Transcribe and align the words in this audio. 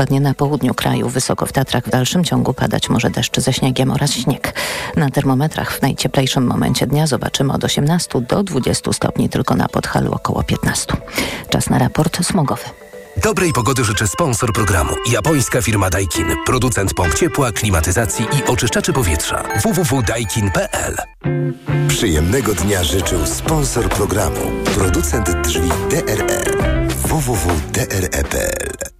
spadnie 0.00 0.20
na 0.20 0.34
południu 0.34 0.74
kraju. 0.74 1.08
Wysoko 1.08 1.46
w 1.46 1.52
Tatrach 1.52 1.84
w 1.84 1.90
dalszym 1.90 2.24
ciągu 2.24 2.54
padać 2.54 2.88
może 2.88 3.10
deszcz 3.10 3.40
ze 3.40 3.52
śniegiem 3.52 3.90
oraz 3.90 4.12
śnieg. 4.12 4.54
Na 4.96 5.10
termometrach 5.10 5.72
w 5.72 5.82
najcieplejszym 5.82 6.46
momencie 6.46 6.86
dnia 6.86 7.06
zobaczymy 7.06 7.52
od 7.52 7.64
18 7.64 8.20
do 8.20 8.42
20 8.42 8.92
stopni, 8.92 9.28
tylko 9.28 9.54
na 9.54 9.68
Podhalu 9.68 10.12
około 10.12 10.42
15. 10.42 10.96
Czas 11.48 11.70
na 11.70 11.78
raport 11.78 12.26
smogowy. 12.26 12.64
Dobrej 13.16 13.52
pogody 13.52 13.84
życzy 13.84 14.06
sponsor 14.06 14.52
programu. 14.52 14.92
Japońska 15.10 15.62
firma 15.62 15.90
Daikin. 15.90 16.26
Producent 16.46 16.94
pomp 16.94 17.14
ciepła, 17.14 17.52
klimatyzacji 17.52 18.26
i 18.38 18.50
oczyszczaczy 18.50 18.92
powietrza. 18.92 19.42
www.daikin.pl 19.62 20.96
Przyjemnego 21.88 22.54
dnia 22.54 22.84
życzył 22.84 23.26
sponsor 23.26 23.88
programu. 23.88 24.40
Producent 24.74 25.30
drzwi 25.42 25.68
DRE. 25.90 26.44
www.dre.pl 26.88 28.99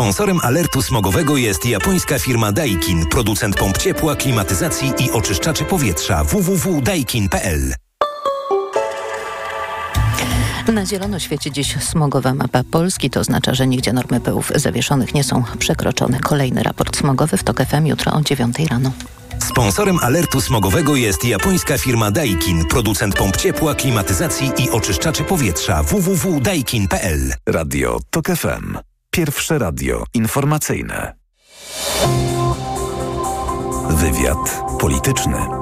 Sponsorem 0.00 0.40
alertu 0.42 0.82
smogowego 0.82 1.36
jest 1.36 1.66
japońska 1.66 2.18
firma 2.18 2.52
Daikin. 2.52 3.06
Producent 3.06 3.56
pomp 3.56 3.78
ciepła, 3.78 4.16
klimatyzacji 4.16 4.92
i 4.98 5.10
oczyszczaczy 5.10 5.64
powietrza. 5.64 6.24
www.daikin.pl 6.24 7.74
Na 10.72 10.86
zielono 10.86 11.18
świeci 11.18 11.52
dziś 11.52 11.76
smogowa 11.76 12.34
mapa 12.34 12.62
Polski. 12.70 13.10
To 13.10 13.20
oznacza, 13.20 13.54
że 13.54 13.66
nigdzie 13.66 13.92
normy 13.92 14.20
pyłów 14.20 14.52
zawieszonych 14.54 15.14
nie 15.14 15.24
są 15.24 15.44
przekroczone. 15.58 16.20
Kolejny 16.20 16.62
raport 16.62 16.96
smogowy 16.96 17.36
w 17.36 17.44
TOK 17.44 17.62
FM 17.62 17.86
jutro 17.86 18.12
o 18.12 18.20
9 18.22 18.56
rano. 18.70 18.92
Sponsorem 19.38 19.98
alertu 19.98 20.40
smogowego 20.40 20.96
jest 20.96 21.24
japońska 21.24 21.78
firma 21.78 22.10
Daikin. 22.10 22.64
Producent 22.64 23.14
pomp 23.16 23.36
ciepła, 23.36 23.74
klimatyzacji 23.74 24.52
i 24.58 24.70
oczyszczaczy 24.70 25.24
powietrza. 25.24 25.82
www.daikin.pl 25.82 27.32
Radio 27.46 28.00
TOK 28.10 28.26
FM. 28.26 28.89
Pierwsze 29.10 29.58
radio 29.58 30.04
informacyjne. 30.14 31.14
Wywiad 33.90 34.62
polityczny. 34.80 35.59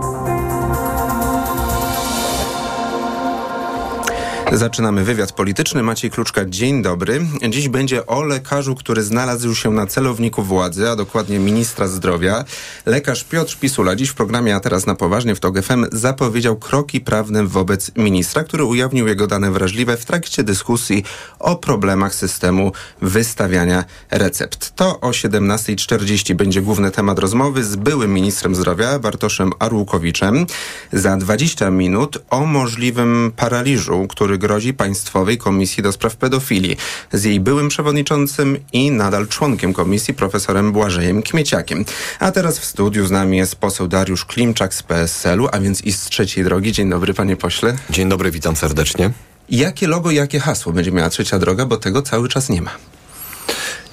Zaczynamy 4.52 5.04
wywiad 5.04 5.32
polityczny. 5.32 5.82
Maciej 5.82 6.10
Kluczka, 6.10 6.44
dzień 6.44 6.82
dobry. 6.82 7.26
Dziś 7.50 7.68
będzie 7.68 8.06
o 8.06 8.22
lekarzu, 8.22 8.74
który 8.74 9.02
znalazł 9.02 9.54
się 9.54 9.70
na 9.70 9.86
celowniku 9.86 10.42
władzy, 10.42 10.90
a 10.90 10.96
dokładnie 10.96 11.38
ministra 11.38 11.88
zdrowia. 11.88 12.44
Lekarz 12.86 13.24
Piotr 13.24 13.56
Pisula 13.60 13.96
dziś 13.96 14.08
w 14.08 14.14
programie 14.14 14.56
A 14.56 14.60
teraz 14.60 14.86
na 14.86 14.94
poważnie 14.94 15.34
w 15.34 15.40
TOG 15.40 15.62
FM 15.62 15.86
zapowiedział 15.92 16.56
kroki 16.56 17.00
prawne 17.00 17.46
wobec 17.46 17.90
ministra, 17.96 18.44
który 18.44 18.64
ujawnił 18.64 19.08
jego 19.08 19.26
dane 19.26 19.50
wrażliwe 19.50 19.96
w 19.96 20.04
trakcie 20.04 20.42
dyskusji 20.42 21.04
o 21.38 21.56
problemach 21.56 22.14
systemu 22.14 22.72
wystawiania 23.02 23.84
recept. 24.10 24.76
To 24.76 25.00
o 25.00 25.10
17.40 25.10 26.34
będzie 26.34 26.62
główny 26.62 26.90
temat 26.90 27.18
rozmowy 27.18 27.64
z 27.64 27.76
byłym 27.76 28.14
ministrem 28.14 28.54
zdrowia 28.54 28.98
Bartoszem 28.98 29.52
Arłukowiczem. 29.58 30.46
Za 30.92 31.16
20 31.16 31.70
minut 31.70 32.18
o 32.30 32.46
możliwym 32.46 33.32
paraliżu, 33.36 34.06
który 34.08 34.37
grozi 34.38 34.74
Państwowej 34.74 35.38
Komisji 35.38 35.82
do 35.82 35.92
Spraw 35.92 36.16
Pedofilii 36.16 36.76
z 37.12 37.24
jej 37.24 37.40
byłym 37.40 37.68
przewodniczącym 37.68 38.58
i 38.72 38.90
nadal 38.90 39.28
członkiem 39.28 39.72
komisji 39.72 40.14
profesorem 40.14 40.72
Błażejem 40.72 41.22
Kmieciakiem. 41.22 41.84
A 42.20 42.32
teraz 42.32 42.58
w 42.58 42.64
studiu 42.64 43.06
z 43.06 43.10
nami 43.10 43.36
jest 43.36 43.56
poseł 43.56 43.88
Dariusz 43.88 44.24
Klimczak 44.24 44.74
z 44.74 44.82
PSL-u, 44.82 45.48
a 45.52 45.60
więc 45.60 45.82
i 45.82 45.92
z 45.92 46.04
trzeciej 46.04 46.44
drogi. 46.44 46.72
Dzień 46.72 46.90
dobry 46.90 47.14
panie 47.14 47.36
pośle. 47.36 47.76
Dzień 47.90 48.08
dobry, 48.08 48.30
witam 48.30 48.56
serdecznie. 48.56 49.10
Jakie 49.50 49.86
logo, 49.86 50.10
jakie 50.10 50.40
hasło 50.40 50.72
będzie 50.72 50.92
miała 50.92 51.10
trzecia 51.10 51.38
droga, 51.38 51.66
bo 51.66 51.76
tego 51.76 52.02
cały 52.02 52.28
czas 52.28 52.48
nie 52.48 52.62
ma. 52.62 52.70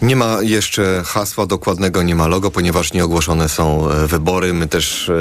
Nie 0.01 0.15
ma 0.15 0.37
jeszcze 0.41 1.03
hasła 1.05 1.45
dokładnego, 1.45 2.03
nie 2.03 2.15
ma 2.15 2.27
logo, 2.27 2.51
ponieważ 2.51 2.93
nie 2.93 3.05
ogłoszone 3.05 3.49
są 3.49 3.91
e, 3.91 4.07
wybory. 4.07 4.53
My 4.53 4.67
też, 4.67 5.09
e, 5.09 5.13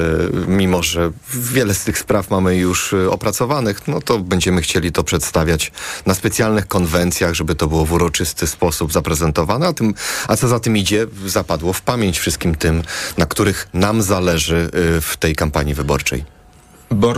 mimo 0.47 0.83
że 0.83 1.11
wiele 1.33 1.73
z 1.73 1.83
tych 1.83 1.97
spraw 1.97 2.29
mamy 2.29 2.55
już 2.55 2.93
e, 2.93 3.11
opracowanych, 3.11 3.87
no 3.87 4.01
to 4.01 4.19
będziemy 4.19 4.61
chcieli 4.61 4.91
to 4.91 5.03
przedstawiać 5.03 5.71
na 6.05 6.13
specjalnych 6.13 6.67
konwencjach, 6.67 7.33
żeby 7.33 7.55
to 7.55 7.67
było 7.67 7.85
w 7.85 7.91
uroczysty 7.91 8.47
sposób 8.47 8.93
zaprezentowane. 8.93 9.67
A, 9.67 9.73
tym, 9.73 9.93
a 10.27 10.35
co 10.35 10.47
za 10.47 10.59
tym 10.59 10.77
idzie, 10.77 11.07
zapadło 11.25 11.73
w 11.73 11.81
pamięć 11.81 12.19
wszystkim 12.19 12.55
tym, 12.55 12.83
na 13.17 13.25
których 13.25 13.67
nam 13.73 14.01
zależy 14.01 14.69
w 15.01 15.17
tej 15.19 15.35
kampanii 15.35 15.73
wyborczej. 15.73 16.23
Bo, 16.91 17.13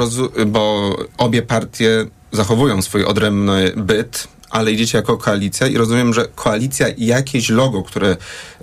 bo 0.45 0.95
obie 1.17 1.41
partie 1.41 2.05
zachowują 2.31 2.81
swój 2.81 3.05
odrębny 3.05 3.73
byt, 3.77 4.27
ale 4.49 4.71
idziecie 4.71 4.97
jako 4.97 5.17
koalicja 5.17 5.67
i 5.67 5.77
rozumiem, 5.77 6.13
że 6.13 6.27
koalicja 6.35 6.87
jakieś 6.97 7.49
logo, 7.49 7.83
które 7.83 8.17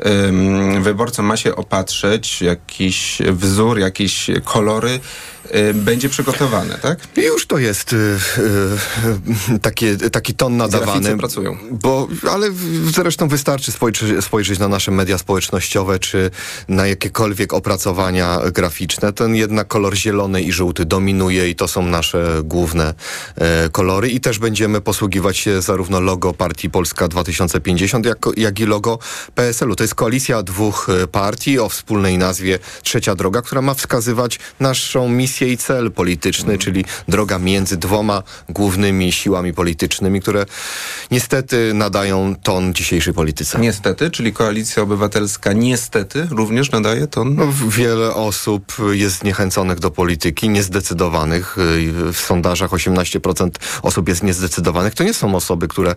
ym, 0.06 0.82
wyborcom 0.82 1.26
ma 1.26 1.36
się 1.36 1.56
opatrzyć, 1.56 2.42
jakiś 2.42 3.18
wzór, 3.32 3.78
jakieś 3.78 4.30
kolory, 4.44 5.00
y, 5.54 5.74
będzie 5.74 6.08
przygotowane, 6.08 6.78
tak? 6.78 6.98
Już 7.16 7.46
to 7.46 7.58
jest 7.58 7.92
y, 7.92 7.96
y, 7.96 9.58
takie, 9.58 9.96
taki 9.96 10.34
ton 10.34 10.56
nadawany. 10.56 11.18
pracują. 11.18 11.56
Bo, 11.70 12.08
ale 12.30 12.50
zresztą 12.94 13.28
wystarczy 13.28 13.72
spojrzeć, 13.72 14.24
spojrzeć 14.24 14.58
na 14.58 14.68
nasze 14.68 14.90
media 14.90 15.18
społecznościowe, 15.18 15.98
czy 15.98 16.30
na 16.68 16.86
jakiekolwiek 16.86 17.52
opracowania 17.52 18.38
graficzne. 18.52 19.12
Ten 19.12 19.34
jednak 19.34 19.68
kolor 19.68 19.94
zielony 19.94 20.42
i 20.42 20.52
żółty 20.52 20.84
dominuje 20.84 21.50
i 21.50 21.54
to 21.54 21.68
są 21.68 21.82
nasze 21.82 22.40
główne 22.44 22.94
e, 23.36 23.68
kolory 23.68 24.08
i 24.08 24.20
też 24.20 24.38
będziemy 24.38 24.80
posługiwać 24.80 25.36
się 25.36 25.62
zarówno 25.74 26.00
logo 26.00 26.32
partii 26.32 26.70
Polska 26.70 27.08
2050, 27.08 28.06
jak, 28.06 28.18
jak 28.36 28.60
i 28.60 28.66
logo 28.66 28.98
PSL-u. 29.34 29.76
To 29.76 29.84
jest 29.84 29.94
koalicja 29.94 30.42
dwóch 30.42 30.88
e, 31.02 31.06
partii 31.06 31.58
o 31.58 31.68
wspólnej 31.68 32.18
nazwie 32.18 32.58
Trzecia 32.82 33.14
Droga, 33.14 33.42
która 33.42 33.62
ma 33.62 33.74
wskazywać 33.74 34.38
naszą 34.60 35.08
misję 35.08 35.52
i 35.52 35.56
cel 35.56 35.92
polityczny, 35.92 36.48
mm. 36.48 36.58
czyli 36.58 36.84
droga 37.08 37.38
między 37.38 37.76
dwoma 37.76 38.22
głównymi 38.48 39.12
siłami 39.12 39.54
politycznymi, 39.54 40.20
które 40.20 40.46
niestety 41.10 41.74
nadają 41.74 42.34
ton 42.42 42.74
dzisiejszej 42.74 43.14
polityce. 43.14 43.58
Niestety, 43.58 44.10
czyli 44.10 44.32
Koalicja 44.32 44.82
Obywatelska 44.82 45.52
niestety 45.52 46.28
również 46.30 46.70
nadaje 46.70 47.06
ton? 47.06 47.34
No, 47.34 47.46
wiele 47.68 48.14
osób 48.14 48.72
jest 48.92 49.18
zniechęconych 49.18 49.78
do 49.78 49.90
polityki, 49.90 50.48
niezdecydowanych. 50.48 51.56
W 52.12 52.18
sondażach 52.18 52.70
18% 52.70 53.50
osób 53.82 54.08
jest 54.08 54.22
niezdecydowanych. 54.22 54.94
To 54.94 55.04
nie 55.04 55.14
są 55.14 55.34
osoby, 55.34 55.63
które 55.68 55.94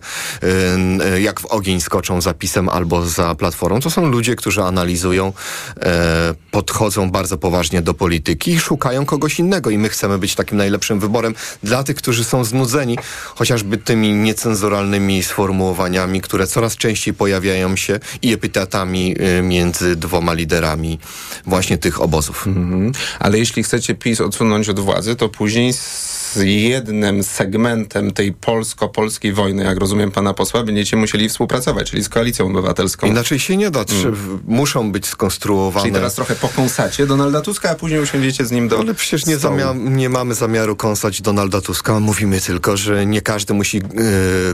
y, 1.14 1.20
jak 1.20 1.40
w 1.40 1.44
ogień 1.44 1.80
skoczą 1.80 2.20
za 2.20 2.34
pisem 2.34 2.68
albo 2.68 3.06
za 3.06 3.34
platformą. 3.34 3.80
To 3.80 3.90
są 3.90 4.06
ludzie, 4.06 4.36
którzy 4.36 4.62
analizują, 4.62 5.32
e, 5.80 6.34
podchodzą 6.50 7.10
bardzo 7.10 7.38
poważnie 7.38 7.82
do 7.82 7.94
polityki 7.94 8.50
i 8.50 8.60
szukają 8.60 9.06
kogoś 9.06 9.38
innego. 9.38 9.70
I 9.70 9.78
my 9.78 9.88
chcemy 9.88 10.18
być 10.18 10.34
takim 10.34 10.58
najlepszym 10.58 11.00
wyborem 11.00 11.34
dla 11.62 11.84
tych, 11.84 11.96
którzy 11.96 12.24
są 12.24 12.44
znudzeni 12.44 12.98
chociażby 13.34 13.78
tymi 13.78 14.12
niecenzuralnymi 14.12 15.22
sformułowaniami, 15.22 16.20
które 16.20 16.46
coraz 16.46 16.76
częściej 16.76 17.14
pojawiają 17.14 17.76
się 17.76 18.00
i 18.22 18.32
epitetami 18.32 19.14
y, 19.38 19.42
między 19.42 19.96
dwoma 19.96 20.32
liderami 20.32 20.98
właśnie 21.46 21.78
tych 21.78 22.00
obozów. 22.00 22.46
Mhm. 22.46 22.92
Ale 23.18 23.38
jeśli 23.38 23.62
chcecie 23.62 23.94
PiS 23.94 24.20
odsunąć 24.20 24.68
od 24.68 24.80
władzy, 24.80 25.16
to 25.16 25.28
później 25.28 25.72
z 25.72 26.36
jednym 26.44 27.22
segmentem 27.22 28.12
tej 28.12 28.32
polsko-polskiej 28.32 29.32
wojny, 29.32 29.64
jak 29.64 29.78
rozumiem 29.78 30.10
pana 30.10 30.34
posła, 30.34 30.64
będziecie 30.64 30.96
musieli 30.96 31.28
współpracować, 31.28 31.90
czyli 31.90 32.04
z 32.04 32.08
Koalicją 32.08 32.46
Obywatelską. 32.46 33.06
Inaczej 33.06 33.38
się 33.38 33.56
nie 33.56 33.70
da. 33.70 33.84
Mm. 34.04 34.40
Muszą 34.46 34.92
być 34.92 35.06
skonstruowane. 35.06 35.82
Czyli 35.82 35.94
teraz 35.94 36.14
trochę 36.14 36.36
pokąsacie 36.40 37.06
Donalda 37.06 37.40
Tuska, 37.40 37.70
a 37.70 37.74
później 37.74 38.00
usiądziecie 38.00 38.46
z 38.46 38.50
nim 38.50 38.68
do 38.68 38.78
Ale 38.78 38.94
przecież 38.94 39.26
nie, 39.26 39.36
nie 39.74 40.08
mamy 40.08 40.34
zamiaru 40.34 40.76
kąsać 40.76 41.22
Donalda 41.22 41.60
Tuska. 41.60 42.00
Mówimy 42.00 42.40
tylko, 42.40 42.76
że 42.76 43.06
nie 43.06 43.22
każdy 43.22 43.54
musi 43.54 43.76
yy, 43.76 43.82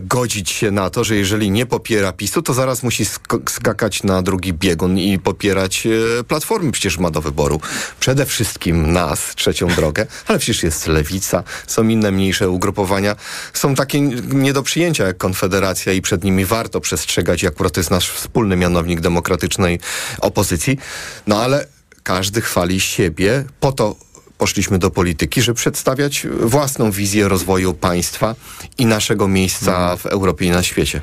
godzić 0.03 0.51
się 0.51 0.71
na 0.71 0.91
to, 0.91 1.05
że 1.05 1.17
jeżeli 1.17 1.51
nie 1.51 1.67
popiera 1.67 2.13
PiSu, 2.13 2.43
to 2.43 2.55
zaraz 2.55 2.83
musi 2.83 3.05
sk 3.05 3.37
skakać 3.49 4.03
na 4.03 4.23
drugi 4.23 4.53
biegun 4.53 4.99
i 4.99 5.19
popierać 5.19 5.85
yy, 5.85 6.25
Platformy. 6.29 6.73
Przecież 6.73 6.99
ma 6.99 7.11
do 7.11 7.21
wyboru 7.21 7.61
przede 8.01 8.27
wszystkim 8.27 8.93
nas, 8.93 9.35
trzecią 9.35 9.69
drogę, 9.69 10.07
ale 10.27 10.39
przecież 10.39 10.63
jest 10.63 10.87
Lewica, 10.87 11.43
są 11.67 11.89
inne 11.89 12.13
mniejsze 12.13 12.51
ugrupowania. 12.51 13.17
Są 13.53 13.75
takie 13.75 14.01
nie 14.01 14.53
do 14.53 14.63
przyjęcia 14.63 15.07
jak 15.07 15.19
Konfederacja 15.19 15.93
i 15.93 16.03
przed 16.03 16.25
nimi 16.25 16.45
warto 16.45 16.81
przestrzegać 16.81 17.43
i 17.43 17.47
akurat 17.47 17.77
jest 17.77 17.91
nasz 17.91 18.11
wspólny 18.11 18.57
mianownik 18.57 19.01
demokratycznej 19.01 19.81
opozycji. 20.21 20.79
No 21.27 21.43
ale 21.43 21.74
każdy 22.05 22.41
chwali 22.41 22.81
siebie, 22.81 23.45
po 23.61 23.73
to 23.73 23.97
poszliśmy 24.39 24.79
do 24.79 24.91
polityki, 24.91 25.43
żeby 25.43 25.57
przedstawiać 25.57 26.27
własną 26.41 26.91
wizję 26.91 27.29
rozwoju 27.29 27.75
państwa 27.75 28.35
i 28.79 28.87
naszego 28.87 29.29
miejsca 29.29 29.97
w 29.97 30.07
Europie 30.07 30.47
i 30.47 30.51
na 30.51 30.63
świecie. 30.63 31.01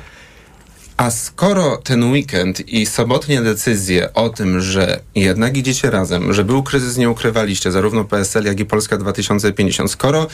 A 0.96 1.10
skoro 1.10 1.76
ten 1.76 2.12
weekend 2.12 2.68
i 2.68 2.86
sobotnie 2.86 3.42
decyzje 3.42 4.14
o 4.14 4.28
tym, 4.28 4.60
że 4.60 5.00
jednak 5.14 5.56
idziecie 5.56 5.90
razem, 5.90 6.32
że 6.32 6.44
był 6.44 6.62
kryzys, 6.62 6.96
nie 6.96 7.10
ukrywaliście, 7.10 7.72
zarówno 7.72 8.04
PSL, 8.04 8.44
jak 8.44 8.60
i 8.60 8.64
Polska 8.64 8.96
2050, 8.96 9.90
skoro 9.90 10.26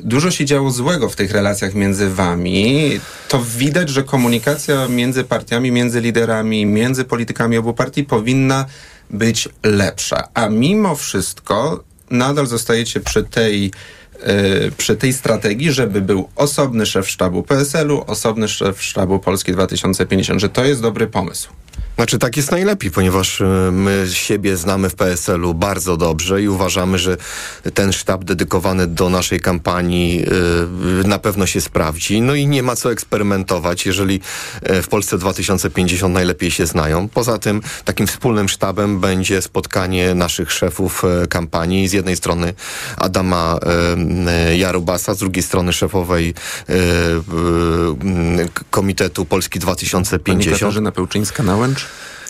dużo 0.00 0.30
się 0.30 0.44
działo 0.44 0.70
złego 0.70 1.08
w 1.08 1.16
tych 1.16 1.30
relacjach 1.30 1.74
między 1.74 2.10
wami, 2.10 2.90
to 3.28 3.42
widać, 3.58 3.88
że 3.88 4.02
komunikacja 4.02 4.88
między 4.88 5.24
partiami, 5.24 5.70
między 5.70 6.00
liderami, 6.00 6.66
między 6.66 7.04
politykami 7.04 7.56
obu 7.56 7.74
partii 7.74 8.04
powinna 8.04 8.66
być 9.10 9.48
lepsza. 9.62 10.28
A 10.34 10.48
mimo 10.48 10.96
wszystko 10.96 11.84
nadal 12.10 12.46
zostajecie 12.46 13.00
przy 13.00 13.24
tej 13.24 13.70
y, 14.68 14.72
przy 14.76 14.96
tej 14.96 15.12
strategii, 15.12 15.72
żeby 15.72 16.00
był 16.00 16.28
osobny 16.36 16.86
szef 16.86 17.08
sztabu 17.08 17.42
PSL-u, 17.42 18.04
osobny 18.06 18.48
szef 18.48 18.82
sztabu 18.82 19.18
Polski 19.18 19.52
2050, 19.52 20.40
że 20.40 20.48
to 20.48 20.64
jest 20.64 20.82
dobry 20.82 21.06
pomysł. 21.06 21.48
Znaczy 21.96 22.18
tak 22.18 22.36
jest 22.36 22.50
najlepiej, 22.50 22.90
ponieważ 22.90 23.40
y, 23.40 23.44
my 23.72 24.06
siebie 24.12 24.56
znamy 24.56 24.90
w 24.90 24.94
PSL-u 24.94 25.54
bardzo 25.54 25.96
dobrze 25.96 26.42
i 26.42 26.48
uważamy, 26.48 26.98
że 26.98 27.16
ten 27.74 27.92
sztab 27.92 28.24
dedykowany 28.24 28.86
do 28.86 29.08
naszej 29.08 29.40
kampanii 29.40 30.24
y, 31.04 31.08
na 31.08 31.18
pewno 31.18 31.46
się 31.46 31.60
sprawdzi. 31.60 32.20
No 32.20 32.34
i 32.34 32.46
nie 32.46 32.62
ma 32.62 32.76
co 32.76 32.92
eksperymentować, 32.92 33.86
jeżeli 33.86 34.20
y, 34.70 34.82
w 34.82 34.88
Polsce 34.88 35.18
2050 35.18 36.14
najlepiej 36.14 36.50
się 36.50 36.66
znają. 36.66 37.08
Poza 37.08 37.38
tym 37.38 37.60
takim 37.84 38.06
wspólnym 38.06 38.48
sztabem 38.48 39.00
będzie 39.00 39.42
spotkanie 39.42 40.14
naszych 40.14 40.52
szefów 40.52 41.02
kampanii. 41.30 41.88
Z 41.88 41.92
jednej 41.92 42.16
strony 42.16 42.54
Adama 42.96 43.58
Jarubasa, 44.56 45.14
z 45.14 45.18
drugiej 45.18 45.42
strony 45.42 45.72
szefowej 45.72 46.34
Komitetu 48.70 49.24
Polski 49.24 49.58
2050. 49.58 50.44
Pani 50.44 50.60
Katarzyna 50.60 50.92
Pełczyńska-Nałęcz? 50.92 51.83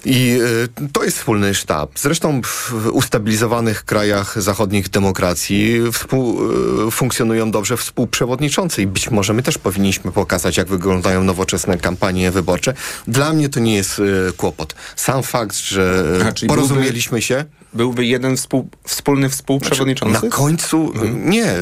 I 0.05 0.39
y, 0.85 0.89
to 0.93 1.05
jest 1.05 1.19
wspólny 1.19 1.55
sztab. 1.55 1.91
Zresztą 1.99 2.43
w 2.43 2.73
ustabilizowanych 2.93 3.85
krajach 3.85 4.43
zachodnich 4.43 4.89
demokracji 4.89 5.81
współ, 5.93 6.41
y, 6.89 6.91
funkcjonują 6.91 7.51
dobrze 7.51 7.77
współprzewodniczący 7.77 8.83
i 8.83 8.87
być 8.87 9.11
może 9.11 9.33
my 9.33 9.43
też 9.43 9.59
powinniśmy 9.59 10.13
pokazać, 10.13 10.57
jak 10.57 10.69
wyglądają 10.69 11.25
nowoczesne 11.25 11.79
kampanie 11.79 12.31
wyborcze. 12.31 12.75
Dla 13.09 13.33
mnie 13.33 13.49
to 13.49 13.61
nie 13.61 13.75
jest 13.75 13.99
y, 13.99 14.33
kłopot. 14.37 14.75
Sam 14.97 15.23
fakt, 15.23 15.57
że 15.57 16.05
porozumieliśmy 16.49 17.11
byłby... 17.11 17.23
się 17.23 17.45
byłby 17.75 18.07
jeden 18.07 18.37
współ, 18.37 18.69
wspólny 18.85 19.29
współprzewodniczący? 19.29 20.13
Znaczy, 20.13 20.27
na 20.27 20.37
końcu 20.37 20.93
mhm. 20.95 21.31
nie. 21.31 21.45
E, 21.45 21.57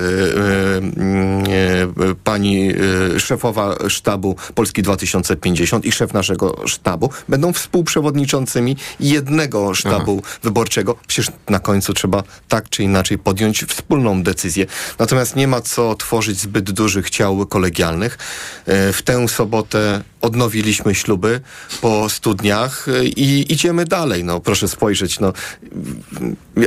e, 2.01 2.15
pani 2.25 2.71
e, 3.17 3.21
szefowa 3.21 3.77
sztabu 3.89 4.37
Polski 4.55 4.83
2050 4.83 5.85
i 5.85 5.93
szef 5.93 6.13
naszego 6.13 6.69
sztabu 6.69 7.11
będą 7.29 7.53
współprzewodniczącymi 7.53 8.77
jednego 9.01 9.75
sztabu 9.75 10.21
Aha. 10.25 10.39
wyborczego. 10.43 10.97
Przecież 11.07 11.33
na 11.49 11.59
końcu 11.59 11.95
trzeba 11.95 12.23
tak 12.49 12.69
czy 12.69 12.83
inaczej 12.83 13.19
podjąć 13.19 13.65
wspólną 13.65 14.23
decyzję. 14.23 14.67
Natomiast 14.99 15.37
nie 15.37 15.49
ma 15.49 15.61
co 15.61 15.95
tworzyć 15.95 16.41
zbyt 16.41 16.71
dużych 16.71 17.11
ciał 17.11 17.47
kolegialnych. 17.47 18.19
W 18.67 18.99
tę 19.05 19.29
sobotę 19.29 20.03
odnowiliśmy 20.23 20.95
śluby 20.95 21.41
po 21.81 22.09
studniach 22.09 22.87
i 23.17 23.53
idziemy 23.53 23.85
dalej. 23.85 24.25
No, 24.25 24.41
proszę 24.41 24.69
spojrzeć, 24.69 25.21
no, 25.21 25.33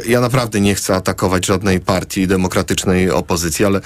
ja 0.06 0.22
naprawdę 0.22 0.62
nie 0.62 0.76
chcę 0.76 0.96
atakować 0.96 1.46
żadnej 1.46 1.80
partii 1.80 2.28
demokratycznej 2.28 3.12
opozycji, 3.12 3.66
ale 3.66 3.82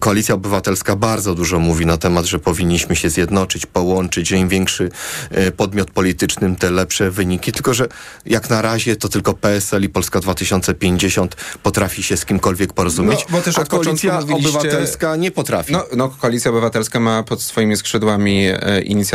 Koalicja 0.00 0.34
Obywatelska 0.34 0.96
bardzo 0.96 1.34
dużo 1.34 1.58
mówi 1.58 1.86
na 1.86 1.96
temat, 1.96 2.24
że 2.24 2.38
powinniśmy 2.38 2.96
się 2.96 3.10
zjednoczyć, 3.10 3.66
połączyć, 3.66 4.30
im 4.30 4.48
większy 4.48 4.90
e, 5.30 5.52
podmiot 5.52 5.90
polityczny, 5.90 6.56
te 6.56 6.70
lepsze 6.70 7.10
wyniki. 7.10 7.52
Tylko, 7.52 7.74
że 7.74 7.88
jak 8.26 8.50
na 8.50 8.62
razie 8.62 8.96
to 8.96 9.08
tylko 9.08 9.34
PSL 9.34 9.82
i 9.82 9.88
Polska 9.88 10.20
2050 10.20 11.36
potrafi 11.62 12.02
się 12.02 12.16
z 12.16 12.24
kimkolwiek 12.24 12.72
porozumieć, 12.72 13.20
no, 13.20 13.36
bo 13.36 13.42
też 13.42 13.58
a 13.58 13.64
Koalicja 13.64 14.18
Obywatelska 14.18 15.16
nie 15.16 15.30
potrafi. 15.30 15.72
No, 15.72 15.84
no, 15.96 16.08
Koalicja 16.08 16.50
Obywatelska 16.50 17.00
ma 17.00 17.22
pod 17.22 17.42
swoimi 17.42 17.76
skrzydłami 17.76 18.46
e, 18.46 18.82
inicjatywę 18.82 19.09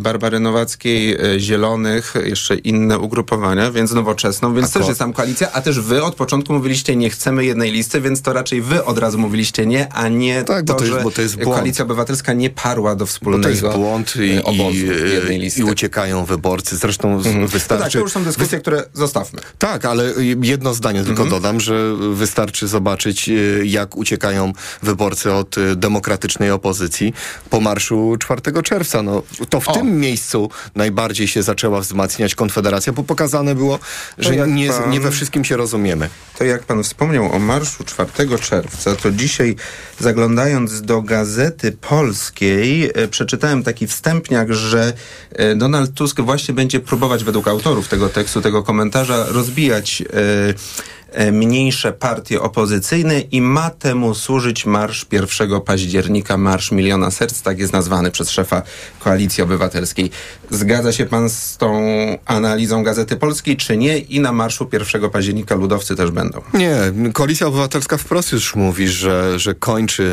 Barbary 0.00 0.40
Nowackiej, 0.40 1.14
e, 1.34 1.40
Zielonych, 1.40 2.14
jeszcze 2.24 2.54
inne 2.54 2.98
ugrupowania, 2.98 3.70
więc 3.70 3.92
nowoczesną, 3.92 4.54
więc 4.54 4.76
a 4.76 4.78
też 4.78 4.88
jest 4.88 4.98
tam 4.98 5.12
koalicja, 5.12 5.52
a 5.52 5.60
też 5.60 5.80
wy 5.80 6.04
od 6.04 6.14
początku 6.14 6.52
mówiliście 6.52 6.96
nie 6.96 7.10
chcemy 7.10 7.44
jednej 7.44 7.72
listy, 7.72 8.00
więc 8.00 8.22
to 8.22 8.32
raczej 8.32 8.62
wy 8.62 8.84
od 8.84 8.98
razu 8.98 9.18
mówiliście 9.18 9.66
nie, 9.66 9.92
a 9.92 10.08
nie 10.08 10.44
tak, 10.44 10.64
to, 10.64 10.72
bo 10.72 10.78
to 10.78 10.84
jest, 10.84 10.96
że 10.96 11.10
to 11.10 11.22
jest 11.22 11.36
błąd. 11.36 11.58
koalicja 11.58 11.84
obywatelska 11.84 12.32
nie 12.32 12.50
parła 12.50 12.96
do 12.96 13.06
wspólnego 13.06 13.42
bo 13.42 13.44
to 13.44 13.66
jest 13.66 13.78
błąd 13.78 14.14
i, 14.16 14.42
obozu 14.44 14.86
jednej 15.14 15.38
listy. 15.38 15.60
I 15.60 15.64
uciekają 15.64 16.24
wyborcy. 16.24 16.76
Zresztą 16.76 17.12
mhm. 17.12 17.46
wystarczy... 17.46 17.84
No 17.84 17.84
tak, 17.84 17.92
to 17.92 17.98
już 17.98 18.12
są 18.12 18.24
dyskusje, 18.24 18.58
wy... 18.58 18.62
które 18.62 18.84
zostawmy. 18.94 19.40
Tak, 19.58 19.84
ale 19.84 20.12
jedno 20.42 20.74
zdanie 20.74 21.04
tylko 21.04 21.22
mhm. 21.22 21.30
dodam, 21.30 21.60
że 21.60 21.96
wystarczy 22.14 22.68
zobaczyć, 22.68 23.28
e, 23.28 23.32
jak 23.64 23.96
uciekają 23.96 24.52
wyborcy 24.82 25.32
od 25.32 25.58
e, 25.58 25.76
demokratycznej 25.76 26.50
opozycji 26.50 27.12
po 27.50 27.60
marszu 27.60 28.16
4 28.18 28.62
czerwca. 28.62 29.02
No, 29.02 29.09
to 29.48 29.60
w 29.60 29.68
o. 29.68 29.72
tym 29.72 30.00
miejscu 30.00 30.50
najbardziej 30.74 31.28
się 31.28 31.42
zaczęła 31.42 31.80
wzmacniać 31.80 32.34
Konfederacja, 32.34 32.92
bo 32.92 33.02
pokazane 33.02 33.54
było, 33.54 33.78
że 34.18 34.36
nie, 34.48 34.68
pan... 34.68 34.90
nie 34.90 35.00
we 35.00 35.10
wszystkim 35.10 35.44
się 35.44 35.56
rozumiemy. 35.56 36.08
To 36.38 36.44
jak 36.44 36.62
pan 36.62 36.82
wspomniał 36.82 37.32
o 37.32 37.38
marszu 37.38 37.84
4 37.84 38.10
czerwca, 38.40 38.96
to 38.96 39.10
dzisiaj 39.10 39.56
zaglądając 39.98 40.82
do 40.82 41.02
Gazety 41.02 41.72
Polskiej 41.72 42.90
e, 42.94 43.08
przeczytałem 43.08 43.62
taki 43.62 43.86
wstępniak, 43.86 44.54
że 44.54 44.92
e, 45.32 45.54
Donald 45.54 45.94
Tusk 45.94 46.20
właśnie 46.20 46.54
będzie 46.54 46.80
próbować 46.80 47.24
według 47.24 47.48
autorów 47.48 47.88
tego 47.88 48.08
tekstu, 48.08 48.40
tego 48.40 48.62
komentarza 48.62 49.26
rozbijać 49.28 50.02
E, 50.02 50.54
mniejsze 51.32 51.92
partie 51.92 52.42
opozycyjne 52.42 53.20
i 53.20 53.40
ma 53.40 53.70
temu 53.70 54.14
służyć 54.14 54.66
Marsz 54.66 55.06
1 55.12 55.60
października, 55.60 56.36
Marsz 56.36 56.72
Miliona 56.72 57.10
Serc, 57.10 57.42
tak 57.42 57.58
jest 57.58 57.72
nazwany 57.72 58.10
przez 58.10 58.30
szefa 58.30 58.62
Koalicji 58.98 59.42
Obywatelskiej. 59.42 60.10
Zgadza 60.50 60.92
się 60.92 61.06
pan 61.06 61.30
z 61.30 61.56
tą 61.56 61.80
analizą 62.26 62.82
Gazety 62.82 63.16
Polskiej, 63.16 63.56
czy 63.56 63.76
nie? 63.76 63.98
I 63.98 64.20
na 64.20 64.32
Marszu 64.32 64.68
1 64.72 65.10
października 65.10 65.54
ludowcy 65.54 65.96
też 65.96 66.10
będą. 66.10 66.40
Nie, 66.54 66.76
Koalicja 67.12 67.46
Obywatelska 67.46 67.96
wprost 67.96 68.32
już 68.32 68.54
mówi, 68.54 68.88
że, 68.88 69.38
że 69.38 69.54
kończy 69.54 70.12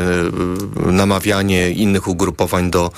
e, 0.86 0.92
namawianie 0.92 1.70
innych 1.70 2.08
ugrupowań 2.08 2.70
do 2.70 2.90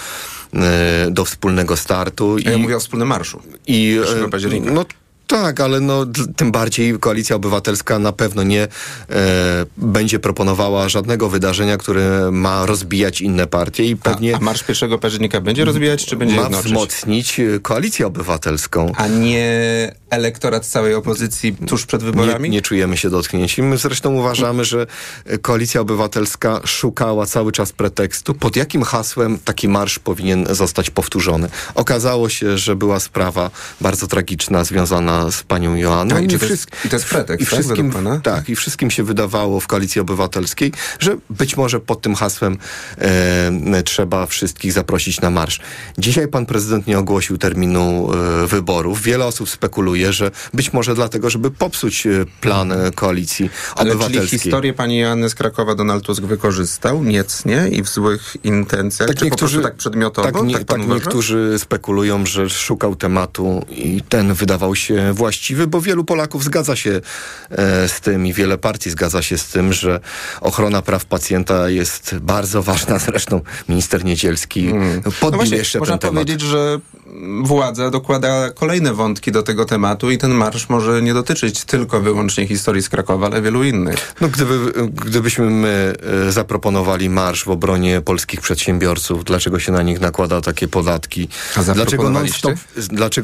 e, 0.54 1.10
do 1.10 1.24
wspólnego 1.24 1.76
startu. 1.76 2.38
Ja 2.38 2.52
i, 2.52 2.56
mówię 2.56 2.76
o 2.76 2.80
wspólnym 2.80 3.08
marszu. 3.08 3.42
I, 3.66 3.98
1 4.14 4.30
października. 4.30 4.70
No, 4.70 4.84
tak, 5.30 5.60
ale 5.60 5.80
no, 5.80 6.06
tym 6.36 6.52
bardziej 6.52 6.98
Koalicja 6.98 7.36
Obywatelska 7.36 7.98
na 7.98 8.12
pewno 8.12 8.42
nie 8.42 8.62
e, 8.62 8.68
będzie 9.76 10.18
proponowała 10.18 10.88
żadnego 10.88 11.28
wydarzenia, 11.28 11.76
które 11.76 12.30
ma 12.32 12.66
rozbijać 12.66 13.20
inne 13.20 13.46
partie 13.46 13.84
i 13.84 13.96
pewnie... 13.96 14.34
A, 14.34 14.38
a 14.38 14.40
Marsz 14.40 14.68
1 14.68 14.98
października 14.98 15.40
będzie 15.40 15.64
rozbijać, 15.64 16.06
czy 16.06 16.16
będzie 16.16 16.36
Ma 16.36 16.42
jednoczyć? 16.42 16.66
wzmocnić 16.66 17.40
e, 17.40 17.60
Koalicję 17.60 18.06
Obywatelską. 18.06 18.92
A 18.96 19.06
nie 19.06 19.50
elektorat 20.10 20.66
całej 20.66 20.94
opozycji 20.94 21.56
tuż 21.66 21.86
przed 21.86 22.02
wyborami? 22.02 22.50
Nie, 22.50 22.56
nie 22.56 22.62
czujemy 22.62 22.96
się 22.96 23.10
dotknięci. 23.10 23.62
My 23.62 23.78
zresztą 23.78 24.14
uważamy, 24.14 24.64
że 24.64 24.86
Koalicja 25.42 25.80
Obywatelska 25.80 26.60
szukała 26.64 27.26
cały 27.26 27.52
czas 27.52 27.72
pretekstu, 27.72 28.34
pod 28.34 28.56
jakim 28.56 28.82
hasłem 28.82 29.38
taki 29.44 29.68
marsz 29.68 29.98
powinien 29.98 30.46
zostać 30.50 30.90
powtórzony. 30.90 31.48
Okazało 31.74 32.28
się, 32.28 32.58
że 32.58 32.76
była 32.76 33.00
sprawa 33.00 33.50
bardzo 33.80 34.06
tragiczna 34.06 34.64
związana 34.64 35.19
z 35.30 35.42
panią 35.42 35.74
Joanną. 35.74 36.14
Tak, 36.14 36.32
i, 36.32 36.38
to 36.38 36.46
jest, 36.46 36.70
I 36.84 36.88
to 36.88 36.96
jest 36.96 37.08
pretekst, 37.08 37.46
i 37.46 37.50
tak, 37.50 37.54
wszystkim, 37.54 37.92
tak, 38.22 38.48
i 38.48 38.56
wszystkim 38.56 38.90
się 38.90 39.04
wydawało 39.04 39.60
w 39.60 39.66
Koalicji 39.66 40.00
Obywatelskiej, 40.00 40.72
że 40.98 41.16
być 41.30 41.56
może 41.56 41.80
pod 41.80 42.00
tym 42.00 42.14
hasłem 42.14 42.58
e, 42.98 43.82
trzeba 43.82 44.26
wszystkich 44.26 44.72
zaprosić 44.72 45.20
na 45.20 45.30
marsz. 45.30 45.60
Dzisiaj 45.98 46.28
pan 46.28 46.46
prezydent 46.46 46.86
nie 46.86 46.98
ogłosił 46.98 47.38
terminu 47.38 48.10
e, 48.12 48.46
wyborów. 48.46 49.02
Wiele 49.02 49.26
osób 49.26 49.48
spekuluje, 49.48 50.12
że 50.12 50.30
być 50.54 50.72
może 50.72 50.94
dlatego, 50.94 51.30
żeby 51.30 51.50
popsuć 51.50 52.06
e, 52.06 52.10
plan 52.40 52.72
e, 52.72 52.90
Koalicji 52.90 53.50
Ale 53.76 53.90
Obywatelskiej. 53.90 54.28
Czyli 54.28 54.42
historię 54.42 54.72
pani 54.72 54.98
Joanny 54.98 55.30
z 55.30 55.34
Krakowa 55.34 55.74
Donald 55.74 56.04
Tusk 56.04 56.22
wykorzystał 56.22 57.04
niecnie 57.04 57.68
i 57.72 57.82
w 57.82 57.88
złych 57.88 58.36
intencjach? 58.44 59.08
Tak, 59.08 59.22
niektórzy, 59.22 59.62
tak 59.62 59.74
przedmiotowo? 59.74 60.32
Tak, 60.32 60.42
nie, 60.42 60.54
tak, 60.54 60.64
tak 60.64 60.88
niektórzy 60.88 61.58
spekulują, 61.58 62.26
że 62.26 62.50
szukał 62.50 62.96
tematu 62.96 63.64
i 63.70 64.02
ten 64.08 64.34
wydawał 64.34 64.74
się 64.74 65.09
właściwy, 65.14 65.66
bo 65.66 65.80
wielu 65.80 66.04
Polaków 66.04 66.44
zgadza 66.44 66.76
się 66.76 67.00
e, 67.50 67.88
z 67.88 68.00
tym 68.00 68.26
i 68.26 68.32
wiele 68.32 68.58
partii 68.58 68.90
zgadza 68.90 69.22
się 69.22 69.38
z 69.38 69.48
tym, 69.48 69.72
że 69.72 70.00
ochrona 70.40 70.82
praw 70.82 71.04
pacjenta 71.04 71.68
jest 71.68 72.14
bardzo 72.20 72.62
ważna. 72.62 72.98
Zresztą 73.08 73.40
minister 73.68 74.04
Niedzielski 74.04 74.70
hmm. 74.70 75.02
podbił 75.02 75.30
no 75.30 75.36
właśnie, 75.36 75.56
jeszcze 75.56 75.78
można 75.78 75.98
ten 75.98 76.10
powiedzieć, 76.10 76.40
że 76.40 76.80
władza 77.42 77.90
dokłada 77.90 78.50
kolejne 78.50 78.94
wątki 78.94 79.32
do 79.32 79.42
tego 79.42 79.64
tematu 79.64 80.10
i 80.10 80.18
ten 80.18 80.30
marsz 80.30 80.68
może 80.68 81.02
nie 81.02 81.14
dotyczyć 81.14 81.64
tylko 81.64 82.00
wyłącznie 82.00 82.46
historii 82.46 82.82
z 82.82 82.88
Krakowa, 82.88 83.26
ale 83.26 83.42
wielu 83.42 83.64
innych. 83.64 84.14
No 84.20 84.28
gdyby, 84.28 84.72
gdybyśmy 84.88 85.50
my 85.50 85.92
e, 86.28 86.32
zaproponowali 86.32 87.10
marsz 87.10 87.44
w 87.44 87.48
obronie 87.48 88.00
polskich 88.00 88.40
przedsiębiorców, 88.40 89.24
dlaczego 89.24 89.58
się 89.58 89.72
na 89.72 89.82
nich 89.82 90.00
nakłada 90.00 90.40
takie 90.40 90.68
podatki? 90.68 91.28
Dlaczego 91.74 92.10
non-stop, 92.10 92.54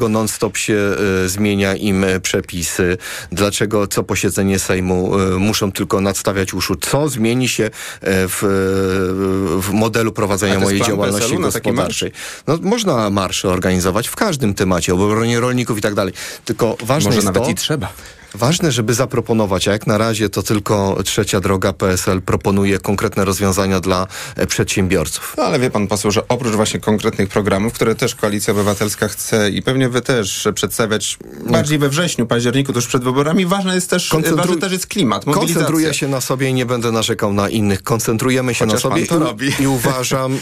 non-stop 0.09 0.57
się 0.57 0.79
e, 1.25 1.29
zmienia 1.29 1.76
im 1.77 2.05
e, 2.05 2.21
przepisy? 2.21 2.99
Dlaczego 3.33 3.87
co 3.87 4.03
posiedzenie 4.03 4.59
Sejmu 4.59 5.19
e, 5.19 5.39
muszą 5.39 5.73
tylko 5.73 6.01
nadstawiać 6.01 6.55
uszu? 6.55 6.77
Co 6.77 7.09
zmieni 7.09 7.49
się 7.49 7.65
e, 7.65 7.71
w, 8.01 8.39
w 9.63 9.73
modelu 9.73 10.13
prowadzenia 10.13 10.61
mojej 10.61 10.81
działalności 10.81 11.39
gospodarczej? 11.39 12.13
No, 12.47 12.59
można 12.63 13.11
marsze 13.11 13.49
organizować 13.49 14.09
w 14.09 14.17
każdym 14.17 14.55
temacie, 14.55 14.95
o 14.95 15.05
obronie 15.07 15.41
rolników 15.41 15.79
i 15.79 15.81
tak 15.81 15.95
dalej. 15.95 16.13
Tylko 16.45 16.77
ważne 16.83 17.09
Może 17.09 17.17
jest 17.17 17.27
nawet 17.27 17.45
to, 17.45 17.51
i 17.51 17.55
trzeba. 17.55 17.93
Ważne, 18.37 18.73
żeby 18.73 18.95
zaproponować, 18.95 19.69
a 19.69 19.73
jak 19.73 19.87
na 19.87 19.99
razie 19.99 20.29
to 20.29 20.43
tylko 20.43 21.03
trzecia 21.05 21.41
droga 21.41 21.73
PSL 21.73 22.23
proponuje 22.23 22.79
konkretne 22.79 23.25
rozwiązania 23.25 23.81
dla 23.81 24.07
e, 24.37 24.47
przedsiębiorców. 24.47 25.35
No 25.39 25.45
ale 25.45 25.59
wie 25.59 25.71
pan 25.71 25.87
poseł, 25.87 26.11
że 26.11 26.29
oprócz 26.29 26.55
właśnie 26.55 26.81
konkretnych 26.81 27.29
programów, 27.29 27.73
które 27.73 27.95
też 27.95 28.15
Koalicja 28.15 28.53
Obywatelska 28.53 29.09
chce 29.09 29.51
i 29.51 29.63
pewnie 29.63 29.89
wy 29.89 30.01
też 30.01 30.49
przedstawiać 30.55 31.19
bardziej 31.51 31.79
we 31.79 31.89
wrześniu, 31.89 32.27
październiku, 32.27 32.73
tuż 32.73 32.87
przed 32.87 33.05
wyborami, 33.05 33.47
ważne 33.47 33.75
jest 33.75 33.91
też, 33.91 34.11
Koncentruj- 34.11 34.37
ważny 34.37 34.57
też 34.57 34.73
jest 34.73 34.87
klimat, 34.87 35.27
mobilizacja. 35.27 35.55
Koncentruję 35.55 35.95
się 35.95 36.09
na 36.09 36.21
sobie 36.21 36.49
i 36.49 36.55
nie 36.55 36.67
będę 36.67 36.93
narzekał 36.93 37.33
na 37.33 37.49
innych. 37.49 37.83
Koncentrujemy 37.83 38.55
się 38.55 38.67
Chociaż 38.67 38.85
na 38.85 38.91
sobie 38.91 39.03
i, 39.59 39.63
i 39.63 39.67
uważam, 39.67 40.35
y, 40.35 40.39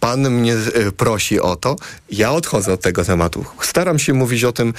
pan 0.00 0.30
mnie 0.30 0.54
prosi 0.96 1.40
o 1.40 1.56
to, 1.56 1.76
ja 2.10 2.32
odchodzę 2.32 2.72
od 2.72 2.80
tego 2.80 3.04
tematu. 3.04 3.44
Staram 3.60 3.98
się 3.98 4.14
mówić 4.14 4.44
o 4.44 4.52
tym, 4.52 4.74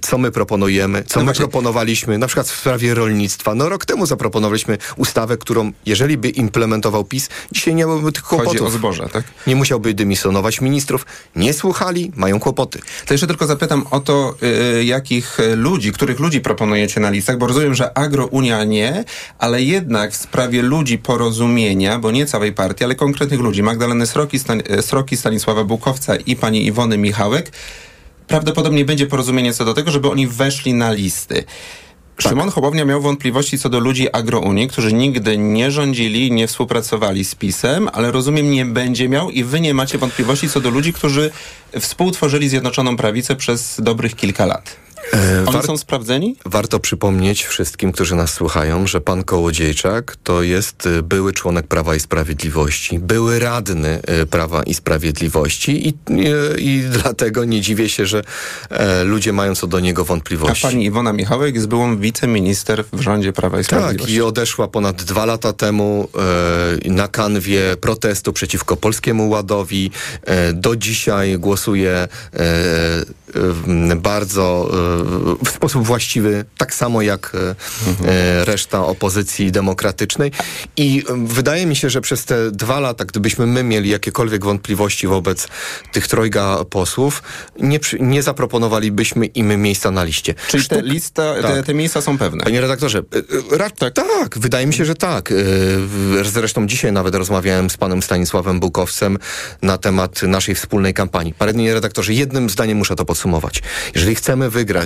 co 0.00 0.18
my 0.18 0.30
proponujemy, 0.30 1.04
co 1.04 1.18
No 1.20 1.24
my 1.24 1.24
właśnie- 1.24 1.42
proponowaliśmy, 1.42 2.18
na 2.18 2.26
przykład 2.26 2.46
w 2.48 2.56
sprawie 2.58 2.94
rolnictwa. 2.94 3.54
No 3.54 3.68
rok 3.68 3.84
temu 3.84 4.06
zaproponowaliśmy 4.06 4.78
ustawę, 4.96 5.36
którą 5.36 5.72
jeżeli 5.86 6.16
by 6.16 6.28
implementował 6.28 7.04
PiS, 7.04 7.28
dzisiaj 7.52 7.74
nie 7.74 7.84
byłoby 7.84 8.12
tych 8.12 8.22
Chodzi 8.22 8.42
kłopotów. 8.42 8.68
o 8.68 8.70
zboże, 8.70 9.08
tak? 9.12 9.24
Nie 9.46 9.56
musiałby 9.56 9.94
dymisjonować 9.94 10.60
ministrów. 10.60 11.06
Nie 11.36 11.52
słuchali, 11.54 12.12
mają 12.16 12.40
kłopoty. 12.40 12.80
To 13.06 13.14
jeszcze 13.14 13.26
tylko 13.26 13.46
zapytam 13.46 13.84
o 13.90 14.00
to, 14.00 14.34
y, 14.78 14.84
jakich 14.84 15.38
ludzi, 15.56 15.92
których 15.92 16.20
ludzi 16.20 16.40
proponujecie 16.40 17.00
na 17.00 17.10
listach, 17.10 17.38
bo 17.38 17.46
rozumiem, 17.46 17.74
że 17.74 17.98
Agrounia 17.98 18.64
nie, 18.64 19.04
ale 19.38 19.62
jednak 19.62 20.12
w 20.12 20.16
sprawie 20.16 20.62
ludzi 20.62 20.98
porozumienia, 20.98 21.98
bo 21.98 22.10
nie 22.10 22.26
całej 22.26 22.52
partii, 22.52 22.84
ale 22.84 22.94
konkretnych 22.94 23.40
ludzi, 23.40 23.62
Magdaleny 23.62 24.06
Sroki, 24.06 24.38
Stan- 24.38 24.62
y, 24.78 24.82
Sroki 24.82 25.16
Stanisława 25.16 25.64
Bukowca 25.64 26.16
i 26.16 26.36
pani 26.36 26.66
Iwony 26.66 26.98
Michałek, 26.98 27.52
prawdopodobnie 28.32 28.84
będzie 28.84 29.06
porozumienie 29.06 29.54
co 29.54 29.64
do 29.64 29.74
tego, 29.74 29.90
żeby 29.90 30.10
oni 30.10 30.26
weszli 30.26 30.74
na 30.74 30.92
listy. 30.92 31.44
Szymon 32.18 32.50
Hołownia 32.50 32.84
miał 32.84 33.00
wątpliwości 33.00 33.58
co 33.58 33.68
do 33.68 33.80
ludzi 33.80 34.12
Agrounii, 34.12 34.68
którzy 34.68 34.92
nigdy 34.92 35.38
nie 35.38 35.70
rządzili, 35.70 36.32
nie 36.32 36.46
współpracowali 36.46 37.24
z 37.24 37.34
PiSem, 37.34 37.88
ale 37.92 38.10
rozumiem 38.10 38.50
nie 38.50 38.64
będzie 38.64 39.08
miał 39.08 39.30
i 39.30 39.44
wy 39.44 39.60
nie 39.60 39.74
macie 39.74 39.98
wątpliwości 39.98 40.48
co 40.48 40.60
do 40.60 40.70
ludzi, 40.70 40.92
którzy 40.92 41.30
współtworzyli 41.80 42.48
Zjednoczoną 42.48 42.96
Prawicę 42.96 43.36
przez 43.36 43.80
dobrych 43.80 44.16
kilka 44.16 44.46
lat. 44.46 44.76
E, 45.14 45.44
Oni 45.46 45.56
war- 45.56 45.66
są 45.66 45.76
sprawdzeni? 45.78 46.36
Warto 46.44 46.80
przypomnieć 46.80 47.44
wszystkim, 47.44 47.92
którzy 47.92 48.14
nas 48.14 48.32
słuchają, 48.34 48.86
że 48.86 49.00
pan 49.00 49.24
Kołodziejczak 49.24 50.16
to 50.24 50.42
jest 50.42 50.86
y, 50.86 51.02
były 51.02 51.32
członek 51.32 51.66
Prawa 51.66 51.94
i 51.94 52.00
Sprawiedliwości, 52.00 52.98
były 52.98 53.38
radny 53.38 54.00
y, 54.22 54.26
Prawa 54.26 54.62
i 54.62 54.74
Sprawiedliwości 54.74 55.88
i, 55.88 55.94
i, 56.10 56.24
i 56.58 56.82
dlatego 57.02 57.44
nie 57.44 57.60
dziwię 57.60 57.88
się, 57.88 58.06
że 58.06 58.22
e, 58.70 59.04
ludzie 59.04 59.32
mają 59.32 59.54
co 59.54 59.66
do 59.66 59.80
niego 59.80 60.02
A 60.02 60.04
wątpliwości. 60.04 60.62
pani 60.62 60.84
Iwona 60.84 61.12
Michałek 61.12 61.54
jest 61.54 61.68
byłą 61.68 61.98
wiceminister 61.98 62.84
w 62.92 63.00
rządzie 63.00 63.32
Prawa 63.32 63.56
i 63.60 63.60
Tak, 63.60 63.66
Sprawiedliwości. 63.66 64.14
i 64.14 64.22
odeszła 64.22 64.68
ponad 64.68 65.02
dwa 65.02 65.26
lata 65.26 65.52
temu 65.52 66.08
e, 66.86 66.90
na 66.90 67.08
kanwie 67.08 67.76
protestu 67.80 68.32
przeciwko 68.32 68.76
Polskiemu 68.76 69.28
Ładowi. 69.28 69.90
E, 70.24 70.52
do 70.52 70.76
dzisiaj 70.76 71.38
głosuje 71.38 72.08
e, 72.34 73.96
bardzo 73.96 74.70
e, 75.00 75.01
w 75.44 75.50
sposób 75.50 75.86
właściwy, 75.86 76.44
tak 76.58 76.74
samo 76.74 77.02
jak 77.02 77.32
e, 77.34 77.54
e, 78.08 78.44
reszta 78.44 78.86
opozycji 78.86 79.52
demokratycznej. 79.52 80.32
I 80.76 81.04
e, 81.08 81.26
wydaje 81.26 81.66
mi 81.66 81.76
się, 81.76 81.90
że 81.90 82.00
przez 82.00 82.24
te 82.24 82.50
dwa 82.50 82.80
lata, 82.80 83.04
gdybyśmy 83.04 83.46
my 83.46 83.62
mieli 83.62 83.90
jakiekolwiek 83.90 84.44
wątpliwości 84.44 85.06
wobec 85.06 85.48
tych 85.92 86.06
trojga 86.06 86.64
posłów, 86.70 87.22
nie, 87.60 87.80
nie 88.00 88.22
zaproponowalibyśmy 88.22 89.26
im 89.26 89.62
miejsca 89.62 89.90
na 89.90 90.04
liście. 90.04 90.34
Czyli 90.48 90.64
te, 90.64 90.76
Sztuk- 90.76 90.84
lista, 90.84 91.34
te, 91.34 91.42
Tak. 91.42 91.66
te 91.66 91.74
miejsca 91.74 92.00
są 92.00 92.18
pewne. 92.18 92.44
Panie 92.44 92.60
redaktorze, 92.60 93.02
ra- 93.50 93.70
tak. 93.94 94.38
wydaje 94.38 94.66
mi 94.66 94.74
się, 94.74 94.84
że 94.84 94.94
tak. 94.94 95.32
Zresztą 96.22 96.66
dzisiaj 96.66 96.92
nawet 96.92 97.14
rozmawiałem 97.14 97.70
z 97.70 97.76
panem 97.76 98.02
Stanisławem 98.02 98.60
Bukowcem 98.60 99.18
na 99.62 99.78
temat 99.78 100.22
naszej 100.22 100.54
wspólnej 100.54 100.94
kampanii. 100.94 101.34
Panie 101.34 101.74
redaktorze, 101.74 102.12
jednym 102.12 102.50
zdaniem 102.50 102.78
muszę 102.78 102.96
to 102.96 103.04
podsumować. 103.04 103.62
Jeżeli 103.94 104.14
chcemy 104.14 104.50
wygrać 104.50 104.81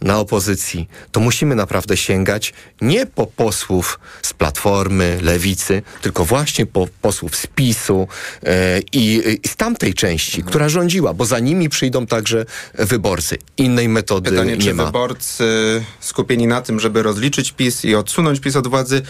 na 0.00 0.18
opozycji, 0.18 0.88
to 1.12 1.20
musimy 1.20 1.54
naprawdę 1.54 1.96
sięgać 1.96 2.52
nie 2.80 3.06
po 3.06 3.26
posłów 3.26 4.00
z 4.22 4.34
Platformy, 4.34 5.18
Lewicy, 5.22 5.82
tylko 6.02 6.24
właśnie 6.24 6.66
po 6.66 6.88
posłów 7.02 7.36
z 7.36 7.46
PiSu 7.46 8.08
y, 8.42 8.46
i, 8.92 9.22
i 9.44 9.48
z 9.48 9.56
tamtej 9.56 9.94
części, 9.94 10.42
która 10.42 10.68
rządziła, 10.68 11.14
bo 11.14 11.24
za 11.24 11.38
nimi 11.38 11.68
przyjdą 11.68 12.06
także 12.06 12.46
wyborcy. 12.74 13.38
Innej 13.56 13.88
metody 13.88 14.30
Pytanie, 14.30 14.56
nie 14.56 14.62
czy 14.62 14.74
ma. 14.74 14.84
wyborcy 14.84 15.44
skupieni 16.00 16.46
na 16.46 16.62
tym, 16.62 16.80
żeby 16.80 17.02
rozliczyć 17.02 17.52
PiS 17.52 17.84
i 17.84 17.94
odsunąć 17.94 18.40
PiS 18.40 18.56
od 18.56 18.68
władzy, 18.68 19.02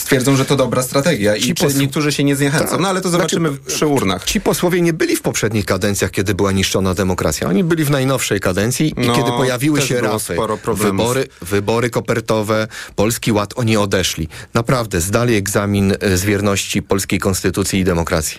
stwierdzą, 0.00 0.36
że 0.36 0.44
to 0.44 0.56
dobra 0.56 0.82
strategia 0.82 1.36
i 1.36 1.54
posł- 1.54 1.78
niektórzy 1.78 2.12
się 2.12 2.24
nie 2.24 2.36
zniechęcą. 2.36 2.68
Tak. 2.70 2.80
No 2.80 2.88
ale 2.88 3.00
to 3.00 3.08
zobaczymy 3.08 3.48
Znaczy, 3.48 3.64
przy 3.66 3.86
urnach. 3.86 4.24
Ci 4.24 4.40
posłowie 4.40 4.80
nie 4.80 4.92
byli 4.92 5.16
w 5.16 5.22
poprzednich 5.22 5.64
kadencjach, 5.64 6.10
kiedy 6.10 6.34
była 6.34 6.52
niszczona 6.52 6.94
demokracja. 6.94 7.48
Oni 7.48 7.64
byli 7.64 7.84
w 7.84 7.90
najnowszej 7.90 8.40
kadencji 8.40 8.94
i 8.96 9.06
No, 9.06 9.16
kiedy 9.16 9.30
pojawiły 9.30 9.82
się 9.82 10.00
rafy, 10.00 10.36
wybory, 10.74 11.26
wybory 11.42 11.90
kopertowe, 11.90 12.68
Polski 12.96 13.32
Ład, 13.32 13.52
oni 13.56 13.76
odeszli. 13.76 14.28
Naprawdę, 14.54 15.00
zdali 15.00 15.34
egzamin 15.34 15.94
z 16.14 16.24
wierności 16.24 16.82
polskiej 16.82 17.18
konstytucji 17.18 17.80
i 17.80 17.84
demokracji. 17.84 18.38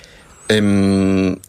Ym, 0.51 1.39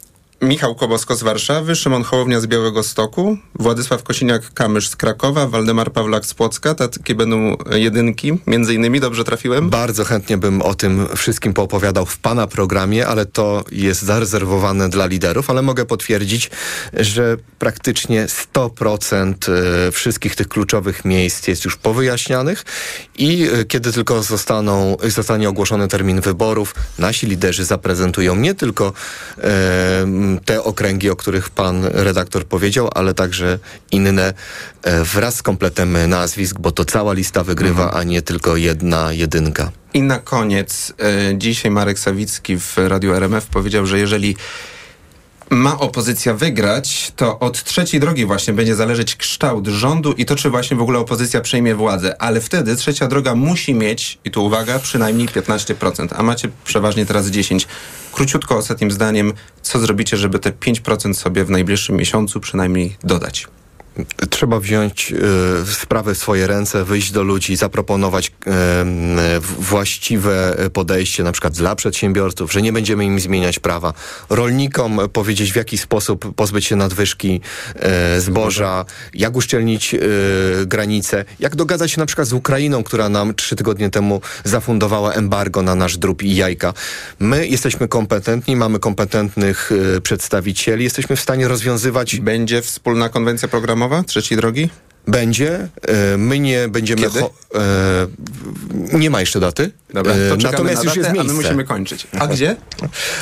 Michał 0.43 0.75
Kobosko 0.75 1.17
z 1.17 1.23
Warszawy, 1.23 1.77
Szymon 1.77 2.03
Hołownia 2.03 2.41
z 2.41 2.47
Białego 2.47 2.83
Stoku, 2.83 3.39
Władysław 3.59 4.03
Kosiniak-Kamysz 4.03 4.89
z 4.89 4.97
Krakowa, 4.97 5.47
Waldemar 5.47 5.93
Pawlak 5.93 6.27
z 6.27 6.35
Płocka. 6.35 6.75
Takie 6.75 7.15
będą 7.15 7.57
jedynki, 7.71 8.39
między 8.47 8.75
innymi, 8.75 9.01
dobrze 9.01 9.25
trafiłem? 9.25 9.71
Bardzo 9.71 10.05
chętnie 10.05 10.39
bym 10.39 10.63
o 10.63 10.75
tym 10.75 11.09
wszystkim 11.17 11.55
poopowiadał 11.55 12.07
w 12.07 12.19
pana 12.19 12.47
programie, 12.47 13.07
ale 13.07 13.27
to 13.27 13.65
jest 13.73 14.03
zarezerwowane 14.03 14.89
dla 14.89 15.07
liderów, 15.07 15.51
ale 15.51 15.63
mogę 15.63 15.85
potwierdzić, 15.85 16.51
że 16.93 17.37
praktycznie 17.59 18.27
100% 18.55 19.35
e, 19.53 19.93
wszystkich 19.93 20.37
tych 20.37 20.49
kluczowych 20.49 21.05
miejsc 21.05 21.49
jest 21.49 21.65
już 21.65 21.77
powyjaśnianych 21.77 22.65
i 23.19 23.49
e, 23.53 23.65
kiedy 23.65 23.93
tylko 23.93 24.23
zostaną, 24.23 24.97
zostanie 25.03 25.49
ogłoszony 25.49 25.89
termin 25.89 26.21
wyborów, 26.21 26.75
nasi 26.99 27.27
liderzy 27.27 27.65
zaprezentują 27.65 28.37
nie 28.37 28.55
tylko 28.55 28.93
e, 29.39 30.32
te 30.39 30.63
okręgi, 30.65 31.11
o 31.11 31.17
których 31.17 31.51
pan 31.51 31.85
redaktor 31.85 32.45
powiedział, 32.45 32.91
ale 32.95 33.15
także 33.15 33.59
inne 33.91 34.35
e, 34.83 35.05
wraz 35.05 35.35
z 35.35 35.43
kompletem 35.43 35.97
nazwisk, 36.09 36.59
bo 36.59 36.73
to 36.73 36.85
cała 36.85 37.13
lista 37.13 37.45
wygrywa, 37.45 37.93
a 37.93 38.03
nie 38.03 38.23
tylko 38.23 38.57
jedna 38.57 39.13
jedynka. 39.13 39.71
I 39.95 40.03
na 40.03 40.19
koniec, 40.19 40.93
e, 40.99 41.39
dzisiaj 41.39 41.71
Marek 41.71 41.99
Sawicki 41.99 42.59
w 42.59 42.77
Radiu 42.77 43.15
RMF 43.15 43.47
powiedział, 43.47 43.87
że 43.87 43.99
jeżeli 43.99 44.37
ma 45.53 45.79
opozycja 45.79 46.35
wygrać, 46.35 47.13
to 47.17 47.39
od 47.39 47.65
trzeciej 47.65 48.01
drogi 48.01 48.27
właśnie 48.27 48.55
będzie 48.55 48.75
zależeć 48.75 49.17
kształt 49.17 49.67
rządu 49.67 50.13
i 50.13 50.25
to, 50.25 50.37
czy 50.37 50.51
właśnie 50.51 50.77
w 50.77 50.83
ogóle 50.83 50.99
opozycja 50.99 51.41
przejmie 51.41 51.75
władzę. 51.75 52.23
Ale 52.23 52.41
wtedy 52.41 52.77
trzecia 52.77 53.09
droga 53.09 53.35
musi 53.35 53.75
mieć, 53.75 54.19
i 54.25 54.31
tu 54.31 54.45
uwaga, 54.45 54.79
przynajmniej 54.79 55.29
15%, 55.29 56.09
a 56.17 56.23
macie 56.23 56.49
przeważnie 56.65 57.07
teraz 57.07 57.27
10%. 57.27 57.67
Króciutko 58.13 58.57
ostatnim 58.57 58.91
zdaniem, 58.91 59.33
co 59.63 59.79
zrobicie, 59.79 60.17
żeby 60.17 60.39
te 60.39 60.51
5% 60.51 61.15
sobie 61.15 61.45
w 61.45 61.51
najbliższym 61.51 61.97
miesiącu 61.97 62.41
przynajmniej 62.41 62.97
dodać? 63.05 63.47
Trzeba 64.31 64.61
wziąć 64.61 65.13
y, 65.69 65.75
sprawę 65.75 66.15
w 66.15 66.19
swoje 66.19 66.47
ręce, 66.47 66.85
wyjść 66.85 67.13
do 67.13 67.23
ludzi, 67.23 67.57
zaproponować 67.57 68.29
y, 68.29 69.41
właściwe 69.41 70.57
podejście, 70.73 71.23
na 71.23 71.33
przykład 71.33 71.55
dla 71.55 71.75
przedsiębiorców, 71.75 72.53
że 72.53 72.63
nie 72.63 72.73
będziemy 72.73 73.05
im 73.05 73.21
zmieniać 73.21 73.59
prawa. 73.59 73.93
Rolnikom 74.31 75.01
powiedzieć, 75.13 75.53
w 75.53 75.57
jaki 75.57 75.79
sposób 75.79 76.35
pozbyć 76.35 76.65
się 76.65 76.77
nadwyżki 76.77 77.41
y, 78.17 78.21
zboża, 78.21 78.85
jak 79.15 79.37
uszczelnić 79.37 79.95
granice, 80.67 81.25
jak 81.41 81.57
dogadać 81.57 81.91
się 81.91 82.01
na 82.01 82.07
przykład 82.07 82.29
z 82.29 82.33
Ukrainą, 82.33 82.83
która 82.83 83.09
nam 83.09 83.35
trzy 83.35 83.57
tygodnie 83.57 83.91
temu 83.91 84.21
zafundowała 84.45 85.13
embargo 85.13 85.63
na 85.63 85.75
nasz 85.75 85.99
drób 85.99 86.23
i 86.23 86.37
jajka. 86.37 86.75
My 87.19 87.47
jesteśmy 87.47 87.89
kompetentni, 87.89 88.57
mamy 88.57 88.79
kompetentnych 88.79 89.71
przedstawicieli, 90.03 90.85
jesteśmy 90.85 91.17
w 91.17 91.21
stanie 91.21 91.49
rozwiązywać... 91.49 92.17
Będzie 92.17 92.63
wspólna 92.63 93.09
konwencja 93.09 93.49
programowa? 93.49 93.82
Trzeciej 94.07 94.39
drogi? 94.39 94.69
Będzie. 95.07 95.69
E, 95.83 96.17
my 96.17 96.39
nie 96.39 96.69
będziemy... 96.69 97.03
Kiedy? 97.03 97.21
E, 97.55 98.99
nie 98.99 99.11
ma 99.11 99.21
jeszcze 99.21 99.41
daty. 99.41 99.71
Dobra, 99.95 100.15
to 100.15 100.35
e, 100.35 100.37
Natomiast 100.37 100.85
już 100.85 100.97
jest 100.97 101.13
miejsce. 101.13 101.31
A 101.31 101.35
my 101.35 101.43
musimy 101.43 101.65
kończyć. 101.65 102.07
A 102.19 102.27
gdzie? 102.27 102.57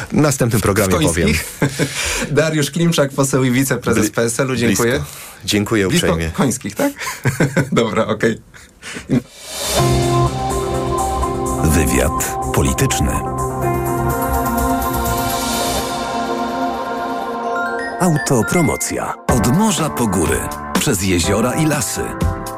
W 0.09 0.13
następnym 0.13 0.63
programie 0.63 0.99
powiem. 0.99 1.29
Dariusz 2.31 2.71
Klimczak, 2.71 3.11
poseł 3.11 3.45
i 3.45 3.51
wiceprezes 3.51 4.03
Bli 4.03 4.13
PSL-u. 4.13 4.57
Dziękuję. 4.57 4.93
Blisko. 4.93 5.11
Dziękuję 5.45 5.89
uprzejmie. 5.89 6.17
Blisko 6.17 6.37
końskich, 6.37 6.75
tak? 6.75 6.93
Dobra, 7.73 8.07
okej. 8.07 8.39
Okay. 9.09 9.21
Wywiad 11.71 12.37
polityczny. 12.55 13.40
Autopromocja. 18.01 19.15
Od 19.27 19.57
morza 19.57 19.91
po 19.91 20.07
góry, 20.07 20.41
przez 20.79 21.03
jeziora 21.03 21.55
i 21.55 21.67
lasy. 21.67 22.01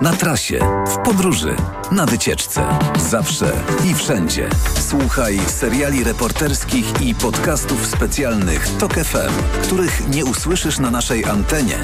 Na 0.00 0.12
trasie, 0.12 0.58
w 0.86 0.96
podróży, 0.96 1.56
na 1.90 2.06
wycieczce. 2.06 2.64
Zawsze 3.10 3.52
i 3.84 3.94
wszędzie. 3.94 4.48
Słuchaj 4.88 5.38
seriali 5.46 6.04
reporterskich 6.04 7.00
i 7.00 7.14
podcastów 7.14 7.86
specjalnych 7.86 8.68
TOK 8.78 8.94
FM, 8.94 9.62
których 9.62 10.08
nie 10.08 10.24
usłyszysz 10.24 10.78
na 10.78 10.90
naszej 10.90 11.24
antenie. 11.24 11.78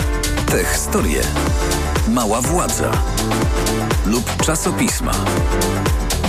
Te 0.47 0.65
historie. 0.65 1.21
Mała 2.09 2.41
władza. 2.41 2.91
Lub 4.07 4.37
czasopisma. 4.47 5.13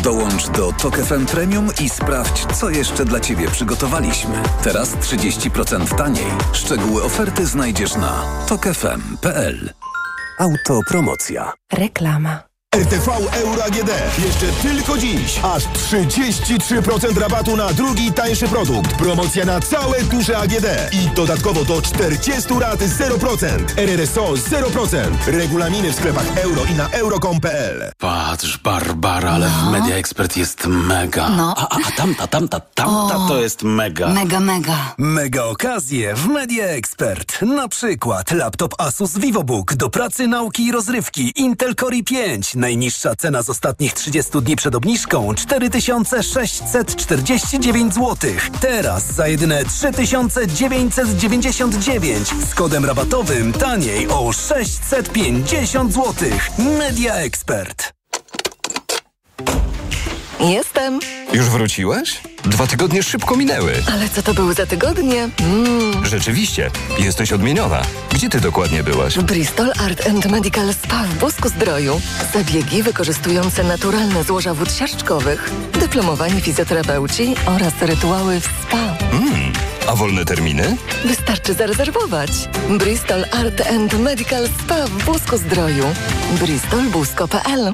Dołącz 0.10 0.50
do 0.50 0.72
TOK 0.72 0.98
FM 0.98 1.26
Premium 1.26 1.68
i 1.82 1.90
sprawdź, 1.90 2.46
co 2.46 2.70
jeszcze 2.70 3.06
dla 3.06 3.20
Ciebie 3.20 3.48
przygotowaliśmy. 3.48 4.44
Teraz 4.64 4.96
30% 4.96 5.98
taniej. 5.98 6.26
Szczegóły 6.54 7.04
oferty 7.04 7.46
znajdziesz 7.46 7.96
na 7.96 8.24
tokefm.pl. 8.48 9.70
Autopromocja. 10.40 11.54
Reklama. 11.74 12.49
RTV 12.76 13.12
Euro 13.32 13.64
AGD. 13.64 13.92
Jeszcze 14.26 14.46
tylko 14.62 14.98
dziś. 14.98 15.40
Aż 15.44 15.64
33% 15.64 17.18
rabatu 17.18 17.58
na 17.58 17.74
drugi 17.74 18.12
tańszy 18.12 18.48
produkt. 18.48 18.94
Promocja 18.94 19.46
na 19.46 19.60
całe 19.60 20.04
duże 20.04 20.38
AGD. 20.38 20.66
I 20.92 21.16
dodatkowo 21.16 21.66
do 21.66 21.82
40 21.82 22.60
rat 22.60 22.80
0%. 22.80 23.48
RRSO 23.78 24.34
0%. 24.34 24.98
Regulaminy 25.28 25.92
w 25.92 25.96
sklepach 25.96 26.38
euro 26.38 26.66
i 26.66 26.74
na 26.74 26.90
euro.com.pl. 26.90 27.92
Patrz, 27.98 28.58
Barbara, 28.58 29.32
ale 29.32 29.50
no. 29.50 29.70
w 29.70 29.72
Media 29.72 29.96
Expert 29.96 30.38
jest 30.38 30.66
mega. 30.66 31.30
No. 31.30 31.54
A, 31.58 31.70
a, 31.70 31.78
a 31.88 31.92
tamta, 31.92 32.28
tamta, 32.28 32.60
tamta 32.60 33.16
o, 33.16 33.28
to 33.28 33.42
jest 33.42 33.64
mega. 33.64 34.08
Mega, 34.08 34.40
mega. 34.40 34.96
Mega 34.98 35.46
okazje 35.46 36.16
w 36.16 36.28
Media 36.28 36.66
Expert. 36.66 37.42
Na 37.42 37.68
przykład 37.68 38.32
laptop 38.32 38.76
Asus 38.78 39.18
VivoBook 39.18 39.74
do 39.74 39.90
pracy, 39.90 40.28
nauki 40.28 40.66
i 40.66 40.72
rozrywki 40.72 41.34
Intel 41.36 41.76
Core 41.76 41.98
i5 41.98 42.59
Najniższa 42.60 43.16
cena 43.16 43.44
z 43.44 43.50
ostatnich 43.50 43.94
30 43.94 44.32
dni 44.42 44.56
przed 44.56 44.76
obniżką 44.76 45.36
4649 45.36 47.94
zł. 47.94 48.18
Teraz 48.62 49.14
za 49.14 49.28
jedyne 49.28 49.66
3999 49.66 52.28
z 52.50 52.56
kodem 52.56 52.86
rabatowym 52.86 53.54
taniej 53.54 54.08
o 54.08 54.34
650 54.34 55.94
zł. 55.94 56.30
Media 56.80 57.14
Expert. 57.14 57.94
Jestem. 60.40 61.00
Już 61.34 61.46
wróciłeś? 61.46 62.22
Dwa 62.44 62.68
tygodnie 62.68 63.04
szybko 63.04 63.36
minęły. 63.36 63.74
Ale 63.94 64.10
co 64.10 64.24
to 64.24 64.34
były 64.34 64.54
za 64.54 64.66
tygodnie? 64.66 65.30
Mm. 65.40 66.06
Rzeczywiście, 66.06 66.72
jesteś 67.00 67.32
odmieniona. 67.34 67.82
Gdzie 68.12 68.30
ty 68.30 68.40
dokładnie 68.40 68.84
byłaś? 68.84 69.18
Bristol 69.18 69.72
Art 69.86 70.08
and 70.08 70.26
Medical 70.26 70.74
Spa 70.74 71.04
w 71.04 71.18
Bosku 71.18 71.50
Zdroju. 71.50 72.02
Zabiegi 72.34 72.84
wykorzystujące 72.84 73.64
naturalne 73.64 74.24
złoża 74.24 74.54
wód 74.54 74.74
siarczkowych, 74.74 75.52
dyplomowani 75.74 76.42
fizjoterapeuci 76.42 77.36
oraz 77.46 77.74
rytuały 77.82 78.40
w 78.40 78.46
spa. 78.46 78.98
Mm. 79.12 79.54
A 79.88 79.96
wolne 79.96 80.26
terminy? 80.26 80.78
Wystarczy 81.06 81.54
zarezerwować. 81.54 82.32
Bristol 82.70 83.26
Art 83.32 83.68
and 83.68 84.00
Medical 84.00 84.48
Spa 84.48 84.88
w 84.88 85.06
Bosku 85.06 85.38
Zdroju. 85.38 85.86
bristolbusko.pl 86.40 87.74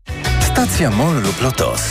Stacja 0.41 0.91
MOL 0.91 1.21
lub 1.21 1.41
LOTOS. 1.41 1.81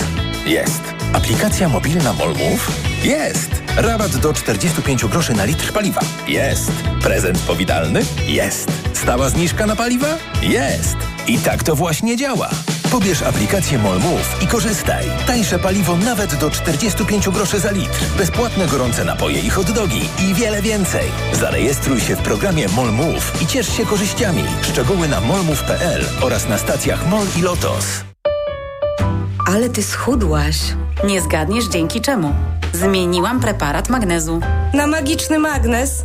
Jest. 0.47 0.83
Aplikacja 1.13 1.69
mobilna 1.69 2.13
MOL 2.13 2.29
Move? 2.29 2.71
Jest. 3.05 3.51
Rabat 3.77 4.17
do 4.17 4.33
45 4.33 5.05
groszy 5.05 5.35
na 5.35 5.45
litr 5.45 5.73
paliwa? 5.73 6.01
Jest. 6.29 6.73
Prezent 7.03 7.39
powitalny? 7.39 8.03
Jest. 8.27 8.73
Stała 8.95 9.29
zniżka 9.29 9.67
na 9.67 9.77
paliwa? 9.77 10.19
Jest. 10.43 10.97
I 11.27 11.39
tak 11.39 11.63
to 11.63 11.77
właśnie 11.77 12.17
działa. 12.17 12.51
Pobierz 12.91 13.23
aplikację 13.23 13.79
MOL 13.79 13.99
Move 14.01 14.43
i 14.43 14.47
korzystaj. 14.47 15.05
Tańsze 15.27 15.59
paliwo 15.59 15.97
nawet 15.97 16.35
do 16.35 16.51
45 16.51 17.29
groszy 17.29 17.59
za 17.61 17.71
litr. 17.71 18.05
Bezpłatne 18.19 18.67
gorące 18.67 19.05
napoje 19.05 19.41
i 19.41 19.51
hot 19.51 19.71
dogi 19.71 20.01
i 20.31 20.35
wiele 20.35 20.63
więcej. 20.63 21.05
Zarejestruj 21.33 22.01
się 22.01 22.17
w 22.17 22.23
programie 22.23 22.69
MOL 22.69 22.93
Move 22.93 23.43
i 23.43 23.47
ciesz 23.47 23.77
się 23.77 23.87
korzyściami. 23.87 24.45
Szczegóły 24.63 25.09
na 25.09 25.21
molmove.pl 25.21 26.05
oraz 26.21 26.49
na 26.49 26.59
stacjach 26.59 27.09
MOL 27.09 27.27
i 27.39 27.43
LOTOS. 27.43 27.85
Ale 29.47 29.69
ty 29.69 29.83
schudłaś. 29.83 30.57
Nie 31.05 31.21
zgadniesz 31.21 31.65
dzięki 31.65 32.01
czemu. 32.01 32.35
Zmieniłam 32.73 33.41
preparat 33.41 33.89
magnezu. 33.89 34.41
Na 34.75 34.87
magiczny 34.87 35.39
magnez? 35.39 36.05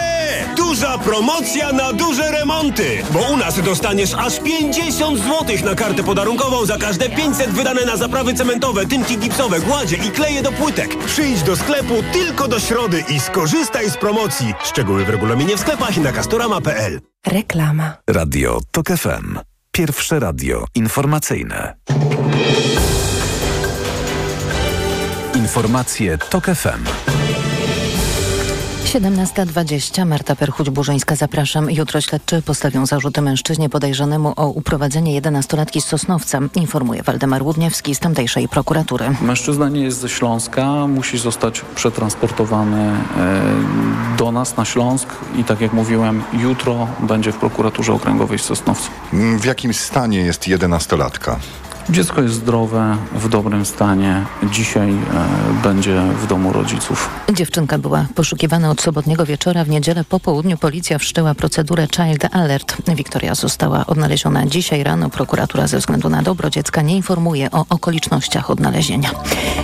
Duża 0.71 0.97
promocja 0.97 1.73
na 1.73 1.93
duże 1.93 2.31
remonty! 2.31 3.03
Bo 3.11 3.19
u 3.19 3.37
nas 3.37 3.61
dostaniesz 3.61 4.13
aż 4.13 4.39
50 4.39 5.19
zł 5.19 5.55
na 5.65 5.75
kartę 5.75 6.03
podarunkową 6.03 6.65
za 6.65 6.77
każde 6.77 7.09
500 7.09 7.49
wydane 7.49 7.85
na 7.85 7.97
zaprawy 7.97 8.33
cementowe, 8.33 8.85
tynki 8.85 9.17
gipsowe, 9.17 9.59
gładzie 9.59 9.95
i 9.95 10.11
kleje 10.11 10.43
do 10.43 10.51
płytek. 10.51 10.97
Przyjdź 11.05 11.43
do 11.43 11.55
sklepu 11.55 11.93
tylko 12.13 12.47
do 12.47 12.59
środy 12.59 13.03
i 13.09 13.19
skorzystaj 13.19 13.89
z 13.89 13.97
promocji. 13.97 14.53
Szczegóły 14.63 15.05
w 15.05 15.09
regulaminie 15.09 15.57
w 15.57 15.59
sklepach 15.59 15.97
i 15.97 15.99
na 15.99 16.11
castorama.pl. 16.11 17.01
Reklama. 17.27 17.93
Radio 18.09 18.59
TOK 18.71 18.87
FM. 18.87 19.39
Pierwsze 19.71 20.19
radio 20.19 20.65
informacyjne. 20.75 21.75
Informacje 25.35 26.17
TOK 26.17 26.45
FM. 26.45 27.20
17.20. 28.83 30.05
Marta 30.05 30.35
Perchuć-Burzyńska, 30.35 31.15
zapraszam. 31.15 31.71
Jutro 31.71 32.01
śledczy 32.01 32.41
postawią 32.41 32.85
zarzuty 32.85 33.21
mężczyźnie 33.21 33.69
podejrzanemu 33.69 34.33
o 34.35 34.47
uprowadzenie 34.47 35.21
11-latki 35.21 35.81
z 35.81 35.85
Sosnowca, 35.85 36.39
informuje 36.55 37.03
Waldemar 37.03 37.43
Łudniewski 37.43 37.95
z 37.95 37.99
tamtejszej 37.99 38.47
prokuratury. 38.47 39.05
Mężczyzna 39.21 39.69
nie 39.69 39.81
jest 39.81 39.99
ze 39.99 40.09
Śląska, 40.09 40.87
musi 40.87 41.17
zostać 41.17 41.61
przetransportowany 41.75 42.77
e, 42.77 42.97
do 44.17 44.31
nas 44.31 44.57
na 44.57 44.65
Śląsk 44.65 45.09
i 45.35 45.43
tak 45.43 45.61
jak 45.61 45.73
mówiłem, 45.73 46.23
jutro 46.33 46.87
będzie 46.99 47.31
w 47.31 47.37
prokuraturze 47.37 47.93
okręgowej 47.93 48.37
w 48.37 48.41
Sosnowcu. 48.43 48.91
W 49.13 49.45
jakim 49.45 49.73
stanie 49.73 50.19
jest 50.19 50.41
11-latka? 50.47 51.35
Dziecko 51.91 52.21
jest 52.21 52.35
zdrowe, 52.35 52.97
w 53.13 53.29
dobrym 53.29 53.65
stanie. 53.65 54.25
Dzisiaj 54.51 54.89
e, 54.89 54.95
będzie 55.63 56.01
w 56.01 56.27
domu 56.27 56.53
rodziców. 56.53 57.09
Dziewczynka 57.33 57.77
była 57.77 58.05
poszukiwana 58.15 58.69
od 58.69 58.81
sobotniego 58.81 59.25
wieczora. 59.25 59.63
W 59.63 59.69
niedzielę 59.69 60.03
po 60.03 60.19
południu 60.19 60.57
policja 60.57 60.97
wszczęła 60.97 61.35
procedurę 61.35 61.87
Child 61.95 62.35
Alert. 62.35 62.77
Wiktoria 62.95 63.35
została 63.35 63.85
odnaleziona 63.85 64.45
dzisiaj 64.45 64.83
rano. 64.83 65.09
Prokuratura 65.09 65.67
ze 65.67 65.77
względu 65.77 66.09
na 66.09 66.21
dobro 66.21 66.49
dziecka 66.49 66.81
nie 66.81 66.95
informuje 66.95 67.51
o 67.51 67.65
okolicznościach 67.69 68.49
odnalezienia. 68.49 69.09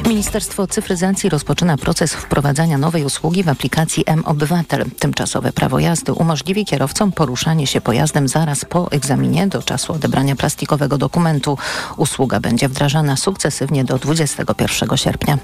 Ministerstwo 0.07 0.67
Cyfryzacji 0.67 1.29
rozpoczyna 1.29 1.77
proces 1.77 2.13
wprowadzania 2.13 2.77
nowej 2.77 3.05
usługi 3.05 3.43
w 3.43 3.49
aplikacji 3.49 4.03
M-Obywatel. 4.05 4.85
Tymczasowe 4.99 5.51
prawo 5.51 5.79
jazdy 5.79 6.13
umożliwi 6.13 6.65
kierowcom 6.65 7.11
poruszanie 7.11 7.67
się 7.67 7.81
pojazdem 7.81 8.27
zaraz 8.27 8.65
po 8.65 8.91
egzaminie 8.91 9.47
do 9.47 9.63
czasu 9.63 9.93
odebrania 9.93 10.35
plastikowego 10.35 10.97
dokumentu. 10.97 11.57
Usługa 11.97 12.16
będzie 12.41 12.69
wdrażana 12.69 13.17
sukcesywnie 13.17 13.83
do 13.83 13.97
21 13.97 14.97
sierpnia. 14.97 15.37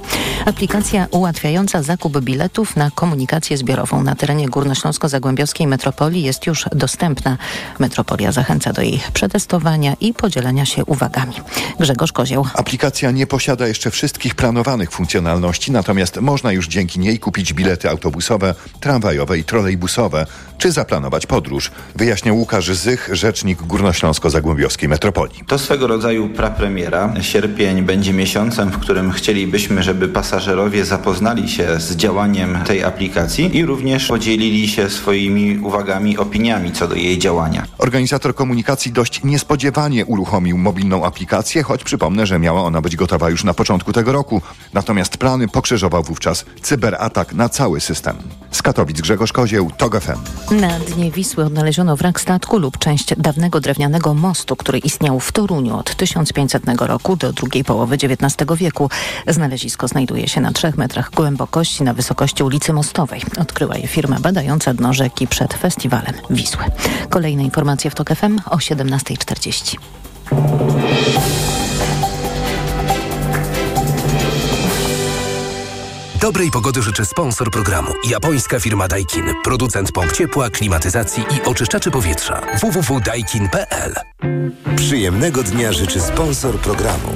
Aplikacja 0.46 1.08
ułatwiająca 1.12 1.84
zakup 1.84 2.20
biletów 2.20 2.76
na 2.76 2.92
komunikację 2.92 3.58
zbiorową 3.58 4.04
na 4.04 4.16
terenie 4.16 4.50
Górnośląsko-Zagłębiowskiej 4.50 5.68
Metropolii 5.68 6.24
jest 6.24 6.48
już 6.48 6.66
dostępna. 6.72 7.38
Metropolia 7.80 8.32
zachęca 8.32 8.74
do 8.74 8.82
jej 8.82 9.02
przetestowania 9.14 9.94
i 10.02 10.14
podzielenia 10.14 10.66
się 10.66 10.86
uwagami. 10.86 11.34
Grzegorz 11.80 12.12
Kozieł. 12.12 12.46
Aplikacja 12.54 13.12
nie 13.12 13.28
posiada 13.28 13.68
jeszcze 13.68 13.92
wszystkich 13.92 14.36
planowanych 14.36 14.92
funkcjonalności, 14.92 15.72
natomiast 15.72 16.22
można 16.22 16.52
już 16.52 16.68
dzięki 16.68 17.00
niej 17.00 17.20
kupić 17.20 17.54
bilety 17.54 17.90
autobusowe, 17.90 18.56
tramwajowe 18.80 19.38
i 19.38 19.44
trolejbusowe, 19.44 20.26
czy 20.58 20.72
zaplanować 20.72 21.26
podróż, 21.26 21.72
wyjaśniał 21.96 22.38
Łukasz 22.38 22.66
Zych, 22.66 23.10
rzecznik 23.12 23.62
Górnośląsko-Zagłębiowskiej 23.62 24.90
Metropolii. 24.90 25.44
To 25.48 25.60
swego 25.60 25.88
rodzaju 25.88 26.30
prapremiera. 26.54 27.14
Sierpień 27.22 27.82
będzie 27.82 28.14
miesiącem, 28.14 28.70
w 28.70 28.80
którym 28.80 29.12
chcielibyśmy, 29.12 29.84
żeby 29.84 30.08
pasażerowie 30.08 30.86
zapoznali 30.86 31.50
się 31.50 31.80
z 31.80 31.96
działaniem 31.96 32.58
tej 32.66 32.84
aplikacji 32.84 33.58
i 33.58 33.66
również 33.66 34.08
podzielili 34.08 34.68
się 34.68 34.90
swoimi 34.90 35.60
uwagami, 35.60 36.18
opiniami 36.18 36.72
co 36.72 36.88
do 36.88 36.96
jej 36.96 37.18
działania. 37.20 37.66
Organizator 37.78 38.36
komunikacji 38.36 38.92
dość 38.92 39.24
niespodziewanie 39.24 40.06
uruchomił 40.06 40.58
mobilną 40.58 41.06
aplikację, 41.06 41.64
choć 41.64 41.84
przypomnę, 41.84 42.26
że 42.26 42.40
miała 42.40 42.64
ona 42.64 42.82
być 42.82 42.96
gotowa 42.96 43.30
już 43.30 43.44
na 43.44 43.54
początku 43.54 43.94
tego 43.94 44.12
roku. 44.12 44.42
Natomiast 44.74 45.18
plany 45.18 45.48
pokrzyżował 45.48 46.04
wówczas 46.04 46.46
cyberatak 46.62 47.34
na 47.34 47.50
cały 47.50 47.82
system. 47.82 48.16
Z 48.52 48.62
Katowic 48.62 49.02
Grzegorz 49.02 49.34
Kozieł, 49.34 49.72
TOG 49.78 50.00
FM. 50.00 50.20
Na 50.62 50.80
dnie 50.80 51.12
Wisły 51.12 51.46
odnaleziono 51.46 51.96
wrak 51.96 52.22
statku 52.22 52.58
lub 52.58 52.78
część 52.78 53.16
dawnego 53.18 53.60
drewnianego 53.60 54.14
mostu, 54.14 54.56
który 54.56 54.80
istniał 54.80 55.20
w 55.20 55.32
Toruniu 55.32 55.78
od 55.78 55.96
1500 55.96 56.43
roku 56.80 57.16
do 57.16 57.34
drugiej 57.34 57.64
połowy 57.64 57.96
XIX 57.96 58.58
wieku. 58.58 58.90
Znalezisko 59.28 59.88
znajduje 59.88 60.28
się 60.28 60.42
na 60.42 60.52
trzech 60.52 60.78
metrach 60.78 61.12
głębokości 61.12 61.84
na 61.84 61.94
wysokości 61.94 62.44
ulicy 62.44 62.74
Mostowej. 62.74 63.22
Odkryła 63.38 63.78
je 63.78 63.88
firma 63.88 64.20
badająca 64.20 64.74
dno 64.74 64.94
rzeki 64.94 65.28
przed 65.28 65.54
festiwalem 65.54 66.14
Wisły. 66.30 66.64
Kolejne 67.10 67.44
informacje 67.44 67.92
w 67.92 67.96
TOK 67.96 68.10
FM 68.10 68.40
o 68.46 68.58
17.40. 68.58 69.78
Dobrej 76.24 76.52
pogody 76.52 76.82
życzy 76.82 77.06
sponsor 77.06 77.52
programu. 77.52 77.92
Japońska 78.10 78.60
firma 78.60 78.88
Daikin. 78.88 79.24
Producent 79.44 79.92
pomp 79.92 80.12
ciepła, 80.12 80.50
klimatyzacji 80.50 81.24
i 81.24 81.42
oczyszczaczy 81.42 81.92
powietrza. 81.92 82.42
www.daikin.pl 82.62 83.94
Przyjemnego 84.76 85.44
dnia 85.44 85.74
życzy 85.74 86.02
sponsor 86.02 86.60
programu. 86.60 87.08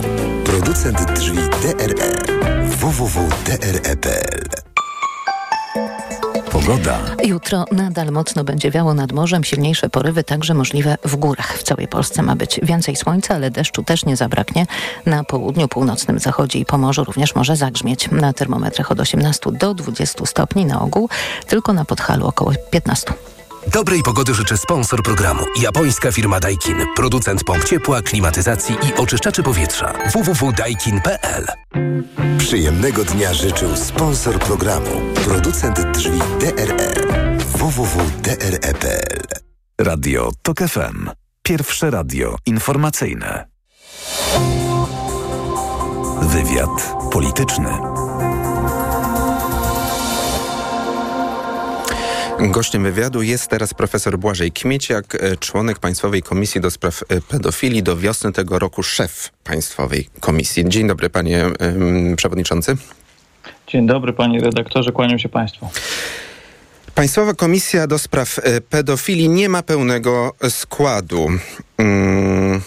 Producent 0.46 1.12
drzwi 1.14 1.38
DRE. 1.38 2.10
www.dre.pl 2.68 4.48
Pogoda. 6.58 7.00
Jutro 7.24 7.66
nadal 7.72 8.12
mocno 8.12 8.44
będzie 8.44 8.72
wiało 8.72 8.94
nad 8.94 9.12
morzem, 9.12 9.44
silniejsze 9.44 9.90
porywy 9.90 10.24
także 10.24 10.54
możliwe 10.54 10.98
w 11.04 11.16
górach. 11.16 11.58
W 11.58 11.64
całej 11.64 11.88
Polsce 11.88 12.24
ma 12.24 12.36
być 12.36 12.60
więcej 12.64 12.96
słońca, 12.96 13.36
ale 13.36 13.52
deszczu 13.52 13.84
też 13.84 14.06
nie 14.06 14.16
zabraknie. 14.16 14.66
Na 15.06 15.24
południu, 15.24 15.68
północnym 15.68 16.20
zachodzie 16.20 16.60
i 16.60 16.66
Pomorzu 16.66 17.04
również 17.04 17.36
może 17.36 17.56
zagrzmieć. 17.56 18.12
Na 18.12 18.34
termometrach 18.34 18.92
od 18.92 19.00
18 19.00 19.52
do 19.52 19.74
20 19.74 20.26
stopni 20.26 20.66
na 20.66 20.82
ogół, 20.82 21.10
tylko 21.48 21.74
na 21.74 21.86
Podhalu 21.86 22.28
około 22.28 22.52
15. 22.72 23.14
Dobrej 23.74 24.04
pogody 24.04 24.34
życzy 24.34 24.58
sponsor 24.58 25.04
programu. 25.04 25.44
Japońska 25.62 26.12
firma 26.12 26.40
Daikin. 26.40 26.78
Producent 26.96 27.44
pomp 27.44 27.64
ciepła, 27.64 28.02
klimatyzacji 28.02 28.76
i 28.76 28.94
oczyszczaczy 28.94 29.44
powietrza. 29.44 29.94
www.daikin.pl 30.14 31.46
Przyjemnego 32.38 33.04
dnia 33.04 33.34
życzył 33.34 33.76
sponsor 33.76 34.40
programu. 34.40 34.90
Producent 35.26 35.82
drzwi 35.92 36.20
DRE. 36.40 36.94
www.dre.pl 37.48 39.22
Radio 39.82 40.32
TOK 40.42 40.60
FM. 40.60 41.10
Pierwsze 41.44 41.92
radio 41.92 42.36
informacyjne. 42.46 43.48
Wywiad 46.22 46.96
polityczny. 47.12 47.97
Gościem 52.40 52.84
wywiadu 52.84 53.22
jest 53.22 53.48
teraz 53.48 53.74
profesor 53.74 54.20
Błażej 54.20 54.52
Kmieciak, 54.52 55.16
e, 55.16 55.38
członek 55.38 55.80
Państwowej 55.80 56.24
Komisji 56.24 56.62
do 56.62 56.72
Spraw 56.72 57.04
e, 57.10 57.22
Pedofilii. 57.22 57.84
Do 57.84 57.98
wiosny 57.98 58.32
tego 58.32 58.60
roku 58.60 58.84
szef 58.84 59.30
Państwowej 59.44 60.08
Komisji. 60.20 60.70
Dzień 60.70 60.88
dobry 60.88 61.10
panie 61.10 61.46
przewodniczący. 62.16 62.78
Dzień 63.68 63.88
dobry 63.88 64.14
panie 64.14 64.40
redaktorze, 64.40 64.92
kłaniam 64.92 65.20
się 65.20 65.30
państwu. 65.30 65.70
Państwowa 66.96 67.34
Komisja 67.34 67.88
do 67.88 68.00
Spraw 68.00 68.40
e, 68.40 68.62
Pedofilii 68.62 69.30
nie 69.30 69.50
ma 69.50 69.64
pełnego 69.64 70.34
składu. 70.50 71.28
Um, 71.80 72.62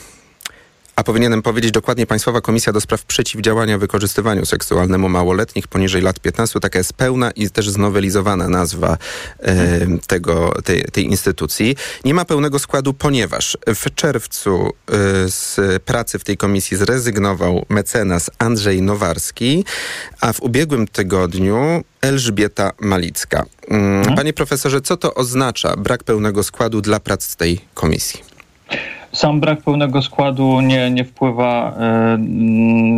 a 1.01 1.05
powinienem 1.05 1.43
powiedzieć 1.43 1.71
dokładnie 1.71 2.07
Państwowa 2.07 2.41
Komisja 2.41 2.73
do 2.73 2.81
Spraw 2.81 3.05
Przeciwdziałania 3.05 3.79
Wykorzystywaniu 3.79 4.47
Seksualnemu 4.47 5.09
Małoletnich 5.09 5.69
poniżej 5.69 6.03
lat 6.03 6.21
15. 6.21 6.61
Taka 6.61 6.79
jest 6.79 6.93
pełna 6.93 7.31
i 7.31 7.51
też 7.51 7.71
znowelizowana 7.71 8.49
nazwa 8.49 8.99
e, 9.43 9.79
tego, 10.07 10.55
tej, 10.65 10.85
tej, 10.85 11.05
instytucji. 11.05 11.77
Nie 12.05 12.15
ma 12.15 12.25
pełnego 12.25 12.59
składu, 12.59 12.95
ponieważ 12.95 13.59
w 13.67 13.95
czerwcu 13.95 14.67
e, 14.67 14.93
z 15.29 15.83
pracy 15.83 16.19
w 16.19 16.25
tej 16.25 16.37
komisji 16.37 16.77
zrezygnował 16.77 17.67
mecenas 17.69 18.31
Andrzej 18.39 18.83
Nowarski, 18.83 19.65
a 20.21 20.33
w 20.33 20.43
ubiegłym 20.43 20.87
tygodniu 20.87 21.85
Elżbieta 22.01 22.73
Malicka. 22.81 23.45
Mm, 23.69 24.17
panie 24.17 24.33
profesorze, 24.33 24.81
co 24.81 24.97
to 24.97 25.15
oznacza 25.15 25.77
brak 25.77 26.05
pełnego 26.05 26.43
składu 26.43 26.81
dla 26.81 27.01
prac 27.01 27.37
tej 27.37 27.61
komisji? 27.75 28.30
Sam 29.13 29.41
brak 29.41 29.63
pełnego 29.63 30.03
składu 30.03 30.61
nie, 30.61 30.91
nie 30.91 31.05
wpływa 31.05 31.77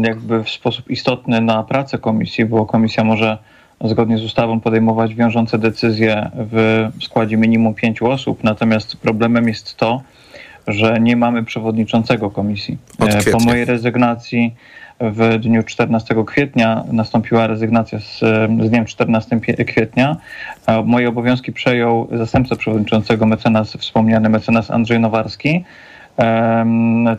jakby 0.02 0.44
w 0.44 0.50
sposób 0.50 0.90
istotny 0.90 1.40
na 1.40 1.62
pracę 1.62 1.98
komisji, 1.98 2.44
bo 2.44 2.66
komisja 2.66 3.04
może 3.04 3.38
zgodnie 3.84 4.18
z 4.18 4.24
ustawą 4.24 4.60
podejmować 4.60 5.14
wiążące 5.14 5.58
decyzje 5.58 6.30
w 6.34 6.88
składzie 7.02 7.36
minimum 7.36 7.74
pięciu 7.74 8.10
osób. 8.10 8.44
Natomiast 8.44 8.96
problemem 8.96 9.48
jest 9.48 9.76
to, 9.76 10.02
że 10.66 11.00
nie 11.00 11.16
mamy 11.16 11.44
przewodniczącego 11.44 12.30
komisji. 12.30 12.78
Po 13.32 13.38
mojej 13.38 13.64
rezygnacji 13.64 14.54
w 15.00 15.38
dniu 15.38 15.62
14 15.62 16.14
kwietnia 16.26 16.84
nastąpiła 16.92 17.46
rezygnacja 17.46 17.98
z, 17.98 18.18
z 18.64 18.70
dniem 18.70 18.84
14 18.84 19.40
kwietnia. 19.66 20.16
Moje 20.84 21.08
obowiązki 21.08 21.52
przejął 21.52 22.08
zastępca 22.12 22.56
przewodniczącego 22.56 23.26
mecenas, 23.26 23.76
wspomniany 23.76 24.28
mecenas 24.28 24.70
Andrzej 24.70 25.00
Nowarski. 25.00 25.64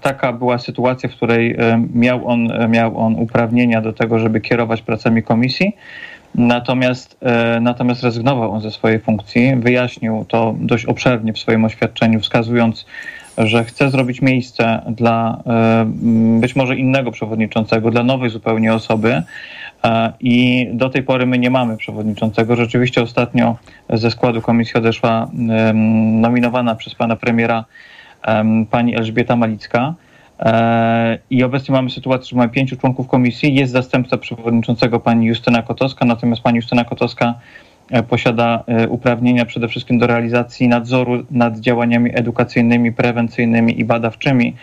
Taka 0.02 0.34
była 0.34 0.58
sytuacja, 0.58 1.10
w 1.10 1.12
której 1.12 1.58
miał 1.94 2.28
on, 2.28 2.48
miał 2.70 2.98
on 2.98 3.16
uprawnienia 3.16 3.82
do 3.82 3.94
tego, 3.94 4.20
żeby 4.20 4.42
kierować 4.42 4.82
pracami 4.82 5.24
komisji. 5.24 5.76
Natomiast, 6.36 7.18
natomiast 7.62 8.04
rezygnował 8.04 8.52
on 8.52 8.62
ze 8.62 8.72
swojej 8.72 9.00
funkcji. 9.00 9.56
Wyjaśnił 9.56 10.26
to 10.28 10.56
dość 10.60 10.86
obszernie 10.86 11.34
w 11.34 11.40
swoim 11.40 11.66
oświadczeniu, 11.66 12.20
wskazując 12.20 12.86
że 13.38 13.64
chce 13.64 13.90
zrobić 13.90 14.22
miejsce 14.22 14.82
dla 14.88 15.44
e, 15.48 15.86
być 16.40 16.56
może 16.56 16.76
innego 16.76 17.12
przewodniczącego, 17.12 17.92
dla 17.92 18.04
nowej 18.04 18.30
zupełnie 18.30 18.74
osoby. 18.74 19.24
E, 19.84 20.14
I 20.20 20.68
do 20.74 20.90
tej 20.90 21.04
pory 21.04 21.26
my 21.26 21.40
nie 21.40 21.50
mamy 21.50 21.78
przewodniczącego. 21.78 22.56
Rzeczywiście 22.56 23.02
ostatnio 23.02 23.56
ze 23.90 24.12
składu 24.12 24.42
komisji 24.42 24.74
odeszła 24.76 25.30
nominowana 26.22 26.76
przez 26.76 26.96
pana 26.96 27.16
premiera 27.16 27.66
pani 28.72 28.96
Elżbieta 28.96 29.36
Malicka. 29.36 29.96
E, 30.40 31.20
I 31.30 31.44
obecnie 31.44 31.74
mamy 31.74 31.90
sytuację, 31.90 32.30
że 32.30 32.36
mamy 32.36 32.50
pięciu 32.50 32.78
członków 32.78 33.08
komisji. 33.08 33.56
Jest 33.56 33.74
zastępca 33.74 34.18
przewodniczącego 34.18 35.00
pani 35.00 35.26
Justyna 35.26 35.62
Kotowska, 35.62 36.06
natomiast 36.06 36.42
pani 36.42 36.56
Justyna 36.56 36.86
Kotowska 36.86 37.34
e, 37.92 38.04
posiada 38.04 38.64
e, 38.68 38.88
uprawnienia 38.88 39.46
przede 39.46 39.68
wszystkim 39.68 40.00
do 40.00 40.08
realizacji 40.08 40.68
nadzoru 40.68 41.24
nad 41.32 41.60
działaniami 41.60 42.12
edukacyjnymi, 42.14 42.92
prewencyjnymi 42.92 43.80
i 43.80 43.86
badawczymi. 43.86 44.56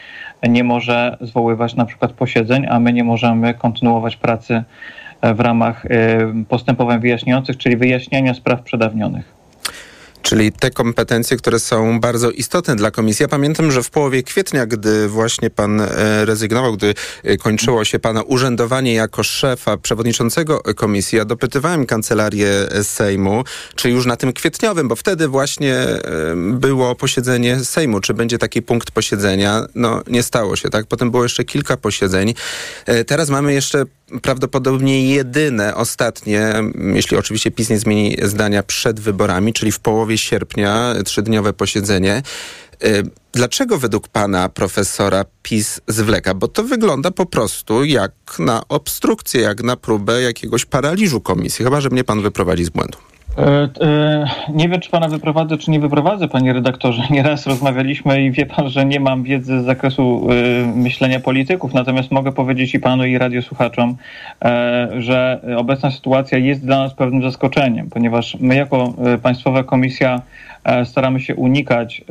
Nie 0.48 0.64
może 0.64 1.16
zwoływać 1.20 1.74
na 1.74 1.84
przykład 1.84 2.12
posiedzeń, 2.12 2.66
a 2.68 2.80
my 2.80 2.92
nie 2.92 3.04
możemy 3.04 3.54
kontynuować 3.54 4.16
pracy 4.16 4.62
w 5.34 5.40
ramach 5.40 5.86
postępowań 6.48 7.00
wyjaśniających, 7.00 7.56
czyli 7.56 7.76
wyjaśniania 7.76 8.34
spraw 8.34 8.62
przedawnionych. 8.62 9.39
Czyli 10.22 10.52
te 10.52 10.70
kompetencje, 10.70 11.36
które 11.36 11.60
są 11.60 12.00
bardzo 12.00 12.30
istotne 12.30 12.76
dla 12.76 12.90
komisji. 12.90 13.22
Ja 13.22 13.28
pamiętam, 13.28 13.72
że 13.72 13.82
w 13.82 13.90
połowie 13.90 14.22
kwietnia, 14.22 14.66
gdy 14.66 15.08
właśnie 15.08 15.50
pan 15.50 15.80
e, 15.80 15.88
rezygnował, 16.24 16.72
gdy 16.72 16.94
e, 17.24 17.36
kończyło 17.36 17.84
się 17.84 17.98
pana 17.98 18.22
urzędowanie 18.22 18.94
jako 18.94 19.22
szefa 19.22 19.76
przewodniczącego 19.76 20.62
komisji, 20.76 21.18
ja 21.18 21.24
dopytywałem 21.24 21.86
kancelarię 21.86 22.52
Sejmu, 22.82 23.44
czy 23.74 23.90
już 23.90 24.06
na 24.06 24.16
tym 24.16 24.32
kwietniowym, 24.32 24.88
bo 24.88 24.96
wtedy 24.96 25.28
właśnie 25.28 25.74
e, 25.74 26.00
było 26.36 26.94
posiedzenie 26.94 27.64
Sejmu, 27.64 28.00
czy 28.00 28.14
będzie 28.14 28.38
taki 28.38 28.62
punkt 28.62 28.90
posiedzenia. 28.90 29.66
No 29.74 30.02
nie 30.06 30.22
stało 30.22 30.56
się, 30.56 30.70
tak? 30.70 30.86
Potem 30.86 31.10
było 31.10 31.22
jeszcze 31.22 31.44
kilka 31.44 31.76
posiedzeń. 31.76 32.34
Teraz 33.06 33.30
mamy 33.30 33.52
jeszcze 33.52 33.84
prawdopodobnie 34.22 35.14
jedyne, 35.14 35.74
ostatnie, 35.74 36.52
jeśli 36.94 37.16
oczywiście 37.16 37.50
PiS 37.50 37.70
nie 37.70 37.78
zmieni 37.78 38.16
zdania 38.22 38.62
przed 38.62 39.00
wyborami, 39.00 39.52
czyli 39.52 39.72
w 39.72 39.78
połowie 39.78 40.18
sierpnia, 40.18 40.94
trzydniowe 41.04 41.52
posiedzenie. 41.52 42.22
Y, 42.84 43.02
dlaczego 43.32 43.78
według 43.78 44.08
pana 44.08 44.48
profesora 44.48 45.24
PiS 45.42 45.80
zwleka? 45.88 46.34
Bo 46.34 46.48
to 46.48 46.64
wygląda 46.64 47.10
po 47.10 47.26
prostu 47.26 47.84
jak 47.84 48.12
na 48.38 48.68
obstrukcję, 48.68 49.40
jak 49.40 49.62
na 49.62 49.76
próbę 49.76 50.22
jakiegoś 50.22 50.64
paraliżu 50.64 51.20
komisji. 51.20 51.64
Chyba, 51.64 51.80
że 51.80 51.90
mnie 51.90 52.04
pan 52.04 52.22
wyprowadzi 52.22 52.64
z 52.64 52.70
błędu. 52.70 52.98
E, 53.40 53.68
e, 53.86 54.26
nie 54.52 54.68
wiem, 54.68 54.80
czy 54.80 54.90
pana 54.90 55.08
wyprowadzę, 55.08 55.56
czy 55.56 55.70
nie 55.70 55.80
wyprowadzę, 55.80 56.28
panie 56.28 56.52
redaktorze. 56.52 57.02
Nieraz 57.10 57.46
rozmawialiśmy 57.46 58.22
i 58.22 58.30
wie 58.30 58.46
pan, 58.46 58.68
że 58.68 58.84
nie 58.84 59.00
mam 59.00 59.22
wiedzy 59.22 59.62
z 59.62 59.64
zakresu 59.64 60.28
e, 60.30 60.66
myślenia 60.76 61.20
polityków, 61.20 61.74
natomiast 61.74 62.10
mogę 62.10 62.32
powiedzieć 62.32 62.74
i 62.74 62.80
panu, 62.80 63.04
i 63.04 63.18
radiosłuchaczom, 63.18 63.96
że 64.98 65.40
obecna 65.56 65.90
sytuacja 65.90 66.38
jest 66.38 66.66
dla 66.66 66.78
nas 66.78 66.94
pewnym 66.94 67.22
zaskoczeniem, 67.22 67.90
ponieważ 67.90 68.36
my 68.40 68.54
jako 68.54 68.94
Państwowa 69.22 69.64
Komisja 69.64 70.22
staramy 70.84 71.20
się 71.20 71.34
unikać 71.34 72.04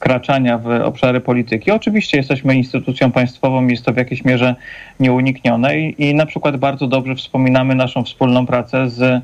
wkraczania 0.00 0.58
w 0.58 0.66
obszary 0.66 1.20
polityki. 1.20 1.70
Oczywiście 1.70 2.16
jesteśmy 2.16 2.54
instytucją 2.54 3.12
państwową, 3.12 3.66
jest 3.66 3.84
to 3.84 3.92
w 3.92 3.96
jakiejś 3.96 4.24
mierze 4.24 4.54
nieuniknione 5.00 5.78
i, 5.78 6.08
i 6.08 6.14
na 6.14 6.26
przykład 6.26 6.56
bardzo 6.56 6.86
dobrze 6.86 7.14
wspominamy 7.14 7.74
naszą 7.74 8.04
wspólną 8.04 8.46
pracę 8.46 8.90
z 8.90 9.22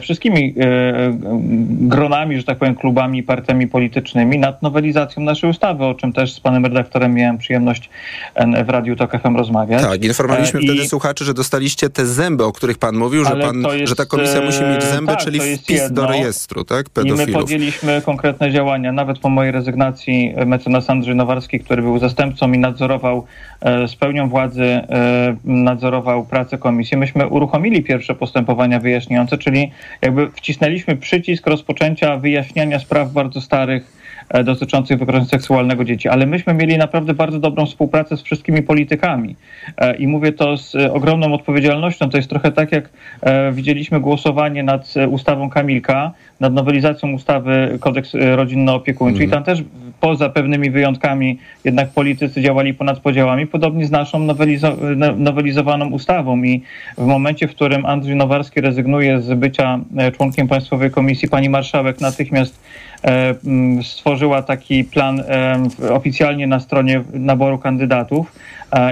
wszystkimi 0.00 0.54
e, 0.60 1.18
gronami, 1.80 2.36
że 2.36 2.44
tak 2.44 2.58
powiem, 2.58 2.74
klubami, 2.74 3.22
partiami 3.22 3.68
politycznymi 3.68 4.38
nad 4.38 4.62
nowelizacją 4.62 5.22
naszej 5.22 5.50
ustawy, 5.50 5.84
o 5.84 5.94
czym 5.94 6.12
też 6.12 6.32
z 6.32 6.40
panem 6.40 6.66
redaktorem 6.66 7.14
miałem 7.14 7.38
przyjemność 7.38 7.90
w 8.64 8.68
Radiu 8.68 8.96
Tok 8.96 9.20
FM 9.22 9.36
rozmawiać. 9.36 9.82
Tak, 9.82 10.04
informowaliśmy 10.04 10.60
e, 10.60 10.62
I... 10.62 10.66
wtedy 10.66 10.88
słuchaczy, 10.88 11.24
że 11.24 11.34
dostaliście 11.34 11.90
te 11.90 12.06
zęby, 12.06 12.44
o 12.44 12.52
których 12.52 12.78
pan 12.78 12.96
mówił, 12.96 13.24
że, 13.24 13.36
pan, 13.36 13.62
jest, 13.72 13.88
że 13.88 13.96
ta 13.96 14.06
komisja 14.06 14.40
musi 14.40 14.62
mieć 14.62 14.84
zęby, 14.84 15.12
tak, 15.12 15.20
czyli 15.24 15.40
wpis 15.40 15.80
jedno. 15.80 16.02
do 16.02 16.08
rejestru, 16.08 16.64
tak, 16.64 16.90
pedofilów. 16.90 17.28
I 17.28 17.32
my 17.32 17.38
podjęliśmy 17.38 18.02
konkretne 18.04 18.52
działania, 18.52 18.92
nawet 18.92 19.18
po 19.18 19.28
mojej 19.28 19.52
rezygnacji 19.52 20.34
mecenas 20.46 20.90
Andrzej 20.90 21.16
Nowarski, 21.16 21.60
który 21.60 21.82
był 21.82 21.98
zastępcą 21.98 22.52
i 22.52 22.58
nadzorował 22.58 23.26
z 23.86 23.96
pełnią 23.96 24.28
władzy, 24.28 24.80
nadzorował 25.44 26.24
pracę 26.24 26.58
komisji. 26.58 26.96
Myśmy 26.96 27.28
uruchomili 27.28 27.82
pierwsze 27.82 28.14
postępowania 28.14 28.80
wyjaśniające, 28.80 29.38
czyli 29.38 29.70
jakby 30.02 30.30
wcisnęliśmy 30.30 30.96
przycisk 30.96 31.46
rozpoczęcia 31.46 32.16
wyjaśniania 32.16 32.78
spraw 32.78 33.12
bardzo 33.12 33.40
starych 33.40 33.92
e, 34.28 34.44
dotyczących 34.44 34.98
wykorzystania 34.98 35.30
seksualnego 35.30 35.84
dzieci, 35.84 36.08
ale 36.08 36.26
myśmy 36.26 36.54
mieli 36.54 36.78
naprawdę 36.78 37.14
bardzo 37.14 37.38
dobrą 37.38 37.66
współpracę 37.66 38.16
z 38.16 38.22
wszystkimi 38.22 38.62
politykami 38.62 39.36
e, 39.76 39.96
i 39.96 40.06
mówię 40.06 40.32
to 40.32 40.56
z 40.56 40.74
e, 40.74 40.92
ogromną 40.92 41.34
odpowiedzialnością. 41.34 42.10
To 42.10 42.16
jest 42.16 42.28
trochę 42.28 42.52
tak, 42.52 42.72
jak 42.72 42.88
widzieliśmy 43.52 44.00
głosowanie 44.00 44.62
nad 44.62 44.94
ustawą 45.10 45.50
Kamilka, 45.50 46.12
nad 46.40 46.52
nowelizacją 46.52 47.12
ustawy 47.12 47.78
kodeks 47.80 48.12
rodzinno-opiekuńczy 48.14 49.16
mm. 49.16 49.28
i 49.28 49.32
tam 49.32 49.44
też 49.44 49.62
poza 50.02 50.28
pewnymi 50.28 50.70
wyjątkami 50.70 51.38
jednak 51.64 51.90
politycy 51.90 52.42
działali 52.42 52.74
ponad 52.74 53.00
podziałami, 53.00 53.46
podobnie 53.46 53.86
z 53.86 53.90
naszą 53.90 54.18
nowelizo 54.18 54.76
nowelizowaną 55.16 55.90
ustawą 55.90 56.42
i 56.42 56.62
w 56.98 57.06
momencie, 57.06 57.48
w 57.48 57.50
którym 57.50 57.86
Andrzej 57.86 58.16
Nowarski 58.16 58.60
rezygnuje 58.60 59.20
z 59.20 59.38
bycia 59.38 59.80
e, 59.96 60.12
członkiem 60.12 60.48
Państwowej 60.48 60.90
Komisji, 60.90 61.28
pani 61.28 61.48
marszałek 61.48 62.00
natychmiast 62.00 62.60
e, 63.04 63.34
stworzyła 63.82 64.42
taki 64.42 64.84
plan 64.84 65.20
e, 65.20 65.62
oficjalnie 65.90 66.46
na 66.46 66.60
stronie 66.60 67.02
naboru 67.12 67.58
kandydatów 67.58 68.32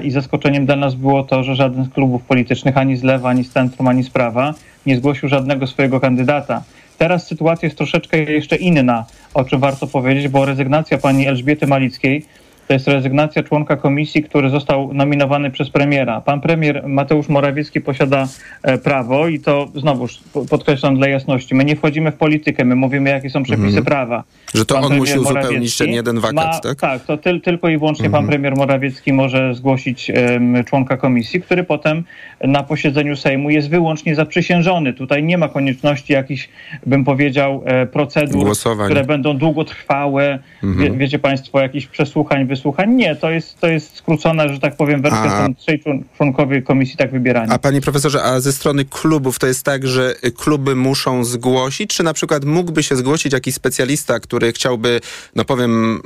i 0.02 0.10
zaskoczeniem 0.10 0.66
dla 0.66 0.76
nas 0.76 0.94
było 0.94 1.22
to, 1.22 1.42
że 1.42 1.54
żaden 1.54 1.84
z 1.84 1.88
klubów 1.88 2.22
politycznych, 2.22 2.76
ani 2.76 2.96
z 2.96 3.02
lewa, 3.02 3.28
ani 3.28 3.44
z 3.44 3.50
centrum, 3.50 3.88
ani 3.88 4.02
z 4.02 4.10
prawa 4.10 4.54
nie 4.86 4.96
zgłosił 4.96 5.28
żadnego 5.28 5.66
swojego 5.66 6.00
kandydata. 6.00 6.62
Teraz 7.00 7.26
sytuacja 7.26 7.66
jest 7.66 7.78
troszeczkę 7.78 8.18
jeszcze 8.18 8.56
inna, 8.56 9.06
o 9.34 9.44
czym 9.44 9.60
warto 9.60 9.86
powiedzieć, 9.86 10.28
bo 10.28 10.44
rezygnacja 10.44 10.98
pani 10.98 11.26
Elżbiety 11.26 11.66
Malickiej 11.66 12.26
to 12.70 12.74
jest 12.74 12.88
rezygnacja 12.88 13.42
członka 13.42 13.76
komisji, 13.76 14.22
który 14.22 14.50
został 14.50 14.94
nominowany 14.94 15.50
przez 15.50 15.70
premiera. 15.70 16.20
Pan 16.20 16.40
premier 16.40 16.82
Mateusz 16.86 17.28
Morawiecki 17.28 17.80
posiada 17.80 18.28
e, 18.62 18.78
prawo 18.78 19.28
i 19.28 19.40
to 19.40 19.68
znowuż 19.74 20.20
podkreślam 20.50 20.96
dla 20.96 21.08
jasności. 21.08 21.54
My 21.54 21.64
nie 21.64 21.76
wchodzimy 21.76 22.12
w 22.12 22.14
politykę, 22.14 22.64
my 22.64 22.74
mówimy, 22.74 23.10
jakie 23.10 23.30
są 23.30 23.42
przepisy 23.42 23.66
mhm. 23.66 23.84
prawa. 23.84 24.24
Że 24.54 24.64
to 24.64 24.74
pan 24.74 24.84
on 24.84 24.96
musi 24.96 25.18
uzupełnić 25.18 25.78
ten 25.78 25.90
jeden 25.90 26.20
wakat, 26.20 26.34
ma, 26.34 26.60
tak? 26.60 26.80
Tak, 26.80 27.04
to 27.04 27.16
tyl, 27.16 27.40
tylko 27.40 27.68
i 27.68 27.78
wyłącznie 27.78 28.06
mhm. 28.06 28.22
pan 28.22 28.30
premier 28.30 28.56
Morawiecki 28.56 29.12
może 29.12 29.54
zgłosić 29.54 30.10
um, 30.10 30.64
członka 30.64 30.96
komisji, 30.96 31.42
który 31.42 31.64
potem 31.64 32.04
na 32.44 32.62
posiedzeniu 32.62 33.16
Sejmu 33.16 33.50
jest 33.50 33.70
wyłącznie 33.70 34.14
zaprzysiężony. 34.14 34.92
Tutaj 34.92 35.22
nie 35.22 35.38
ma 35.38 35.48
konieczności 35.48 36.12
jakichś, 36.12 36.48
bym 36.86 37.04
powiedział, 37.04 37.62
e, 37.64 37.86
procedur, 37.86 38.44
Głosowań. 38.44 38.86
które 38.86 39.04
będą 39.04 39.38
długotrwałe. 39.38 40.38
Mhm. 40.64 40.92
Wie, 40.92 40.98
wiecie 40.98 41.18
państwo, 41.18 41.60
jakichś 41.60 41.86
przesłuchań, 41.86 42.46
wysłuchań 42.46 42.59
wysłuchań. 42.60 42.94
Nie, 42.94 43.16
to 43.16 43.30
jest, 43.30 43.60
to 43.60 43.66
jest 43.66 43.96
skrócona, 43.96 44.48
że 44.48 44.60
tak 44.60 44.76
powiem, 44.76 45.02
wersja, 45.02 45.22
a, 45.22 45.46
są 45.46 45.54
trzej 45.54 45.82
członkowie 46.16 46.62
komisji 46.62 46.96
tak 46.96 47.10
wybierani. 47.10 47.52
A 47.52 47.58
panie 47.58 47.80
profesorze, 47.80 48.22
a 48.22 48.40
ze 48.40 48.52
strony 48.52 48.84
klubów 48.84 49.38
to 49.38 49.46
jest 49.46 49.64
tak, 49.64 49.86
że 49.86 50.14
kluby 50.36 50.76
muszą 50.76 51.24
zgłosić, 51.24 51.90
czy 51.96 52.02
na 52.02 52.12
przykład 52.12 52.44
mógłby 52.44 52.82
się 52.82 52.96
zgłosić 52.96 53.32
jakiś 53.32 53.54
specjalista, 53.54 54.20
który 54.20 54.52
chciałby, 54.52 55.00
no 55.36 55.44
powiem, 55.44 56.00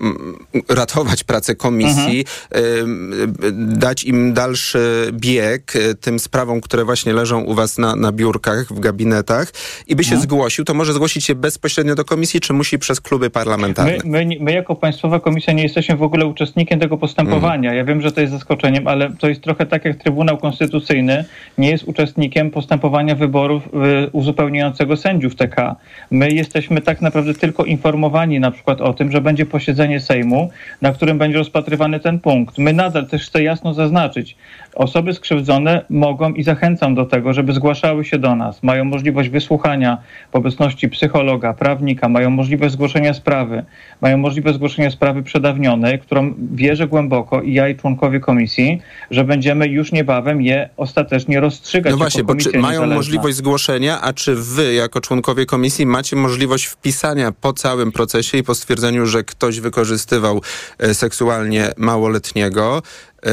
ratować 0.68 1.24
pracę 1.24 1.54
komisji, 1.54 2.24
mhm. 2.50 3.78
dać 3.78 4.04
im 4.04 4.32
dalszy 4.32 5.10
bieg 5.12 5.76
y, 5.76 5.94
tym 5.94 6.18
sprawom, 6.18 6.60
które 6.60 6.84
właśnie 6.84 7.12
leżą 7.12 7.40
u 7.40 7.54
was 7.54 7.78
na, 7.78 7.96
na 7.96 8.12
biurkach, 8.12 8.72
w 8.72 8.80
gabinetach 8.80 9.52
i 9.86 9.96
by 9.96 10.04
się 10.04 10.14
mhm. 10.14 10.22
zgłosił, 10.22 10.64
to 10.64 10.74
może 10.74 10.92
zgłosić 10.92 11.24
się 11.24 11.34
bezpośrednio 11.34 11.94
do 11.94 12.04
komisji, 12.04 12.40
czy 12.40 12.52
musi 12.52 12.78
przez 12.78 13.00
kluby 13.00 13.30
parlamentarne? 13.30 13.98
My, 14.04 14.26
my, 14.26 14.36
my 14.40 14.52
jako 14.52 14.76
Państwowa 14.76 15.20
Komisja 15.20 15.52
nie 15.52 15.62
jesteśmy 15.62 15.96
w 15.96 16.02
ogóle 16.02 16.26
uczestnikami 16.26 16.43
uczestnikiem 16.44 16.80
tego 16.80 16.98
postępowania. 16.98 17.74
Ja 17.74 17.84
wiem, 17.84 18.00
że 18.00 18.12
to 18.12 18.20
jest 18.20 18.32
zaskoczeniem, 18.32 18.88
ale 18.88 19.10
to 19.10 19.28
jest 19.28 19.42
trochę 19.42 19.66
tak 19.66 19.84
jak 19.84 19.96
Trybunał 19.96 20.38
Konstytucyjny 20.38 21.24
nie 21.58 21.70
jest 21.70 21.84
uczestnikiem 21.84 22.50
postępowania 22.50 23.14
wyborów 23.14 23.68
y, 24.06 24.10
uzupełniającego 24.12 24.96
sędziów 24.96 25.36
TK. 25.36 25.76
My 26.10 26.30
jesteśmy 26.30 26.80
tak 26.80 27.00
naprawdę 27.00 27.34
tylko 27.34 27.64
informowani 27.64 28.40
na 28.40 28.50
przykład 28.50 28.80
o 28.80 28.92
tym, 28.92 29.10
że 29.10 29.20
będzie 29.20 29.46
posiedzenie 29.46 30.00
Sejmu, 30.00 30.50
na 30.82 30.92
którym 30.92 31.18
będzie 31.18 31.38
rozpatrywany 31.38 32.00
ten 32.00 32.20
punkt. 32.20 32.58
My 32.58 32.72
nadal 32.72 33.06
też 33.06 33.26
chcę 33.26 33.42
jasno 33.42 33.74
zaznaczyć, 33.74 34.36
osoby 34.74 35.14
skrzywdzone 35.14 35.84
mogą 35.90 36.32
i 36.32 36.42
zachęcam 36.42 36.94
do 36.94 37.04
tego, 37.04 37.32
żeby 37.32 37.52
zgłaszały 37.52 38.04
się 38.04 38.18
do 38.18 38.36
nas. 38.36 38.62
Mają 38.62 38.84
możliwość 38.84 39.28
wysłuchania 39.28 39.98
w 40.32 40.36
obecności 40.36 40.88
psychologa, 40.88 41.54
prawnika, 41.54 42.08
mają 42.08 42.30
możliwość 42.30 42.72
zgłoszenia 42.72 43.14
sprawy, 43.14 43.64
mają 44.00 44.18
możliwość 44.18 44.56
zgłoszenia 44.56 44.90
sprawy 44.90 45.22
przedawnionej, 45.22 45.98
którą 45.98 46.23
wierzę 46.54 46.86
głęboko 46.86 47.42
i 47.42 47.54
ja 47.54 47.68
i 47.68 47.76
członkowie 47.76 48.20
komisji, 48.20 48.80
że 49.10 49.24
będziemy 49.24 49.68
już 49.68 49.92
niebawem 49.92 50.42
je 50.42 50.68
ostatecznie 50.76 51.40
rozstrzygać. 51.40 51.90
No 51.90 51.96
właśnie, 51.96 52.24
bo 52.24 52.34
czy 52.34 52.58
mają 52.58 52.86
możliwość 52.86 53.36
zgłoszenia, 53.36 54.00
a 54.00 54.12
czy 54.12 54.34
wy, 54.34 54.74
jako 54.74 55.00
członkowie 55.00 55.46
komisji, 55.46 55.86
macie 55.86 56.16
możliwość 56.16 56.66
wpisania 56.66 57.32
po 57.32 57.52
całym 57.52 57.92
procesie 57.92 58.38
i 58.38 58.42
po 58.42 58.54
stwierdzeniu, 58.54 59.06
że 59.06 59.24
ktoś 59.24 59.60
wykorzystywał 59.60 60.40
e, 60.78 60.94
seksualnie 60.94 61.72
małoletniego, 61.76 62.82
e, 63.26 63.30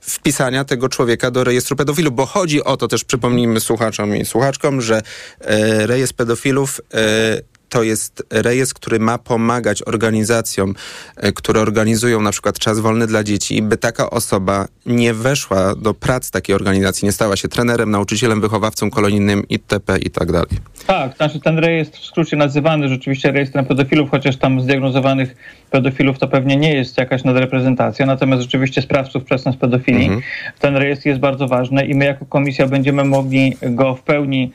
wpisania 0.00 0.64
tego 0.64 0.88
człowieka 0.88 1.30
do 1.30 1.44
rejestru 1.44 1.76
pedofilów, 1.76 2.14
bo 2.14 2.26
chodzi 2.26 2.64
o 2.64 2.76
to 2.76 2.88
też, 2.88 3.04
przypomnijmy 3.04 3.60
słuchaczom 3.60 4.16
i 4.16 4.24
słuchaczkom, 4.24 4.80
że 4.80 5.02
e, 5.40 5.86
rejestr 5.86 6.16
pedofilów 6.16 6.80
to 7.70 7.82
jest 7.82 8.26
rejestr, 8.30 8.74
który 8.74 8.98
ma 8.98 9.18
pomagać 9.18 9.82
organizacjom, 9.86 10.74
e, 11.16 11.32
które 11.32 11.60
organizują 11.60 12.22
na 12.22 12.30
przykład 12.30 12.58
czas 12.58 12.80
wolny 12.80 13.06
dla 13.06 13.24
dzieci, 13.24 13.62
by 13.62 13.76
taka 13.76 14.10
osoba 14.10 14.66
nie 14.86 15.14
weszła 15.14 15.74
do 15.74 15.94
prac 15.94 16.30
takiej 16.30 16.54
organizacji, 16.54 17.06
nie 17.06 17.12
stała 17.12 17.36
się 17.36 17.48
trenerem, 17.48 17.90
nauczycielem, 17.90 18.40
wychowawcą 18.40 18.90
kolonijnym 18.90 19.48
itp. 19.48 19.98
i 19.98 20.10
tak 20.10 20.32
dalej. 20.32 20.48
Tak, 20.86 21.16
znaczy 21.16 21.40
ten 21.40 21.58
rejestr 21.58 21.98
w 21.98 22.04
skrócie 22.04 22.36
nazywany 22.36 22.88
rzeczywiście 22.88 23.32
rejestrem 23.32 23.64
pedofilów, 23.66 24.10
chociaż 24.10 24.36
tam 24.36 24.60
zdiagnozowanych 24.60 25.36
pedofilów 25.70 26.18
to 26.18 26.28
pewnie 26.28 26.56
nie 26.56 26.74
jest 26.74 26.98
jakaś 26.98 27.24
nadreprezentacja, 27.24 28.06
natomiast 28.06 28.42
rzeczywiście 28.42 28.82
sprawców 28.82 29.24
przestępstw 29.24 29.60
pedofilii. 29.60 30.04
Mhm. 30.04 30.22
Ten 30.58 30.76
rejestr 30.76 31.06
jest 31.06 31.20
bardzo 31.20 31.48
ważny 31.48 31.86
i 31.86 31.94
my 31.94 32.04
jako 32.04 32.26
komisja 32.26 32.66
będziemy 32.66 33.04
mogli 33.04 33.56
go 33.62 33.94
w 33.94 34.02
pełni 34.02 34.52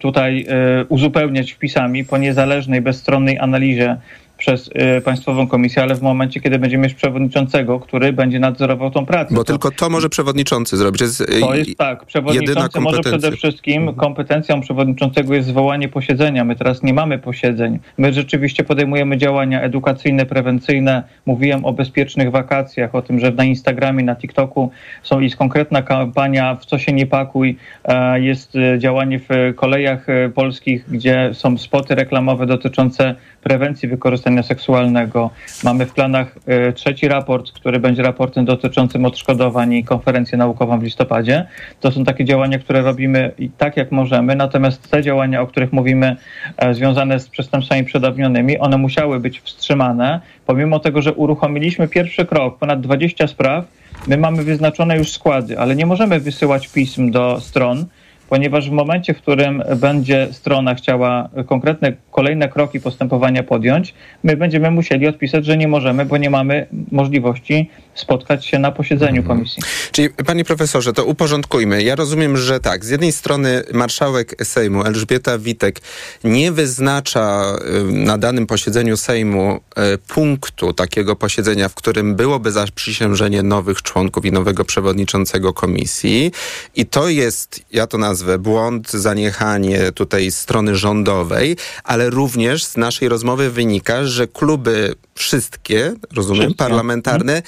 tutaj 0.00 0.46
y, 0.82 0.84
uzupełniać 0.88 1.52
wpisami 1.52 2.04
po 2.04 2.18
niezależnej, 2.18 2.80
bezstronnej 2.80 3.38
analizie 3.38 3.96
przez 4.40 4.70
y, 4.98 5.00
Państwową 5.00 5.46
Komisję, 5.46 5.82
ale 5.82 5.94
w 5.94 6.02
momencie, 6.02 6.40
kiedy 6.40 6.58
będziemy 6.58 6.82
mieć 6.82 6.94
przewodniczącego, 6.94 7.80
który 7.80 8.12
będzie 8.12 8.38
nadzorował 8.38 8.90
tą 8.90 9.06
pracę. 9.06 9.34
Bo 9.34 9.44
To- 9.44 9.52
tylko 9.52 9.70
to 9.70 9.90
może 9.90 10.08
przewodniczący 10.08 10.76
zrobić. 10.76 10.98
To 10.98 11.04
jest, 11.04 11.20
e, 11.20 11.40
to 11.40 11.54
jest 11.54 11.78
tak, 11.78 12.04
przewodniczący 12.04 12.80
może 12.80 13.00
przede 13.00 13.32
wszystkim 13.32 13.94
kompetencją 13.94 14.60
przewodniczącego 14.60 15.34
jest 15.34 15.48
zwołanie 15.48 15.88
posiedzenia. 15.88 16.44
My 16.44 16.56
teraz 16.56 16.82
nie 16.82 16.94
mamy 16.94 17.18
posiedzeń. 17.18 17.78
My 17.98 18.12
rzeczywiście 18.12 18.64
podejmujemy 18.64 19.16
działania 19.16 19.62
edukacyjne, 19.62 20.26
prewencyjne. 20.26 21.02
Mówiłem 21.26 21.64
o 21.64 21.72
bezpiecznych 21.72 22.30
wakacjach, 22.30 22.94
o 22.94 23.02
tym, 23.02 23.20
że 23.20 23.30
na 23.30 23.44
Instagramie, 23.44 24.04
na 24.04 24.16
TikToku 24.16 24.70
są 25.02 25.20
jest 25.20 25.36
konkretna 25.36 25.82
kampania 25.82 26.54
w 26.54 26.66
co 26.66 26.78
się 26.78 26.92
nie 26.92 27.06
pakuj. 27.06 27.56
E, 27.84 28.20
Jest 28.20 28.56
e, 28.56 28.78
działanie 28.78 29.18
w 29.18 29.54
kolejach 29.56 30.08
e, 30.08 30.28
polskich, 30.28 30.84
gdzie 30.88 31.30
są 31.32 31.58
spoty 31.58 31.94
reklamowe 31.94 32.46
dotyczące 32.46 33.14
prewencji 33.42 33.88
wykorzystania 33.88 34.29
seksualnego. 34.42 35.30
Mamy 35.64 35.86
w 35.86 35.94
planach 35.94 36.36
e, 36.46 36.72
trzeci 36.72 37.08
raport, 37.08 37.52
który 37.52 37.80
będzie 37.80 38.02
raportem 38.02 38.44
dotyczącym 38.44 39.04
odszkodowań 39.04 39.72
i 39.72 39.84
konferencję 39.84 40.38
naukową 40.38 40.78
w 40.78 40.82
listopadzie. 40.82 41.46
To 41.80 41.92
są 41.92 42.04
takie 42.04 42.24
działania, 42.24 42.58
które 42.58 42.82
robimy 42.82 43.32
i 43.38 43.50
tak 43.50 43.76
jak 43.76 43.92
możemy, 43.92 44.36
natomiast 44.36 44.90
te 44.90 45.02
działania, 45.02 45.40
o 45.42 45.46
których 45.46 45.72
mówimy, 45.72 46.16
e, 46.56 46.74
związane 46.74 47.20
z 47.20 47.28
przestępstwami 47.28 47.84
przedawnionymi, 47.84 48.58
one 48.58 48.76
musiały 48.78 49.20
być 49.20 49.40
wstrzymane, 49.40 50.20
pomimo 50.46 50.78
tego, 50.78 51.02
że 51.02 51.12
uruchomiliśmy 51.12 51.88
pierwszy 51.88 52.24
krok, 52.24 52.58
ponad 52.58 52.80
20 52.80 53.26
spraw, 53.26 53.64
my 54.06 54.16
mamy 54.16 54.44
wyznaczone 54.44 54.98
już 54.98 55.12
składy, 55.12 55.58
ale 55.58 55.76
nie 55.76 55.86
możemy 55.86 56.20
wysyłać 56.20 56.68
pism 56.68 57.10
do 57.10 57.40
stron, 57.40 57.86
ponieważ 58.30 58.70
w 58.70 58.72
momencie, 58.72 59.14
w 59.14 59.18
którym 59.18 59.62
będzie 59.76 60.28
strona 60.30 60.74
chciała 60.74 61.28
konkretne 61.46 61.92
kolejne 62.10 62.48
kroki 62.48 62.80
postępowania 62.80 63.42
podjąć, 63.42 63.94
my 64.24 64.36
będziemy 64.36 64.70
musieli 64.70 65.06
odpisać, 65.06 65.44
że 65.44 65.56
nie 65.56 65.68
możemy, 65.68 66.04
bo 66.04 66.16
nie 66.16 66.30
mamy 66.30 66.66
możliwości 66.92 67.70
spotkać 68.00 68.46
się 68.46 68.58
na 68.58 68.72
posiedzeniu 68.72 69.22
komisji. 69.22 69.62
Czyli, 69.92 70.10
panie 70.10 70.44
profesorze, 70.44 70.92
to 70.92 71.04
uporządkujmy. 71.04 71.82
Ja 71.82 71.94
rozumiem, 71.94 72.36
że 72.36 72.60
tak, 72.60 72.84
z 72.84 72.88
jednej 72.88 73.12
strony 73.12 73.62
marszałek 73.72 74.46
Sejmu 74.46 74.84
Elżbieta 74.84 75.38
Witek 75.38 75.80
nie 76.24 76.52
wyznacza 76.52 77.56
y, 77.90 77.92
na 77.92 78.18
danym 78.18 78.46
posiedzeniu 78.46 78.96
Sejmu 78.96 79.60
y, 79.94 79.98
punktu 79.98 80.72
takiego 80.72 81.16
posiedzenia, 81.16 81.68
w 81.68 81.74
którym 81.74 82.14
byłoby 82.16 82.52
zaprzysiężenie 82.52 83.42
nowych 83.42 83.82
członków 83.82 84.24
i 84.24 84.32
nowego 84.32 84.64
przewodniczącego 84.64 85.52
komisji. 85.52 86.32
I 86.76 86.86
to 86.86 87.08
jest, 87.08 87.60
ja 87.72 87.86
to 87.86 87.98
nazwę, 87.98 88.38
błąd, 88.38 88.90
zaniechanie 88.90 89.92
tutaj 89.92 90.30
strony 90.30 90.76
rządowej, 90.76 91.56
ale 91.84 92.10
również 92.10 92.64
z 92.64 92.76
naszej 92.76 93.08
rozmowy 93.08 93.50
wynika, 93.50 94.04
że 94.04 94.26
kluby 94.26 94.94
wszystkie, 95.14 95.94
rozumiem, 96.12 96.54
parlamentarne, 96.54 97.42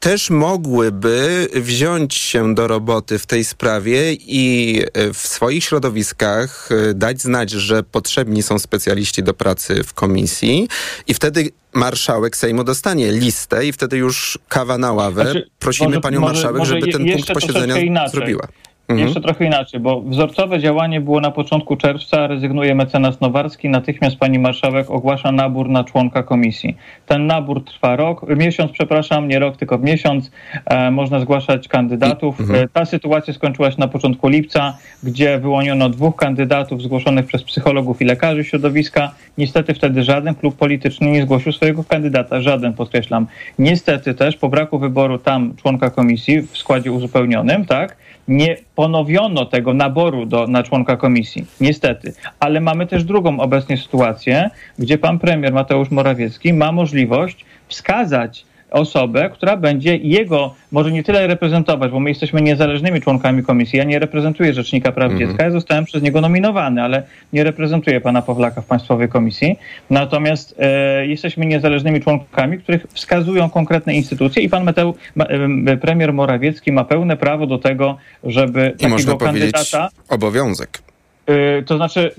też 0.00 0.30
mogłyby 0.30 1.48
wziąć 1.54 2.14
się 2.14 2.54
do 2.54 2.68
roboty 2.68 3.18
w 3.18 3.26
tej 3.26 3.44
sprawie 3.44 4.12
i 4.12 4.82
e, 4.94 5.12
w 5.14 5.18
swoich 5.18 5.64
środowiskach 5.64 6.68
e, 6.72 6.94
dać 6.94 7.22
znać, 7.22 7.50
że 7.50 7.82
potrzebni 7.82 8.42
są 8.42 8.58
specjaliści 8.58 9.22
do 9.22 9.34
pracy 9.34 9.84
w 9.84 9.94
komisji 9.94 10.68
i 11.06 11.14
wtedy 11.14 11.50
marszałek 11.72 12.36
Sejmu 12.36 12.64
dostanie 12.64 13.12
listę 13.12 13.66
i 13.66 13.72
wtedy 13.72 13.96
już 13.96 14.38
kawa 14.48 14.78
na 14.78 14.92
ławę. 14.92 15.22
Znaczy, 15.22 15.50
Prosimy 15.58 15.88
może- 15.88 16.00
panią 16.00 16.20
marszałek, 16.20 16.58
może 16.58 16.74
żeby 16.80 16.92
ten 16.92 17.12
punkt 17.12 17.32
posiedzenia 17.32 17.78
inaczej. 17.78 18.10
zrobiła. 18.10 18.48
Mhm. 18.90 19.08
Jeszcze 19.08 19.20
trochę 19.20 19.44
inaczej, 19.44 19.80
bo 19.80 20.00
wzorcowe 20.00 20.58
działanie 20.58 21.00
było 21.00 21.20
na 21.20 21.30
początku 21.30 21.76
czerwca, 21.76 22.26
rezygnuje 22.26 22.74
mecenas 22.74 23.20
Nowarski, 23.20 23.68
natychmiast 23.68 24.16
pani 24.16 24.38
marszałek 24.38 24.90
ogłasza 24.90 25.32
nabór 25.32 25.68
na 25.68 25.84
członka 25.84 26.22
komisji. 26.22 26.76
Ten 27.06 27.26
nabór 27.26 27.64
trwa 27.64 27.96
rok, 27.96 28.26
miesiąc, 28.36 28.72
przepraszam, 28.72 29.28
nie 29.28 29.38
rok, 29.38 29.56
tylko 29.56 29.78
miesiąc. 29.78 30.30
E, 30.66 30.90
można 30.90 31.20
zgłaszać 31.20 31.68
kandydatów. 31.68 32.40
Mhm. 32.40 32.64
E, 32.64 32.68
ta 32.68 32.84
sytuacja 32.84 33.34
skończyła 33.34 33.70
się 33.70 33.76
na 33.78 33.88
początku 33.88 34.28
lipca, 34.28 34.76
gdzie 35.02 35.38
wyłoniono 35.38 35.88
dwóch 35.88 36.16
kandydatów 36.16 36.82
zgłoszonych 36.82 37.26
przez 37.26 37.42
psychologów 37.42 38.02
i 38.02 38.04
lekarzy 38.04 38.44
środowiska. 38.44 39.14
Niestety 39.38 39.74
wtedy 39.74 40.02
żaden 40.02 40.34
klub 40.34 40.56
polityczny 40.56 41.10
nie 41.10 41.22
zgłosił 41.22 41.52
swojego 41.52 41.84
kandydata, 41.84 42.40
żaden 42.40 42.72
podkreślam. 42.72 43.26
Niestety 43.58 44.14
też 44.14 44.36
po 44.36 44.48
braku 44.48 44.78
wyboru 44.78 45.18
tam 45.18 45.54
członka 45.56 45.90
komisji 45.90 46.42
w 46.42 46.58
składzie 46.58 46.92
uzupełnionym, 46.92 47.64
tak, 47.66 47.96
nie 48.28 48.56
ponowiono 48.80 49.46
tego 49.46 49.74
naboru 49.74 50.26
do, 50.26 50.46
na 50.46 50.62
członka 50.62 50.96
komisji. 50.96 51.46
Niestety. 51.60 52.12
Ale 52.40 52.60
mamy 52.60 52.86
też 52.86 53.04
drugą 53.04 53.40
obecnie 53.40 53.76
sytuację, 53.76 54.50
gdzie 54.78 54.98
pan 54.98 55.18
premier 55.18 55.52
Mateusz 55.52 55.90
Morawiecki 55.90 56.52
ma 56.52 56.72
możliwość 56.72 57.44
wskazać 57.68 58.44
osobę, 58.70 59.30
która 59.30 59.56
będzie 59.56 59.96
jego 59.96 60.54
może 60.72 60.92
nie 60.92 61.02
tyle 61.02 61.26
reprezentować, 61.26 61.90
bo 61.90 62.00
my 62.00 62.10
jesteśmy 62.10 62.42
niezależnymi 62.42 63.00
członkami 63.00 63.42
komisji. 63.42 63.78
Ja 63.78 63.84
nie 63.84 63.98
reprezentuję 63.98 64.54
Rzecznika 64.54 64.92
Praw 64.92 65.10
Mhm. 65.12 65.28
Dziecka, 65.28 65.44
ja 65.44 65.50
zostałem 65.50 65.84
przez 65.84 66.02
niego 66.02 66.20
nominowany, 66.20 66.82
ale 66.82 67.02
nie 67.32 67.44
reprezentuję 67.44 68.00
pana 68.00 68.22
Pawlaka 68.22 68.60
w 68.60 68.64
Państwowej 68.66 69.08
Komisji. 69.08 69.58
Natomiast 69.90 70.54
e, 70.58 71.06
jesteśmy 71.06 71.46
niezależnymi 71.46 72.00
członkami, 72.00 72.58
których 72.58 72.86
wskazują 72.92 73.50
konkretne 73.50 73.94
instytucje 73.94 74.42
i 74.42 74.48
pan 74.48 74.64
Mateu, 74.64 74.94
ma, 75.14 75.24
e, 75.24 75.76
premier 75.76 76.12
Morawiecki 76.12 76.72
ma 76.72 76.84
pełne 76.84 77.16
prawo 77.16 77.46
do 77.46 77.58
tego, 77.58 77.96
żeby 78.24 78.74
I 78.78 78.88
można 78.88 79.12
takiego 79.12 79.26
powiedzieć 79.26 79.52
kandydata 79.52 79.88
obowiązek. 80.08 80.89
Y, 81.30 81.62
To 81.62 81.76
znaczy, 81.76 82.10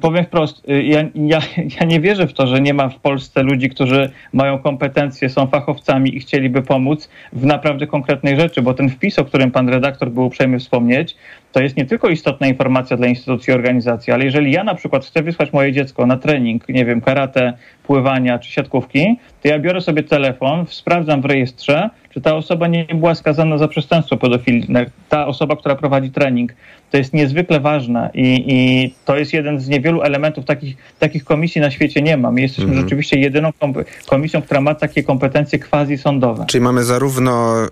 powiem 0.00 0.24
wprost, 0.24 0.68
y, 0.68 0.82
ja, 0.82 1.04
ja, 1.14 1.40
ja 1.80 1.86
nie 1.86 2.00
wierzę 2.00 2.26
w 2.26 2.32
to, 2.32 2.46
że 2.46 2.60
nie 2.60 2.74
ma 2.74 2.88
w 2.88 2.98
Polsce 2.98 3.42
ludzi, 3.42 3.68
którzy 3.70 4.10
mają 4.32 4.58
kompetencje, 4.58 5.28
są 5.28 5.46
fachowcami 5.46 6.16
i 6.16 6.20
chcieliby 6.20 6.62
pomóc 6.62 7.08
w 7.32 7.44
naprawdę 7.46 7.86
konkretnej 7.86 8.40
rzeczy, 8.40 8.62
bo 8.62 8.74
ten 8.74 8.88
wpis, 8.88 9.18
o 9.18 9.24
którym 9.24 9.50
pan 9.50 9.68
redaktor 9.68 10.10
był 10.10 10.26
uprzejmy 10.26 10.58
wspomnieć, 10.58 11.16
to 11.52 11.62
jest 11.62 11.76
nie 11.76 11.84
tylko 11.86 12.08
istotna 12.08 12.46
informacja 12.46 12.96
dla 12.96 13.06
instytucji 13.06 13.50
i 13.50 13.54
organizacji, 13.54 14.12
ale 14.12 14.24
jeżeli 14.24 14.52
ja 14.52 14.64
na 14.64 14.74
przykład 14.74 15.06
chcę 15.06 15.22
wysłać 15.22 15.52
moje 15.52 15.72
dziecko 15.72 16.06
na 16.06 16.16
trening, 16.16 16.68
nie 16.68 16.84
wiem, 16.84 17.00
karate, 17.00 17.52
pływania 17.86 18.38
czy 18.38 18.52
siatkówki, 18.52 19.18
to 19.42 19.48
ja 19.48 19.58
biorę 19.58 19.80
sobie 19.80 20.02
telefon, 20.02 20.66
sprawdzam 20.68 21.20
w 21.20 21.24
rejestrze, 21.24 21.90
czy 22.10 22.20
ta 22.20 22.34
osoba 22.34 22.66
nie 22.66 22.84
była 22.84 23.14
skazana 23.14 23.58
za 23.58 23.68
przestępstwo 23.68 24.16
pedofilne. 24.16 24.86
Ta 25.08 25.26
osoba, 25.26 25.56
która 25.56 25.74
prowadzi 25.74 26.10
trening. 26.10 26.54
To 26.94 26.98
jest 26.98 27.12
niezwykle 27.12 27.60
ważne 27.60 28.10
i, 28.14 28.44
i 28.46 28.94
to 29.04 29.16
jest 29.16 29.32
jeden 29.32 29.60
z 29.60 29.68
niewielu 29.68 30.02
elementów 30.02 30.44
takich, 30.44 30.76
takich 30.98 31.24
komisji 31.24 31.60
na 31.60 31.70
świecie 31.70 32.02
nie 32.02 32.16
ma. 32.16 32.30
My 32.30 32.40
jesteśmy 32.40 32.64
Mhm. 32.64 32.82
rzeczywiście 32.82 33.18
jedyną 33.18 33.52
kom- 33.60 33.74
komisją, 34.06 34.42
która 34.42 34.60
ma 34.60 34.74
takie 34.74 35.02
kompetencje 35.02 35.58
quasi-sądowe. 35.58 36.46
Czyli 36.46 36.60
mamy 36.64 36.84
zarówno 36.84 37.62
e, 37.64 37.68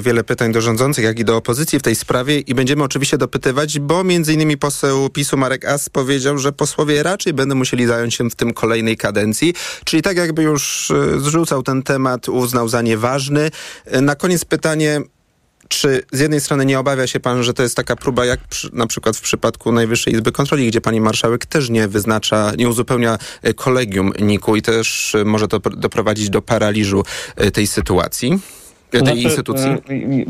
wiele 0.00 0.24
pytań 0.24 0.52
do 0.52 0.60
rządzących, 0.60 1.04
jak 1.04 1.18
i 1.18 1.24
do 1.24 1.36
opozycji 1.36 1.78
w 1.78 1.82
tej 1.82 1.94
sprawie 1.94 2.38
i 2.40 2.54
będziemy 2.54 2.84
oczywiście 2.84 3.18
dopytywać, 3.18 3.78
bo 3.78 4.04
między 4.04 4.32
innymi 4.34 4.56
poseł 4.56 5.10
PiSu 5.10 5.36
Marek 5.36 5.64
As 5.64 5.88
powiedział, 5.88 6.38
że 6.38 6.52
posłowie 6.52 7.02
raczej 7.02 7.32
będą 7.32 7.54
musieli 7.54 7.86
zająć 7.86 8.14
się 8.14 8.30
w 8.30 8.34
tym 8.34 8.52
kolejnej 8.52 8.96
kadencji, 8.96 9.54
czyli 9.84 10.02
tak 10.02 10.16
jakby 10.16 10.42
już 10.42 10.90
e, 10.90 11.20
zrzucał 11.20 11.62
ten 11.62 11.82
temat, 11.82 12.28
uznał 12.28 12.68
za 12.68 12.82
nieważny. 12.82 13.50
E, 13.86 14.00
na 14.00 14.14
koniec 14.14 14.44
pytanie, 14.44 15.00
Czy 15.68 16.02
z 16.12 16.20
jednej 16.20 16.40
strony 16.40 16.66
nie 16.66 16.78
obawia 16.78 17.06
się 17.06 17.20
pan, 17.20 17.42
że 17.42 17.54
to 17.54 17.62
jest 17.62 17.76
taka 17.76 17.96
próba, 17.96 18.24
jak 18.24 18.40
przy, 18.48 18.70
na 18.72 18.86
przykład 18.86 19.16
w 19.16 19.20
przypadku 19.20 19.72
Najwyższej 19.72 20.14
Izby 20.14 20.32
Kontroli, 20.32 20.68
gdzie 20.68 20.80
pani 20.80 21.00
marszałek 21.00 21.46
też 21.46 21.70
nie 21.70 21.88
wyznacza, 21.88 22.52
nie 22.58 22.68
uzupełnia 22.68 23.18
e, 23.42 23.54
kolegium 23.54 24.12
NIK-u 24.20 24.56
i 24.56 24.62
też 24.62 25.14
e, 25.14 25.24
może 25.24 25.48
to 25.48 25.58
pr- 25.58 25.76
doprowadzić 25.76 26.30
do 26.30 26.42
paraliżu 26.42 27.04
e, 27.36 27.50
tej 27.50 27.66
sytuacji? 27.66 28.40
Tej 28.90 29.00
znaczy, 29.00 29.18
instytucji? 29.20 29.70
e, 29.70 29.76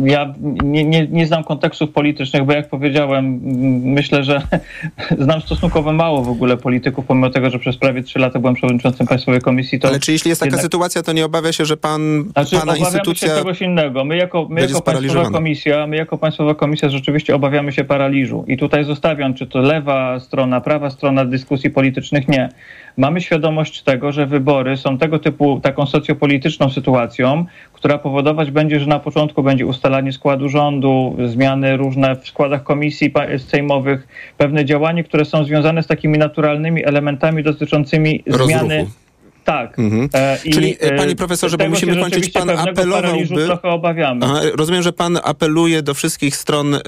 Ja 0.08 0.34
nie, 0.64 0.84
nie, 0.84 1.06
nie 1.06 1.26
znam 1.26 1.44
kontekstów 1.44 1.90
politycznych, 1.90 2.44
bo 2.44 2.52
jak 2.52 2.68
powiedziałem, 2.68 3.40
myślę, 3.84 4.24
że 4.24 4.42
znam 5.24 5.40
stosunkowo 5.40 5.92
mało 5.92 6.22
w 6.22 6.28
ogóle 6.28 6.56
polityków, 6.56 7.04
pomimo 7.06 7.30
tego, 7.30 7.50
że 7.50 7.58
przez 7.58 7.76
prawie 7.76 8.02
trzy 8.02 8.18
lata 8.18 8.38
byłem 8.38 8.54
przewodniczącym 8.54 9.06
Państwowej 9.06 9.40
Komisji. 9.40 9.78
Ale 9.82 10.00
czy 10.00 10.12
jeśli 10.12 10.28
jest 10.28 10.40
taka 10.40 10.46
jednak- 10.48 10.62
sytuacja, 10.62 11.02
to 11.02 11.12
nie 11.12 11.24
obawia 11.24 11.52
się, 11.52 11.64
że 11.64 11.76
pan, 11.76 12.24
Znaczy, 12.32 12.56
pana 12.56 12.76
instytucja... 12.76 13.28
się 13.28 13.34
czegoś 13.34 13.62
innego. 13.62 14.04
My 14.04 14.16
jako, 14.16 14.46
my 14.50 14.60
jako 14.60 14.80
Państwowa? 14.80 15.30
Komisja, 15.30 15.86
my 15.86 15.96
jako 15.96 16.18
Państwowa 16.18 16.54
Komisja 16.54 16.88
rzeczywiście 16.88 17.34
obawiamy 17.34 17.72
się 17.72 17.84
paraliżu. 17.84 18.44
I 18.48 18.56
tutaj 18.56 18.84
zostawiam, 18.84 19.34
czy 19.34 19.46
to 19.46 19.58
lewa 19.58 20.20
strona, 20.20 20.60
prawa 20.60 20.90
strona 20.90 21.24
dyskusji 21.24 21.70
politycznych, 21.70 22.28
nie. 22.28 22.48
Mamy 22.98 23.20
świadomość 23.20 23.82
tego, 23.82 24.12
że 24.12 24.26
wybory 24.26 24.76
są 24.76 24.98
tego 24.98 25.18
typu 25.18 25.60
taką 25.60 25.86
socjopolityczną 25.86 26.70
sytuacją, 26.70 27.44
która 27.72 27.98
powodować 27.98 28.50
będzie, 28.50 28.80
że 28.80 28.86
na 28.86 28.98
początku 28.98 29.42
będzie 29.42 29.66
ustalanie 29.66 30.12
składu 30.12 30.48
rządu, 30.48 31.16
zmiany 31.26 31.76
różne 31.76 32.16
w 32.16 32.28
składach 32.28 32.62
komisji 32.62 33.12
sejmowych, 33.38 34.08
pewne 34.36 34.64
działania, 34.64 35.02
które 35.02 35.24
są 35.24 35.44
związane 35.44 35.82
z 35.82 35.86
takimi 35.86 36.18
naturalnymi 36.18 36.84
elementami 36.84 37.42
dotyczącymi 37.42 38.22
zmiany. 38.26 38.86
Tak. 39.48 39.78
Mhm. 39.78 40.08
E, 40.14 40.38
i, 40.44 40.50
Czyli, 40.50 40.74
e, 40.74 40.80
e, 40.80 40.96
panie 40.96 41.16
profesorze, 41.16 41.56
bo 41.56 41.68
musimy 41.68 41.96
kończyć, 41.96 42.30
pan 42.30 42.50
apelowałby... 42.50 43.46
trochę 43.46 43.68
obawiamy. 43.68 44.26
Aha, 44.26 44.40
rozumiem, 44.54 44.82
że 44.82 44.92
pan 44.92 45.18
apeluje 45.24 45.82
do 45.82 45.94
wszystkich 45.94 46.36
stron 46.36 46.78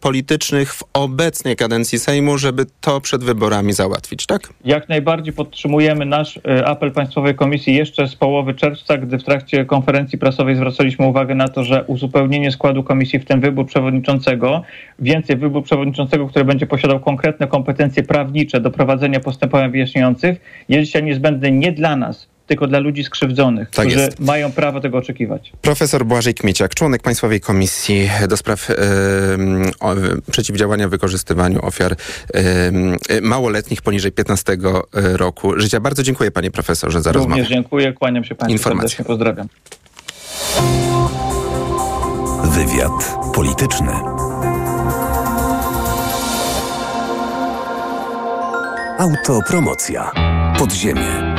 politycznych 0.00 0.74
w 0.74 0.84
obecnej 0.92 1.56
kadencji 1.56 1.98
Sejmu, 1.98 2.38
żeby 2.38 2.66
to 2.80 3.00
przed 3.00 3.24
wyborami 3.24 3.72
załatwić, 3.72 4.26
tak? 4.26 4.48
Jak 4.64 4.88
najbardziej 4.88 5.32
podtrzymujemy 5.32 6.06
nasz 6.06 6.38
apel 6.64 6.92
Państwowej 6.92 7.34
Komisji 7.34 7.74
jeszcze 7.74 8.08
z 8.08 8.14
połowy 8.14 8.54
czerwca, 8.54 8.98
gdy 8.98 9.18
w 9.18 9.24
trakcie 9.24 9.64
konferencji 9.64 10.18
prasowej 10.18 10.56
zwracaliśmy 10.56 11.06
uwagę 11.06 11.34
na 11.34 11.48
to, 11.48 11.64
że 11.64 11.84
uzupełnienie 11.84 12.52
składu 12.52 12.82
komisji, 12.82 13.18
w 13.18 13.24
tym 13.24 13.40
wybór 13.40 13.66
przewodniczącego, 13.66 14.62
więcej 14.98 15.36
wybór 15.36 15.64
przewodniczącego, 15.64 16.28
który 16.28 16.44
będzie 16.44 16.66
posiadał 16.66 17.00
konkretne 17.00 17.46
kompetencje 17.46 18.02
prawnicze 18.02 18.60
do 18.60 18.70
prowadzenia 18.70 19.20
postępowań 19.20 19.70
wyjaśniających, 19.70 20.64
jest 20.68 20.86
dzisiaj 20.86 21.02
niezbędny 21.02 21.50
nie 21.50 21.72
dla 21.72 21.96
nas, 21.96 22.07
tylko 22.48 22.66
dla 22.66 22.78
ludzi 22.78 23.04
skrzywdzonych, 23.04 23.70
Tak 23.70 23.86
którzy 23.86 24.00
jest. 24.04 24.20
mają 24.20 24.52
prawo 24.52 24.80
tego 24.80 24.98
oczekiwać. 24.98 25.52
Profesor 25.62 26.04
Błażej 26.06 26.34
Kmieciak, 26.34 26.74
członek 26.74 27.02
Państwowej 27.02 27.40
Komisji 27.40 28.10
do 28.28 28.36
spraw 28.36 28.70
e, 28.70 28.74
o, 29.80 29.94
przeciwdziałania 30.30 30.88
wykorzystywaniu 30.88 31.58
ofiar 31.66 31.92
e, 32.34 33.20
małoletnich 33.20 33.82
poniżej 33.82 34.12
15 34.12 34.56
roku 34.92 35.60
życia. 35.60 35.80
Bardzo 35.80 36.02
dziękuję 36.02 36.30
panie 36.30 36.50
profesorze 36.50 37.02
za 37.02 37.12
rozmowę. 37.12 37.34
Również 37.34 37.48
dziękuję, 37.48 37.92
kłaniam 37.92 38.24
się 38.24 38.34
Państwu 38.34 38.52
Informacje. 38.52 38.88
serdecznie, 38.88 39.04
pozdrawiam. 39.04 39.48
Wywiad 42.44 43.16
polityczny. 43.34 43.92
Autopromocja. 48.98 50.12
Podziemie. 50.58 51.27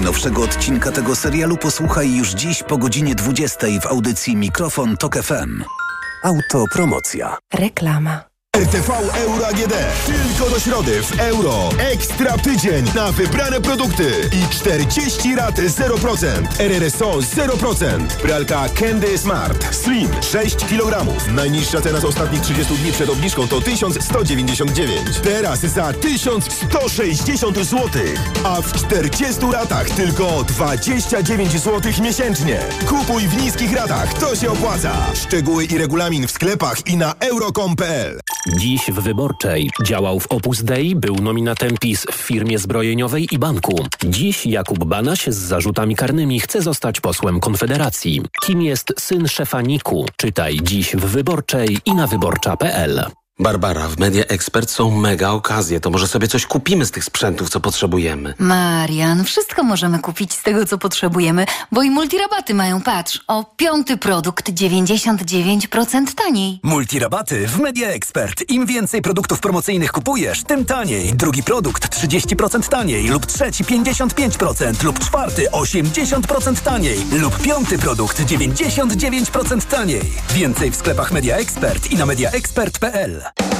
Najnowszego 0.00 0.42
odcinka 0.42 0.92
tego 0.92 1.16
serialu 1.16 1.56
posłuchaj 1.56 2.14
już 2.14 2.30
dziś 2.30 2.62
po 2.62 2.78
godzinie 2.78 3.14
20 3.14 3.66
w 3.82 3.86
audycji 3.86 4.36
Mikrofon 4.36 4.96
Tok 4.96 5.16
FM. 5.22 5.62
Autopromocja. 6.24 7.36
Reklama. 7.54 8.29
RTV 8.60 8.90
Euro 9.14 9.46
AGD. 9.46 9.74
Tylko 10.06 10.50
do 10.50 10.60
środy 10.60 11.02
w 11.02 11.20
euro. 11.20 11.68
Ekstra 11.78 12.38
tydzień 12.38 12.84
na 12.94 13.12
wybrane 13.12 13.60
produkty 13.60 14.12
i 14.32 14.54
40 14.54 15.36
rat 15.36 15.54
0%. 15.54 16.26
RRSO 16.58 17.10
0%. 17.10 18.06
Pralka 18.06 18.68
Candy 18.68 19.18
Smart 19.18 19.74
Slim 19.74 20.08
6 20.32 20.56
kg. 20.56 21.06
Najniższa 21.32 21.80
cena 21.80 22.00
z 22.00 22.04
ostatnich 22.04 22.40
30 22.40 22.74
dni 22.74 22.92
przed 22.92 23.10
obniżką 23.10 23.48
to 23.48 23.60
1199. 23.60 25.18
Teraz 25.22 25.60
za 25.60 25.92
1160 25.92 27.56
zł. 27.56 27.88
A 28.44 28.62
w 28.62 28.72
40 28.72 29.40
ratach 29.52 29.90
tylko 29.90 30.44
29 30.44 31.52
zł 31.52 31.92
miesięcznie. 32.02 32.60
Kupuj 32.88 33.28
w 33.28 33.42
niskich 33.42 33.72
ratach. 33.72 34.14
To 34.14 34.36
się 34.36 34.50
opłaca. 34.50 34.96
Szczegóły 35.14 35.64
i 35.64 35.78
regulamin 35.78 36.26
w 36.26 36.30
sklepach 36.30 36.86
i 36.86 36.96
na 36.96 37.14
euro.com.pl. 37.20 38.20
Dziś 38.46 38.90
w 38.90 39.00
Wyborczej 39.00 39.70
działał 39.84 40.20
w 40.20 40.26
Opus 40.26 40.62
Dei, 40.62 40.96
był 40.96 41.14
nominatem 41.14 41.78
PiS 41.80 42.06
w 42.12 42.14
firmie 42.14 42.58
zbrojeniowej 42.58 43.28
i 43.32 43.38
banku. 43.38 43.84
Dziś 44.04 44.46
Jakub 44.46 44.84
Banaś 44.84 45.26
z 45.26 45.36
zarzutami 45.36 45.96
karnymi 45.96 46.40
chce 46.40 46.62
zostać 46.62 47.00
posłem 47.00 47.40
Konfederacji. 47.40 48.22
Kim 48.46 48.62
jest 48.62 48.92
syn 48.98 49.28
szefa 49.28 49.60
NIK-u? 49.60 50.06
Czytaj 50.16 50.58
dziś 50.62 50.96
w 50.96 51.04
Wyborczej 51.04 51.78
i 51.84 51.94
na 51.94 52.06
wyborcza.pl. 52.06 53.19
Barbara, 53.40 53.88
w 53.88 53.98
Media 53.98 54.24
Expert 54.24 54.70
są 54.70 54.90
mega 54.90 55.30
okazje. 55.30 55.80
To 55.80 55.90
może 55.90 56.08
sobie 56.08 56.28
coś 56.28 56.46
kupimy 56.46 56.86
z 56.86 56.90
tych 56.90 57.04
sprzętów, 57.04 57.50
co 57.50 57.60
potrzebujemy. 57.60 58.34
Marian, 58.38 59.24
wszystko 59.24 59.62
możemy 59.62 59.98
kupić 59.98 60.32
z 60.32 60.42
tego, 60.42 60.66
co 60.66 60.78
potrzebujemy, 60.78 61.46
bo 61.72 61.82
i 61.82 61.90
multirabaty 61.90 62.54
mają, 62.54 62.80
patrz, 62.80 63.20
o 63.28 63.44
piąty 63.56 63.96
produkt 63.96 64.50
99% 64.50 66.14
taniej. 66.14 66.60
Multirabaty 66.62 67.46
w 67.46 67.58
Media 67.58 67.88
Expert. 67.88 68.50
Im 68.50 68.66
więcej 68.66 69.02
produktów 69.02 69.40
promocyjnych 69.40 69.92
kupujesz, 69.92 70.44
tym 70.44 70.64
taniej. 70.64 71.14
Drugi 71.14 71.42
produkt 71.42 71.96
30% 71.96 72.68
taniej 72.68 73.08
lub 73.08 73.26
trzeci 73.26 73.64
55% 73.64 74.84
lub 74.84 74.98
czwarty 74.98 75.46
80% 75.52 76.60
taniej 76.60 76.98
lub 77.12 77.38
piąty 77.38 77.78
produkt 77.78 78.20
99% 78.22 79.62
taniej. 79.66 80.12
Więcej 80.34 80.70
w 80.70 80.76
sklepach 80.76 81.12
Media 81.12 81.36
Expert 81.36 81.90
i 81.90 81.96
na 81.96 82.06
mediaexpert.pl. 82.06 83.29
Tak. 83.34 83.50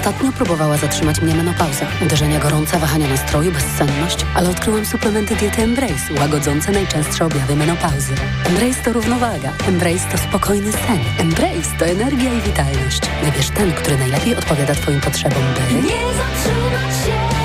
Ostatnio 0.00 0.32
próbowała 0.32 0.76
zatrzymać 0.76 1.20
mnie 1.20 1.34
menopauza. 1.34 1.86
Uderzenia 2.02 2.40
gorąca, 2.40 2.78
wahania 2.78 3.08
nastroju, 3.08 3.52
bezsenność, 3.52 4.26
ale 4.34 4.50
odkryłam 4.50 4.86
suplementy 4.86 5.36
diety 5.36 5.62
Embrace, 5.62 6.14
łagodzące 6.20 6.72
najczęstsze 6.72 7.24
objawy 7.24 7.56
menopauzy. 7.56 8.12
Embrace 8.46 8.82
to 8.84 8.92
równowaga. 8.92 9.52
Embrace 9.68 10.08
to 10.12 10.18
spokojny 10.18 10.72
sen. 10.72 10.98
Embrace 11.18 11.76
to 11.78 11.86
energia 11.86 12.32
i 12.32 12.40
witalność. 12.40 13.00
Wybierz 13.24 13.50
ten, 13.50 13.72
który 13.72 13.98
najlepiej 13.98 14.36
odpowiada 14.36 14.74
Twoim 14.74 15.00
potrzebom, 15.00 15.42
by... 15.54 15.74
Nie 15.74 15.82
zatrzymać 15.82 17.06
się. 17.06 17.39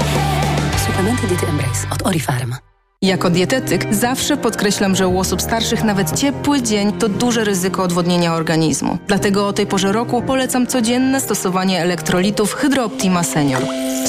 Suplementy 0.95 1.27
diety 1.27 1.45
Embrace 1.45 1.87
od 1.89 2.05
Orifarm. 2.05 2.74
Jako 3.05 3.29
dietetyk 3.29 3.93
zawsze 3.93 4.37
podkreślam, 4.37 4.95
że 4.95 5.07
u 5.07 5.19
osób 5.19 5.41
starszych 5.41 5.83
nawet 5.83 6.19
ciepły 6.19 6.61
dzień 6.61 6.93
to 6.93 7.09
duże 7.09 7.43
ryzyko 7.43 7.83
odwodnienia 7.83 8.33
organizmu. 8.33 8.97
Dlatego 9.07 9.47
o 9.47 9.53
tej 9.53 9.67
porze 9.67 9.91
roku 9.91 10.21
polecam 10.21 10.67
codzienne 10.67 11.21
stosowanie 11.21 11.81
elektrolitów 11.81 12.53
Hydrooptima 12.53 13.23
Senior. 13.23 13.61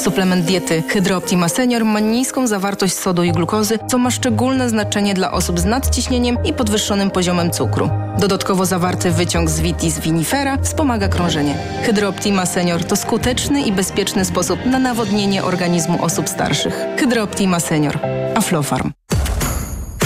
Suplement 0.05 0.44
diety 0.44 0.82
Hydrooptima 0.88 1.49
Senior 1.49 1.84
ma 1.84 2.01
niską 2.01 2.47
zawartość 2.47 2.94
sodu 2.94 3.22
i 3.22 3.32
glukozy, 3.32 3.78
co 3.88 3.99
ma 3.99 4.11
szczególne 4.11 4.68
znaczenie 4.68 5.14
dla 5.14 5.32
osób 5.32 5.61
z 5.61 5.64
nadciśnieniem 5.64 6.36
i 6.44 6.53
podwyższonym 6.53 7.11
poziomem 7.11 7.51
cukru. 7.51 7.90
Dodatkowo 8.18 8.66
zawarty 8.66 9.11
wyciąg 9.11 9.51
z 9.51 9.61
vitis 9.61 9.99
vinifera 9.99 10.59
wspomaga 10.62 11.09
krążenie. 11.09 11.55
Hydrooptima 11.82 12.47
Senior 12.47 12.84
to 12.84 12.97
skuteczny 12.97 13.62
i 13.62 13.72
bezpieczny 13.72 14.24
sposób 14.24 14.66
na 14.66 14.78
nawodnienie 14.78 15.44
organizmu 15.44 16.05
osób 16.05 16.28
starszych. 16.28 16.80
Hydrooptima 16.99 17.61
Senior. 17.61 17.99
Aflofarm. 18.34 18.86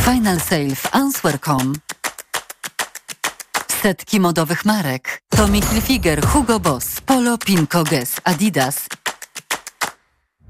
Final 0.04 0.40
Sale 0.40 0.74
w 0.74 0.94
Answer.com 0.94 1.72
Setki 3.82 4.20
modowych 4.20 4.64
marek. 4.64 5.22
Tommy 5.28 5.62
Hilfiger, 5.62 6.26
Hugo 6.26 6.60
Boss, 6.60 7.00
Polo, 7.00 7.38
Pinko, 7.38 7.84
Guess, 7.84 8.16
Adidas 8.24 8.86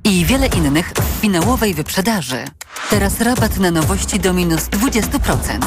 i 0.04 0.24
wiele 0.24 0.46
innych 0.46 0.92
w 0.92 1.20
finałowej 1.20 1.74
wyprzedaży. 1.74 2.44
Teraz 2.90 3.20
rabat 3.20 3.58
na 3.58 3.70
nowości 3.70 4.20
do 4.20 4.32
minus 4.32 4.62
20%. 4.62 5.58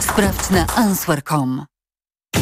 Sprawdź 0.00 0.50
na 0.50 0.66
answer.com. 0.76 1.66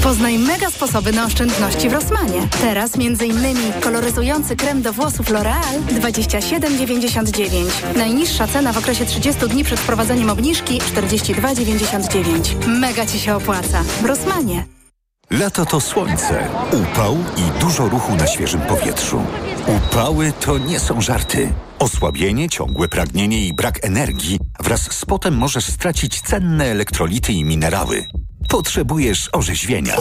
Poznaj 0.02 0.38
mega 0.38 0.70
sposoby 0.70 1.12
na 1.12 1.24
oszczędności 1.24 1.88
w 1.88 1.92
Rossmanie. 1.92 2.48
Teraz 2.60 2.90
m.in. 2.94 3.72
koloryzujący 3.80 4.56
krem 4.56 4.82
do 4.82 4.92
włosów 4.92 5.26
L'Oreal 5.30 5.80
27,99. 6.00 7.96
Najniższa 7.96 8.46
cena 8.46 8.72
w 8.72 8.78
okresie 8.78 9.06
30 9.06 9.48
dni 9.48 9.64
przed 9.64 9.80
wprowadzeniem 9.80 10.30
obniżki 10.30 10.80
42,99. 10.80 12.66
Mega 12.66 13.06
Ci 13.06 13.20
się 13.20 13.36
opłaca. 13.36 13.82
W 14.02 14.04
Rossmanie. 14.04 14.64
Lato 15.30 15.66
to 15.66 15.80
słońce, 15.80 16.48
upał 16.72 17.16
i 17.36 17.60
dużo 17.60 17.88
ruchu 17.88 18.16
na 18.16 18.26
świeżym 18.26 18.60
powietrzu. 18.60 19.22
Upały 19.66 20.32
to 20.40 20.58
nie 20.58 20.80
są 20.80 21.00
żarty. 21.00 21.52
Osłabienie, 21.78 22.48
ciągłe 22.48 22.88
pragnienie 22.88 23.46
i 23.46 23.52
brak 23.52 23.84
energii 23.84 24.38
wraz 24.60 24.92
z 24.92 25.04
potem 25.04 25.36
możesz 25.36 25.64
stracić 25.64 26.20
cenne 26.20 26.64
elektrolity 26.64 27.32
i 27.32 27.44
minerały. 27.44 28.06
Potrzebujesz 28.48 29.28
orzeźwienia. 29.32 29.96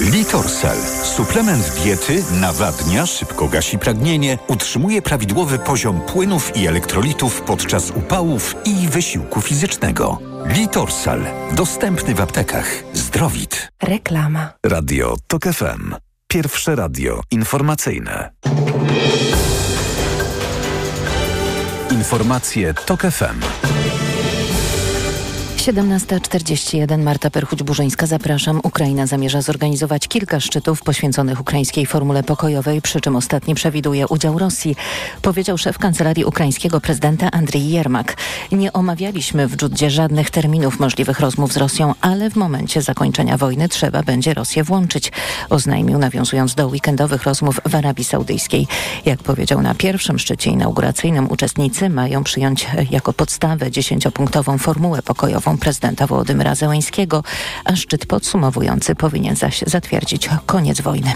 Litorsal. 0.00 0.76
Suplement 1.16 1.72
diety 1.82 2.24
nawadnia, 2.40 3.06
szybko 3.06 3.48
gasi 3.48 3.78
pragnienie, 3.78 4.38
utrzymuje 4.48 5.02
prawidłowy 5.02 5.58
poziom 5.58 6.00
płynów 6.00 6.56
i 6.56 6.66
elektrolitów 6.66 7.40
podczas 7.40 7.90
upałów 7.90 8.56
i 8.64 8.88
wysiłku 8.88 9.40
fizycznego. 9.40 10.18
Litorsal. 10.46 11.24
Dostępny 11.52 12.14
w 12.14 12.20
aptekach. 12.20 12.84
Zdrowit. 12.92 13.68
Reklama. 13.82 14.52
Radio 14.66 15.16
TOK 15.26 15.44
FM. 15.44 15.94
Pierwsze 16.28 16.76
radio 16.76 17.20
informacyjne. 17.30 18.30
Informacje 21.90 22.74
TOK 22.74 23.02
FM. 23.02 23.40
17.41 25.64 27.02
Marta 27.02 27.30
Perchuć-Burzyńska, 27.30 28.06
zapraszam. 28.06 28.60
Ukraina 28.62 29.06
zamierza 29.06 29.42
zorganizować 29.42 30.08
kilka 30.08 30.40
szczytów 30.40 30.82
poświęconych 30.82 31.40
ukraińskiej 31.40 31.86
formule 31.86 32.22
pokojowej, 32.22 32.82
przy 32.82 33.00
czym 33.00 33.16
ostatni 33.16 33.54
przewiduje 33.54 34.06
udział 34.06 34.38
Rosji, 34.38 34.76
powiedział 35.22 35.58
szef 35.58 35.78
kancelarii 35.78 36.24
ukraińskiego 36.24 36.80
prezydenta 36.80 37.30
Andrzej 37.30 37.70
Jermak. 37.70 38.16
Nie 38.52 38.72
omawialiśmy 38.72 39.48
w 39.48 39.56
Dżudzie 39.56 39.90
żadnych 39.90 40.30
terminów 40.30 40.80
możliwych 40.80 41.20
rozmów 41.20 41.52
z 41.52 41.56
Rosją, 41.56 41.94
ale 42.00 42.30
w 42.30 42.36
momencie 42.36 42.82
zakończenia 42.82 43.36
wojny 43.36 43.68
trzeba 43.68 44.02
będzie 44.02 44.34
Rosję 44.34 44.64
włączyć, 44.64 45.12
oznajmił 45.50 45.98
nawiązując 45.98 46.54
do 46.54 46.66
weekendowych 46.68 47.22
rozmów 47.22 47.60
w 47.68 47.74
Arabii 47.74 48.04
Saudyjskiej. 48.04 48.66
Jak 49.04 49.22
powiedział 49.22 49.62
na 49.62 49.74
pierwszym 49.74 50.18
szczycie 50.18 50.50
inauguracyjnym, 50.50 51.30
uczestnicy 51.30 51.90
mają 51.90 52.24
przyjąć 52.24 52.66
jako 52.90 53.12
podstawę 53.12 53.70
dziesięciopunktową 53.70 54.58
formułę 54.58 55.02
pokojową 55.02 55.53
prezydenta 55.58 56.06
Wołodymyra 56.06 56.54
Zełańskiego, 56.54 57.22
a 57.64 57.76
szczyt 57.76 58.06
podsumowujący 58.06 58.94
powinien 58.94 59.36
zaś 59.36 59.64
zatwierdzić 59.66 60.28
koniec 60.46 60.80
wojny. 60.80 61.12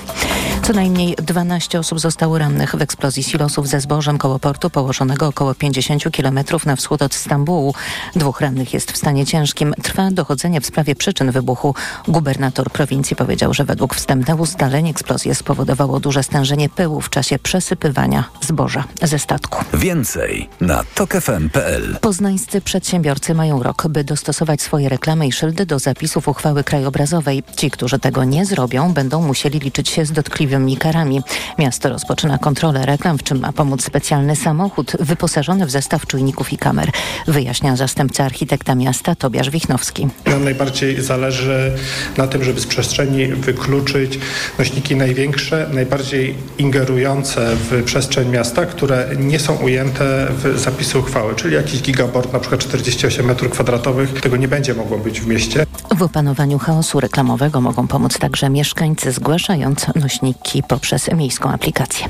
Co 0.63 0.73
najmniej 0.73 1.15
12 1.17 1.79
osób 1.79 2.01
zostało 2.01 2.39
rannych 2.39 2.75
w 2.75 2.83
eksplozji 2.83 3.23
silosów 3.23 3.69
ze 3.69 3.81
zbożem 3.81 4.19
koło 4.19 4.39
portu 4.39 4.71
położonego 4.71 5.27
około 5.27 5.55
50 5.55 6.05
km 6.17 6.39
na 6.67 6.77
wschód 6.77 7.03
od 7.03 7.15
Stambułu. 7.15 7.75
Dwóch 8.17 8.41
rannych 8.41 8.75
jest 8.75 8.93
w 8.93 8.97
stanie 8.97 9.27
ciężkim. 9.27 9.75
Trwa 9.83 10.11
dochodzenie 10.11 10.61
w 10.61 10.67
sprawie 10.67 10.95
przyczyn 10.95 11.31
wybuchu. 11.31 11.75
Gubernator 12.09 12.71
prowincji 12.71 13.17
powiedział, 13.17 13.55
że 13.55 13.65
według 13.65 13.95
wstępnych 13.95 14.41
ustaleń 14.41 14.89
eksplozję 14.89 15.35
spowodowało 15.35 16.01
duże 16.01 16.23
stężenie 16.23 16.69
pyłu 16.69 17.01
w 17.01 17.11
czasie 17.11 17.39
przesypywania 17.39 18.25
zboża 18.41 18.85
ze 19.03 19.19
statku. 19.19 19.65
Więcej 19.75 20.49
na 20.61 20.85
tokefm.pl. 20.95 21.99
Poznańscy 22.01 22.61
przedsiębiorcy 22.61 23.35
mają 23.35 23.63
rok, 23.63 23.89
by 23.89 24.05
dostosować 24.29 24.63
swoje 24.63 24.89
reklamy 24.89 25.27
i 25.27 25.33
szyldy 25.33 25.67
do 25.67 25.79
zapisów 25.79 26.29
uchwały 26.29 26.65
krajobrazowej. 26.65 27.43
Ci, 27.57 27.71
którzy 27.71 27.99
tego 27.99 28.25
nie 28.25 28.45
zrobią, 28.45 28.93
będą 28.93 29.23
musieli 29.23 29.59
liczyć 29.59 29.89
się 29.89 30.05
z 30.05 30.13
dotkliwymi 30.13 30.77
karami. 30.77 31.21
Miasto 31.59 31.89
rozpoczyna 31.89 32.39
kontrolę 32.39 32.87
reklam, 32.87 33.19
w 33.19 33.23
czym 33.23 33.41
ma 33.41 33.53
pomóc 33.53 33.85
specjalny 33.85 34.37
samochód 34.37 34.93
wyposażony 35.01 35.67
w 35.67 35.71
zestaw 35.71 36.07
czujników 36.07 36.53
i 36.53 36.59
kamer, 36.59 36.91
wyjaśnia 37.27 37.77
zastępca 37.77 38.25
architekta 38.25 38.75
miasta 38.75 39.15
Tobiasz 39.15 39.51
Wichnowski. 39.51 40.09
Nam 40.27 40.45
najbardziej 40.45 41.03
zależy 41.03 41.73
na 42.17 42.27
tym, 42.27 42.45
żeby 42.45 42.61
z 42.61 42.67
przestrzeni 42.67 43.27
wykluczyć 43.27 44.19
nośniki 44.59 44.97
największe, 44.97 45.69
najbardziej 45.73 46.35
ingerujące 46.59 47.57
w 47.57 47.83
przestrzeń 47.85 48.29
miasta, 48.29 48.67
które 48.67 49.09
nie 49.19 49.39
są 49.39 49.57
ujęte 49.57 50.27
w 50.31 50.59
zapisy 50.59 50.99
uchwały, 50.99 51.35
czyli 51.35 51.55
jakiś 51.55 51.83
gigabort, 51.83 52.33
na 52.33 52.39
przykład 52.39 52.61
48 52.61 53.29
m2, 53.29 54.07
tego 54.21 54.37
nie 54.37 54.49
będzie 54.49 54.75
mogło 54.75 54.99
być 54.99 55.21
w 55.21 55.27
mieście. 55.27 55.67
W 55.97 56.03
opanowaniu 56.03 56.59
chaosu 56.59 57.01
reklamowego 57.01 57.61
mogą 57.61 57.87
pomóc 57.87 58.19
także 58.19 58.51
mieszkańcy 58.51 59.13
zgłaszając 59.13 59.87
nośniki 59.95 60.63
poprzez 60.63 61.13
miejską 61.13 61.51
aplikację. 61.51 62.09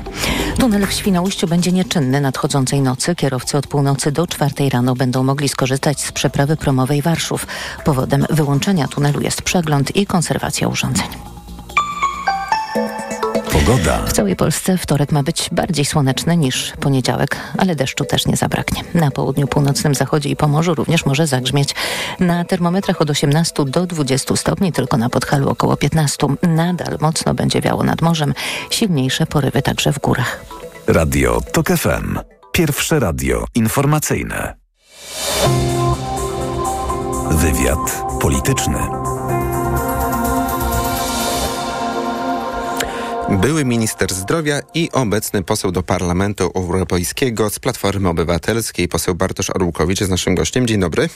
Tunel 0.59 0.87
w 0.87 0.93
Świnoujściu 0.93 1.47
będzie 1.47 1.71
nieczynny 1.71 2.21
nadchodzącej 2.21 2.81
nocy. 2.81 3.15
Kierowcy 3.15 3.57
od 3.57 3.67
północy 3.67 4.11
do 4.11 4.27
czwartej 4.27 4.69
rano 4.69 4.95
będą 4.95 5.23
mogli 5.23 5.49
skorzystać 5.49 6.01
z 6.01 6.11
przeprawy 6.11 6.57
promowej 6.57 7.01
Warszów. 7.01 7.47
Powodem 7.85 8.25
wyłączenia 8.29 8.87
tunelu 8.87 9.21
jest 9.21 9.41
przegląd 9.41 9.95
i 9.95 10.05
konserwacja 10.05 10.67
urządzeń. 10.67 11.38
Pogoda. 13.69 14.05
W 14.05 14.13
całej 14.13 14.35
Polsce 14.35 14.77
wtorek 14.77 15.11
ma 15.11 15.23
być 15.23 15.49
bardziej 15.51 15.85
słoneczny 15.85 16.37
niż 16.37 16.73
poniedziałek, 16.79 17.35
ale 17.57 17.75
deszczu 17.75 18.05
też 18.05 18.25
nie 18.25 18.37
zabraknie. 18.37 18.83
Na 18.93 19.11
południu, 19.11 19.47
północnym 19.47 19.95
zachodzie 19.95 20.29
i 20.29 20.35
Pomorzu 20.35 20.75
również 20.75 21.05
może 21.05 21.27
zagrzmieć. 21.27 21.75
Na 22.19 22.45
termometrach 22.45 23.01
od 23.01 23.09
18 23.09 23.65
do 23.65 23.85
20 23.85 24.35
stopni, 24.35 24.71
tylko 24.71 24.97
na 24.97 25.09
Podhalu 25.09 25.49
około 25.49 25.77
15. 25.77 26.27
Nadal 26.41 26.97
mocno 27.01 27.33
będzie 27.33 27.61
wiało 27.61 27.83
nad 27.83 28.01
morzem, 28.01 28.33
silniejsze 28.69 29.25
porywy 29.25 29.61
także 29.61 29.93
w 29.93 29.99
górach. 29.99 30.45
Radio 30.87 31.41
TOK 31.51 31.67
FM. 31.67 32.19
Pierwsze 32.51 32.99
radio 32.99 33.45
informacyjne. 33.55 34.55
Wywiad 37.31 38.03
polityczny. 38.21 39.08
Były 43.37 43.65
minister 43.65 44.13
zdrowia 44.13 44.59
i 44.73 44.89
obecny 44.91 45.43
poseł 45.43 45.71
do 45.71 45.83
Parlamentu 45.83 46.51
Europejskiego 46.55 47.49
z 47.49 47.59
Platformy 47.59 48.09
Obywatelskiej, 48.09 48.87
poseł 48.87 49.15
Bartosz 49.15 49.49
Arłukowicz 49.49 49.99
jest 49.99 50.11
naszym 50.11 50.35
gościem. 50.35 50.67
Dzień 50.67 50.79
dobry. 50.79 51.09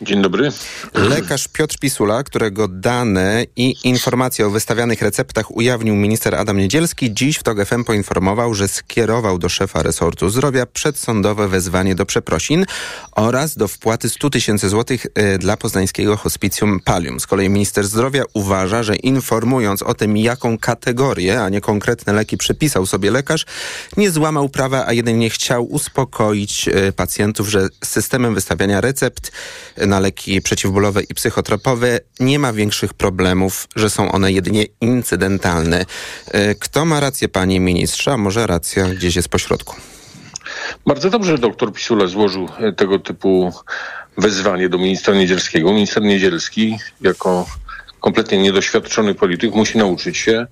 Dzień 0.00 0.22
dobry. 0.22 0.52
Lekarz 0.94 1.48
Piotr 1.48 1.78
Pisula, 1.78 2.22
którego 2.22 2.68
dane 2.68 3.44
i 3.56 3.74
informacje 3.84 4.46
o 4.46 4.50
wystawianych 4.50 5.02
receptach 5.02 5.56
ujawnił 5.56 5.94
minister 5.94 6.34
Adam 6.34 6.58
Niedzielski, 6.58 7.14
dziś 7.14 7.36
w 7.36 7.42
TOG 7.42 7.64
FM 7.64 7.84
poinformował, 7.84 8.54
że 8.54 8.68
skierował 8.68 9.38
do 9.38 9.48
szefa 9.48 9.82
resortu 9.82 10.30
zdrowia 10.30 10.66
przedsądowe 10.66 11.48
wezwanie 11.48 11.94
do 11.94 12.06
przeprosin 12.06 12.64
oraz 13.12 13.56
do 13.56 13.68
wpłaty 13.68 14.10
100 14.10 14.30
tysięcy 14.30 14.68
złotych 14.68 15.06
y, 15.06 15.38
dla 15.38 15.56
poznańskiego 15.56 16.16
hospicjum 16.16 16.80
Palium. 16.80 17.20
Z 17.20 17.26
kolei 17.26 17.48
minister 17.48 17.86
zdrowia 17.86 18.24
uważa, 18.34 18.82
że 18.82 18.96
informując 18.96 19.82
o 19.82 19.94
tym, 19.94 20.16
jaką 20.16 20.58
kategorię, 20.58 21.42
a 21.42 21.48
nie 21.48 21.60
konkretne 21.60 22.12
leki 22.12 22.36
przepisał 22.36 22.86
sobie 22.86 23.10
lekarz, 23.10 23.46
nie 23.96 24.10
złamał 24.10 24.48
prawa, 24.48 24.86
a 24.86 24.92
jedynie 24.92 25.30
chciał 25.30 25.64
uspokoić 25.64 26.68
y, 26.68 26.92
pacjentów, 26.92 27.48
że 27.48 27.68
systemem 27.84 28.34
wystawiania 28.34 28.80
recept 28.80 29.32
na 29.86 30.00
leki 30.00 30.42
przeciwbólowe 30.42 31.02
i 31.02 31.14
psychotropowe 31.14 32.00
nie 32.20 32.38
ma 32.38 32.52
większych 32.52 32.94
problemów, 32.94 33.68
że 33.76 33.90
są 33.90 34.12
one 34.12 34.32
jedynie 34.32 34.64
incydentalne. 34.80 35.84
Y, 36.34 36.56
Kto 36.60 36.84
ma 36.84 37.00
rację, 37.00 37.28
panie 37.28 37.60
ministrze, 37.60 38.12
a 38.12 38.16
może 38.16 38.46
racja 38.46 38.88
gdzieś 38.88 39.16
jest 39.16 39.28
pośrodku? 39.28 39.76
Bardzo 40.86 41.10
dobrze, 41.10 41.32
że 41.32 41.38
doktor 41.38 41.72
Pisula 41.72 42.06
złożył 42.06 42.48
e, 42.58 42.72
tego 42.72 42.98
typu 42.98 43.52
wezwanie 44.18 44.68
do 44.68 44.78
ministra 44.78 45.14
Niedzielskiego. 45.14 45.72
Minister 45.72 46.02
Niedzielski, 46.02 46.78
jako 47.00 47.46
kompletnie 48.00 48.38
niedoświadczony 48.38 49.14
polityk, 49.14 49.54
musi 49.54 49.78
nauczyć 49.78 50.16
się, 50.16 50.46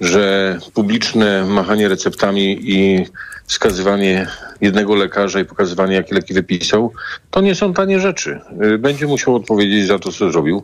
że 0.00 0.58
publiczne 0.74 1.44
machanie 1.44 1.88
receptami 1.88 2.58
i 2.62 3.06
wskazywanie 3.46 4.26
jednego 4.60 4.94
lekarza 4.94 5.40
i 5.40 5.44
pokazywanie, 5.44 5.94
jakie 5.94 6.14
leki 6.14 6.34
wypisał, 6.34 6.92
to 7.30 7.40
nie 7.40 7.54
są 7.54 7.74
tanie 7.74 8.00
rzeczy. 8.00 8.40
Y, 8.74 8.78
Będzie 8.78 9.06
musiał 9.06 9.34
odpowiedzieć 9.34 9.86
za 9.86 9.98
to, 9.98 10.12
co 10.12 10.30
zrobił. 10.30 10.62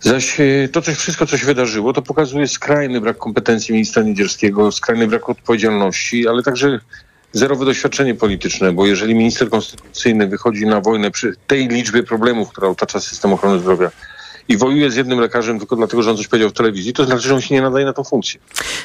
Zaś 0.00 0.40
y, 0.40 0.68
to 0.72 0.82
coś, 0.82 0.96
wszystko, 0.96 1.26
co 1.26 1.38
się 1.38 1.46
wydarzyło, 1.46 1.92
to 1.92 2.02
pokazuje 2.02 2.48
skrajny 2.48 3.00
brak 3.00 3.18
kompetencji 3.18 3.72
ministra 3.72 4.02
Niedzielskiego, 4.02 4.72
skrajny 4.72 5.06
brak 5.06 5.28
odpowiedzialności, 5.28 6.28
ale 6.28 6.42
także 6.42 6.78
zerowe 7.32 7.64
doświadczenie 7.64 8.14
polityczne, 8.14 8.72
bo 8.72 8.86
jeżeli 8.86 9.14
minister 9.14 9.50
konstytucyjny 9.50 10.26
wychodzi 10.26 10.66
na 10.66 10.80
wojnę 10.80 11.10
przy 11.10 11.32
tej 11.46 11.68
liczbie 11.68 12.02
problemów, 12.02 12.48
która 12.48 12.68
otacza 12.68 13.00
system 13.00 13.32
ochrony 13.32 13.60
zdrowia 13.60 13.90
i 14.52 14.56
wojuje 14.56 14.90
z 14.90 14.96
jednym 14.96 15.20
lekarzem 15.20 15.58
tylko 15.58 15.76
dlatego, 15.76 16.02
że 16.02 16.10
on 16.10 16.16
coś 16.16 16.28
powiedział 16.28 16.50
w 16.50 16.52
telewizji, 16.52 16.92
to 16.92 17.04
znaczy, 17.04 17.28
że 17.28 17.34
on 17.34 17.40
się 17.40 17.54
nie 17.54 17.62
nadaje 17.62 17.84
na 17.86 17.92
tą 17.92 18.04
funkcję. 18.04 18.40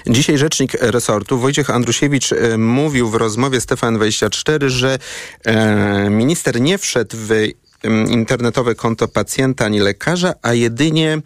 Dzisiaj 0.08 0.38
rzecznik 0.38 0.72
resortu 0.82 1.38
Wojciech 1.38 1.70
Andrusiewicz 1.70 2.32
e, 2.34 2.58
mówił 2.58 3.10
w 3.10 3.16
rozmowie 3.16 3.62
z 3.62 3.66
TVN24, 3.66 4.68
że 4.68 5.00
e, 5.46 6.10
minister 6.10 6.62
nie 6.62 6.78
wszedł 6.78 7.18
w 7.20 7.48
internetowe 8.10 8.76
konto 8.76 9.08
pacjenta 9.08 9.66
ani 9.66 9.80
lekarza, 9.80 10.34
a 10.42 10.54
jedynie 10.54 11.22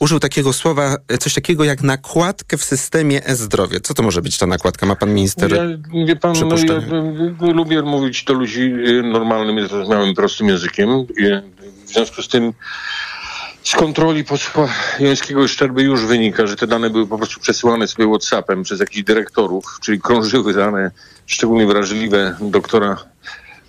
użył 0.00 0.20
takiego 0.20 0.52
słowa, 0.52 0.96
e, 1.08 1.18
coś 1.18 1.34
takiego 1.34 1.64
jak 1.64 1.82
nakładkę 1.82 2.56
w 2.56 2.64
systemie 2.64 3.24
e-zdrowie. 3.26 3.80
Co 3.80 3.94
to 3.94 4.02
może 4.02 4.22
być 4.22 4.38
ta 4.38 4.46
nakładka? 4.46 4.86
Ma 4.86 4.96
pan 4.96 5.14
minister 5.14 5.52
Ja, 5.52 5.62
wie 6.06 6.16
pan, 6.16 6.32
no, 6.32 6.38
ja, 6.40 6.46
przypuszczenie? 6.56 6.86
y, 7.50 7.52
lubię 7.52 7.82
mówić 7.82 8.24
do 8.24 8.34
ludzi 8.34 8.60
y, 8.62 9.02
normalnym, 9.02 9.68
zrozumiałym, 9.68 10.14
prostym 10.14 10.48
językiem. 10.48 10.90
Y, 10.90 11.42
W 11.86 11.88
związku 11.88 12.22
z 12.22 12.28
tym 12.28 12.52
z 13.66 13.76
kontroli 13.76 14.24
posła 14.24 14.68
Jońskiego 15.00 15.44
i 15.44 15.48
Szczerby 15.48 15.82
już 15.82 16.06
wynika, 16.06 16.46
że 16.46 16.56
te 16.56 16.66
dane 16.66 16.90
były 16.90 17.06
po 17.06 17.16
prostu 17.18 17.40
przesyłane 17.40 17.88
sobie 17.88 18.08
Whatsappem 18.08 18.62
przez 18.62 18.80
jakichś 18.80 19.02
dyrektorów, 19.02 19.78
czyli 19.82 20.00
krążyły 20.00 20.54
dane 20.54 20.90
szczególnie 21.26 21.66
wrażliwe 21.66 22.36
doktora 22.40 22.96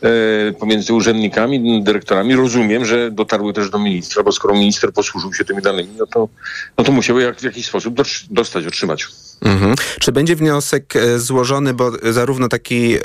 e, 0.01 0.51
pomiędzy 0.51 0.93
urzędnikami, 0.93 1.83
dyrektorami. 1.83 2.35
Rozumiem, 2.35 2.85
że 2.85 3.11
dotarły 3.11 3.53
też 3.53 3.69
do 3.69 3.79
ministra, 3.79 4.23
bo 4.23 4.31
skoro 4.31 4.53
minister 4.53 4.93
posłużył 4.93 5.33
się 5.33 5.45
tymi 5.45 5.61
danymi, 5.61 5.93
no 5.97 6.07
to, 6.07 6.29
no 6.77 6.83
to 6.83 6.91
musiał 6.91 7.19
jak, 7.19 7.39
w 7.39 7.43
jakiś 7.43 7.65
sposób 7.65 7.95
dostać, 8.29 8.67
otrzymać. 8.67 9.07
Mhm. 9.41 9.75
Czy 9.99 10.11
będzie 10.11 10.35
wniosek 10.35 10.95
e, 10.95 11.19
złożony, 11.19 11.73
bo 11.73 11.91
zarówno 12.11 12.47
taki 12.47 12.95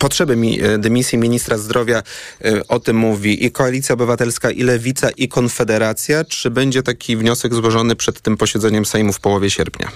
potrzeby 0.00 0.36
e, 0.62 0.78
dymisji 0.78 1.18
ministra 1.18 1.58
zdrowia 1.58 2.02
e, 2.44 2.68
o 2.68 2.80
tym 2.80 2.96
mówi 2.96 3.44
i 3.44 3.50
Koalicja 3.50 3.92
Obywatelska, 3.92 4.50
i 4.50 4.62
Lewica, 4.62 5.10
i 5.10 5.28
Konfederacja, 5.28 6.24
czy 6.24 6.50
będzie 6.50 6.82
taki 6.82 7.16
wniosek 7.16 7.54
złożony 7.54 7.96
przed 7.96 8.20
tym 8.20 8.36
posiedzeniem 8.36 8.84
Sejmu 8.84 9.12
w 9.12 9.20
połowie 9.20 9.50
sierpnia? 9.50 9.88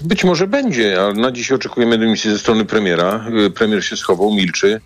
Być 0.00 0.24
może 0.24 0.46
będzie, 0.46 1.00
ale 1.00 1.14
na 1.14 1.32
dziś 1.32 1.52
oczekujemy 1.52 1.98
dymisji 1.98 2.30
ze 2.30 2.38
strony 2.38 2.64
premiera. 2.64 3.26
Premier 3.54 3.84
się 3.84 3.96
schował, 3.96 4.34
milczy. 4.34 4.80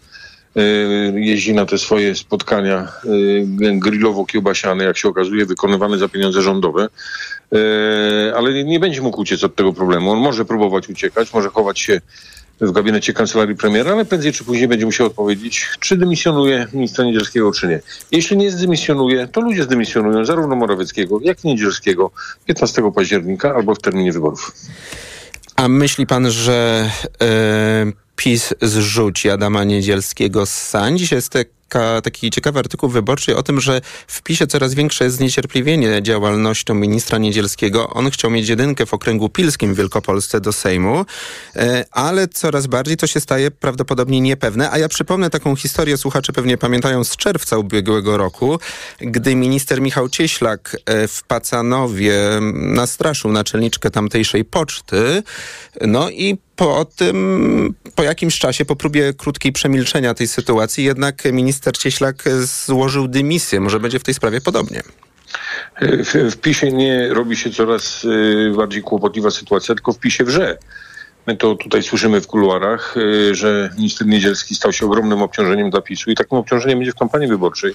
Y, 0.57 1.13
Jeździ 1.17 1.55
na 1.55 1.67
te 1.67 1.79
swoje 1.79 2.15
spotkania 2.15 2.89
y, 3.05 3.79
grillowo-kiełbasiane, 3.79 4.83
jak 4.85 4.97
się 4.99 5.09
okazuje, 5.09 5.47
wykonywane 5.47 5.99
za 5.99 6.09
pieniądze 6.09 6.43
rządowe. 6.43 6.89
Y, 7.55 8.37
Ale 8.37 8.65
nie 8.65 8.81
będzie 8.81 9.03
mógł 9.03 9.21
uciec 9.21 9.45
od 9.45 9.57
tego 9.57 9.73
problemu. 9.73 10.11
On 10.11 10.19
może 10.19 10.45
próbować 10.45 10.89
uciekać, 10.89 11.35
może 11.35 11.49
chować 11.49 11.81
się 11.81 12.01
w 12.61 12.73
gabinecie 12.73 13.13
kancelarii 13.13 13.57
premiera, 13.57 13.93
ale 13.93 14.05
prędzej 14.05 14.33
czy 14.33 14.45
później 14.45 14.69
będzie 14.69 14.87
musiał 14.87 15.07
odpowiedzieć, 15.07 15.69
czy 15.81 15.97
dymisjonuje 15.97 16.67
ministra 16.73 17.05
Niedzielskiego, 17.05 17.53
czy 17.53 17.69
nie. 17.69 17.81
Jeśli 18.11 18.37
nie 18.37 18.51
zdymisjonuje, 18.51 19.29
to 19.29 19.41
ludzie 19.41 19.63
zdymisjonują 19.63 20.25
zarówno 20.25 20.57
Morawieckiego, 20.57 21.19
jak 21.23 21.45
i 21.45 21.49
Niedzielskiego 21.49 22.11
15 22.45 22.93
października 22.95 23.55
albo 23.55 23.75
w 23.75 23.79
terminie 23.79 24.13
wyborów. 24.13 24.53
A 25.57 25.69
myśli 25.69 26.07
pan, 26.07 26.31
że 26.31 26.91
e, 27.23 28.02
PiS 28.17 28.55
zrzuci 28.63 29.31
Adama 29.31 29.65
Niedzielskiego 29.65 30.47
z 30.47 30.53
sań? 30.53 30.99
Dzisiaj 30.99 31.17
jest 31.17 31.33
taka, 31.33 32.01
taki 32.01 32.31
ciekawy 32.31 32.59
artykuł 32.59 32.89
wyborczy 32.89 33.37
o 33.37 33.43
tym, 33.43 33.61
że 33.61 33.81
w 34.07 34.23
PiSie 34.23 34.47
coraz 34.47 34.75
większe 34.75 35.05
jest 35.05 35.17
zniecierpliwienie 35.17 36.03
działalnością 36.03 36.75
ministra 36.75 37.19
Niedzielskiego. 37.19 37.89
On 37.89 38.11
chciał 38.11 38.31
mieć 38.31 38.49
jedynkę 38.49 38.87
w 38.87 38.95
okręgu 38.95 39.29
pilskim 39.29 39.75
w 39.75 39.77
Wielkopolsce 39.77 40.41
do 40.41 40.53
Sejmu, 40.53 41.05
e, 41.57 41.85
ale 41.91 42.29
coraz 42.29 42.67
bardziej 42.67 42.97
to 42.97 43.07
się 43.07 43.21
staje 43.21 43.51
prawdopodobnie 43.51 44.21
niepewne. 44.21 44.71
A 44.71 44.79
ja 44.79 44.89
przypomnę 44.89 45.31
taką 45.31 45.57
historię, 45.57 45.97
słuchacze 45.97 46.33
pewnie 46.33 46.59
pamiętają 46.59 47.05
z 47.05 47.17
czerwca 47.17 47.59
ubiegłego 47.59 48.17
roku, 48.17 48.59
gdy 49.01 49.35
minister 49.37 49.81
Michał 49.81 50.09
Cieślak 50.09 50.77
e, 50.87 51.09
w 51.09 51.23
Pacanowie 51.23 52.21
nastraszył 52.53 53.33
naczelniczkę 53.33 53.91
tamtejszej 53.91 54.45
poczty, 54.45 55.23
no 55.81 56.11
i 56.11 56.39
po 56.63 56.85
tym, 56.85 57.75
po 57.95 58.03
jakimś 58.03 58.39
czasie, 58.39 58.65
po 58.65 58.77
próbie 58.77 59.13
krótkiej 59.13 59.53
przemilczenia 59.53 60.15
tej 60.15 60.29
sytuacji, 60.29 60.85
jednak 60.85 61.25
minister 61.33 61.79
Cieślak 61.79 62.25
złożył 62.67 63.09
dymisję. 63.09 63.61
Może 63.61 63.81
będzie 63.81 63.99
w 63.99 64.03
tej 64.03 64.15
sprawie 64.15 64.41
podobnie. 64.41 64.83
W, 65.81 66.31
w 66.33 66.37
PiSie 66.37 66.73
nie 66.73 67.09
robi 67.09 67.37
się 67.37 67.51
coraz 67.51 68.05
y, 68.05 68.53
bardziej 68.57 68.83
kłopotliwa 68.83 69.31
sytuacja, 69.31 69.75
tylko 69.75 69.93
w 69.93 69.99
PiSie 69.99 70.25
wrze. 70.25 70.59
My 71.27 71.37
to 71.37 71.55
tutaj 71.55 71.83
słyszymy 71.83 72.21
w 72.21 72.27
kuluarach, 72.27 72.97
y, 72.97 73.35
że 73.35 73.71
minister 73.77 74.07
Niedzielski 74.07 74.55
stał 74.55 74.73
się 74.73 74.87
ogromnym 74.87 75.23
obciążeniem 75.23 75.71
dla 75.71 75.81
PiSu 75.81 76.11
i 76.11 76.15
takim 76.15 76.39
obciążeniem 76.39 76.79
będzie 76.79 76.93
w 76.93 76.97
kampanii 76.97 77.29
wyborczej. 77.29 77.75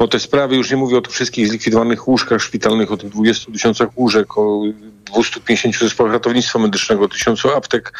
Bo 0.00 0.08
te 0.08 0.20
sprawy, 0.20 0.56
już 0.56 0.70
nie 0.70 0.76
mówię 0.76 0.98
o 0.98 1.00
tych 1.00 1.12
wszystkich 1.12 1.48
zlikwidowanych 1.48 2.08
łóżkach 2.08 2.42
szpitalnych, 2.42 2.92
o 2.92 2.96
tych 2.96 3.10
20 3.10 3.52
tysiącach 3.52 3.98
łóżek, 3.98 4.38
o 4.38 4.62
250 5.12 5.78
zespołach 5.78 6.12
ratownictwa 6.12 6.58
medycznego, 6.58 7.08
tysiącu 7.08 7.50
aptek 7.50 7.92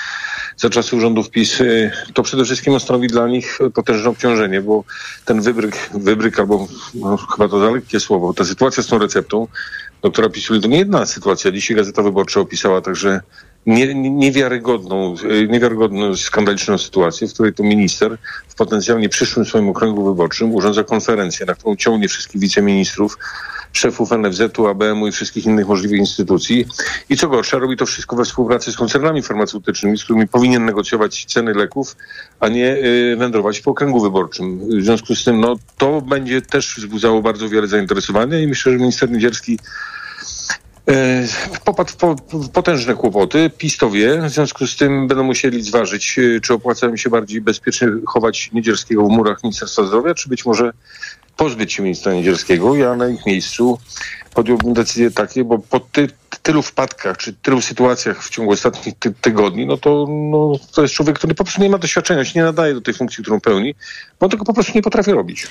za 0.56 0.70
czasów 0.70 1.00
rządów 1.00 1.30
PiS, 1.30 1.60
y, 1.60 1.90
to 2.14 2.22
przede 2.22 2.44
wszystkim 2.44 2.80
stanowi 2.80 3.08
dla 3.08 3.28
nich 3.28 3.58
potężne 3.74 4.10
obciążenie, 4.10 4.60
bo 4.60 4.84
ten 5.24 5.40
wybryk, 5.40 5.90
wybryk 5.94 6.38
albo 6.38 6.68
no, 6.94 7.16
chyba 7.16 7.48
to 7.48 7.60
za 7.60 7.70
lekkie 7.70 8.00
słowo, 8.00 8.34
ta 8.34 8.44
sytuacja 8.44 8.82
z 8.82 8.86
tą 8.86 8.98
receptą 8.98 9.46
doktora 10.02 10.28
Pisuli 10.28 10.60
to 10.60 10.68
nie 10.68 10.78
jedna 10.78 11.06
sytuacja. 11.06 11.50
Dzisiaj 11.52 11.76
Gazeta 11.76 12.02
Wyborcza 12.02 12.40
opisała 12.40 12.80
także 12.80 13.20
nie, 13.66 13.94
nie- 13.94 14.10
niewiarygodną, 14.10 15.14
y, 15.24 15.48
niewiarygodną, 15.48 16.16
skandaliczną 16.16 16.78
sytuację, 16.78 17.28
w 17.28 17.32
której 17.32 17.54
to 17.54 17.62
minister 17.62 18.16
w 18.48 18.54
potencjalnie 18.54 19.08
przyszłym 19.08 19.46
swoim 19.46 19.68
okręgu 19.68 20.04
wyborczym 20.04 20.54
urządza 20.54 20.84
konferencję, 20.84 21.46
na 21.46 21.54
którą 21.54 21.76
ciągnie 21.76 22.08
wszystkich 22.08 22.40
wiceministrów, 22.40 23.18
szefów 23.72 24.12
NFZ-u, 24.12 24.66
ABM-u 24.66 25.06
i 25.06 25.12
wszystkich 25.12 25.46
innych 25.46 25.68
możliwych 25.68 25.98
instytucji. 25.98 26.66
I 27.08 27.16
co 27.16 27.28
gorsza, 27.28 27.58
robi 27.58 27.76
to 27.76 27.86
wszystko 27.86 28.16
we 28.16 28.24
współpracy 28.24 28.72
z 28.72 28.76
koncernami 28.76 29.22
farmaceutycznymi, 29.22 29.98
z 29.98 30.04
którymi 30.04 30.28
powinien 30.28 30.64
negocjować 30.64 31.24
ceny 31.24 31.54
leków, 31.54 31.96
a 32.40 32.48
nie 32.48 32.76
y, 32.76 33.16
wędrować 33.18 33.60
po 33.60 33.70
okręgu 33.70 34.00
wyborczym. 34.00 34.58
W 34.80 34.84
związku 34.84 35.14
z 35.14 35.24
tym, 35.24 35.40
no, 35.40 35.56
to 35.78 36.00
będzie 36.00 36.42
też 36.42 36.74
wzbudzało 36.78 37.22
bardzo 37.22 37.48
wiele 37.48 37.66
zainteresowania 37.66 38.40
i 38.40 38.46
myślę, 38.46 38.72
że 38.72 38.78
minister 38.78 39.10
Niedzielski 39.10 39.58
E, 39.60 40.69
popadł 41.64 41.90
w 41.90 41.96
po, 41.96 42.14
w 42.32 42.48
potężne 42.48 42.94
kłopoty. 42.94 43.50
PiS 43.58 43.76
to 43.76 43.90
wie, 43.90 44.22
w 44.22 44.30
związku 44.30 44.66
z 44.66 44.76
tym 44.76 45.08
będą 45.08 45.24
musieli 45.24 45.62
zważyć, 45.62 46.18
e, 46.18 46.40
czy 46.40 46.54
opłaca 46.54 46.86
im 46.86 46.96
się 46.96 47.10
bardziej 47.10 47.40
bezpiecznie 47.40 47.88
chować 48.06 48.50
Niedzielskiego 48.52 49.06
w 49.06 49.10
murach 49.10 49.42
Ministerstwa 49.42 49.84
Zdrowia, 49.84 50.14
czy 50.14 50.28
być 50.28 50.46
może 50.46 50.72
pozbyć 51.36 51.72
się 51.72 51.82
ministra 51.82 52.12
Niedzielskiego. 52.12 52.76
Ja 52.76 52.96
na 52.96 53.08
ich 53.08 53.26
miejscu 53.26 53.78
podjąłbym 54.34 54.74
decyzje 54.74 55.10
takie, 55.10 55.44
bo 55.44 55.58
po 55.58 55.80
ty, 55.80 56.08
tylu 56.42 56.62
wpadkach, 56.62 57.16
czy 57.16 57.32
tylu 57.32 57.60
sytuacjach 57.60 58.24
w 58.24 58.30
ciągu 58.30 58.52
ostatnich 58.52 58.94
ty, 58.98 59.14
tygodni, 59.20 59.66
no 59.66 59.76
to 59.76 60.06
no, 60.08 60.52
to 60.74 60.82
jest 60.82 60.94
człowiek, 60.94 61.18
który 61.18 61.34
po 61.34 61.44
prostu 61.44 61.62
nie 61.62 61.70
ma 61.70 61.78
doświadczenia, 61.78 62.24
się 62.24 62.38
nie 62.38 62.44
nadaje 62.44 62.74
do 62.74 62.80
tej 62.80 62.94
funkcji, 62.94 63.22
którą 63.22 63.40
pełni, 63.40 63.74
bo 64.20 64.26
on 64.26 64.30
tego 64.30 64.44
po 64.44 64.54
prostu 64.54 64.72
nie 64.74 64.82
potrafi 64.82 65.12
robić. 65.12 65.46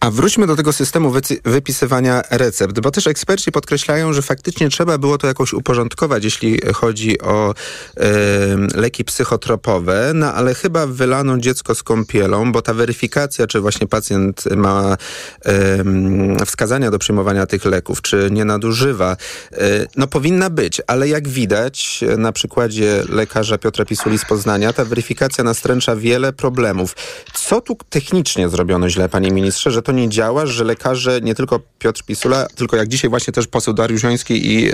A 0.00 0.10
wróćmy 0.10 0.46
do 0.46 0.56
tego 0.56 0.72
systemu 0.72 1.12
wypisywania 1.44 2.22
recept, 2.30 2.80
bo 2.80 2.90
też 2.90 3.06
eksperci 3.06 3.52
podkreślają, 3.52 4.12
że 4.12 4.22
faktycznie 4.22 4.68
trzeba 4.68 4.98
było 4.98 5.18
to 5.18 5.26
jakoś 5.26 5.52
uporządkować, 5.52 6.24
jeśli 6.24 6.60
chodzi 6.74 7.20
o 7.20 7.54
em, 7.96 8.68
leki 8.74 9.04
psychotropowe, 9.04 10.12
no 10.14 10.34
ale 10.34 10.54
chyba 10.54 10.86
wylano 10.86 11.38
dziecko 11.38 11.74
z 11.74 11.82
kąpielą, 11.82 12.52
bo 12.52 12.62
ta 12.62 12.74
weryfikacja, 12.74 13.46
czy 13.46 13.60
właśnie 13.60 13.86
pacjent 13.86 14.44
ma 14.56 14.96
em, 15.44 16.36
wskazania 16.46 16.90
do 16.90 16.98
przyjmowania 16.98 17.46
tych 17.46 17.64
leków, 17.64 18.02
czy 18.02 18.28
nie 18.30 18.44
nadużywa, 18.44 19.16
e, 19.52 19.86
no 19.96 20.06
powinna 20.06 20.50
być, 20.50 20.82
ale 20.86 21.08
jak 21.08 21.28
widać 21.28 22.04
na 22.18 22.32
przykładzie 22.32 23.02
lekarza 23.08 23.58
Piotra 23.58 23.84
Pisuli 23.84 24.18
z 24.18 24.24
Poznania, 24.24 24.72
ta 24.72 24.84
weryfikacja 24.84 25.44
nastręcza 25.44 25.96
wiele 25.96 26.32
problemów. 26.32 26.96
Co 27.34 27.60
tu 27.60 27.76
technicznie 27.90 28.48
zrobiono 28.48 28.88
źle, 28.88 29.08
panie 29.08 29.30
ministrze, 29.30 29.70
że 29.70 29.82
to 29.82 29.89
nie 29.92 30.08
działa, 30.08 30.46
że 30.46 30.64
lekarze, 30.64 31.20
nie 31.22 31.34
tylko 31.34 31.60
Piotr 31.78 32.02
Pisula, 32.02 32.46
tylko 32.54 32.76
jak 32.76 32.88
dzisiaj 32.88 33.10
właśnie 33.10 33.32
też 33.32 33.46
poseł 33.46 33.74
Dariusz 33.74 34.02
Joński 34.02 34.46
i 34.46 34.70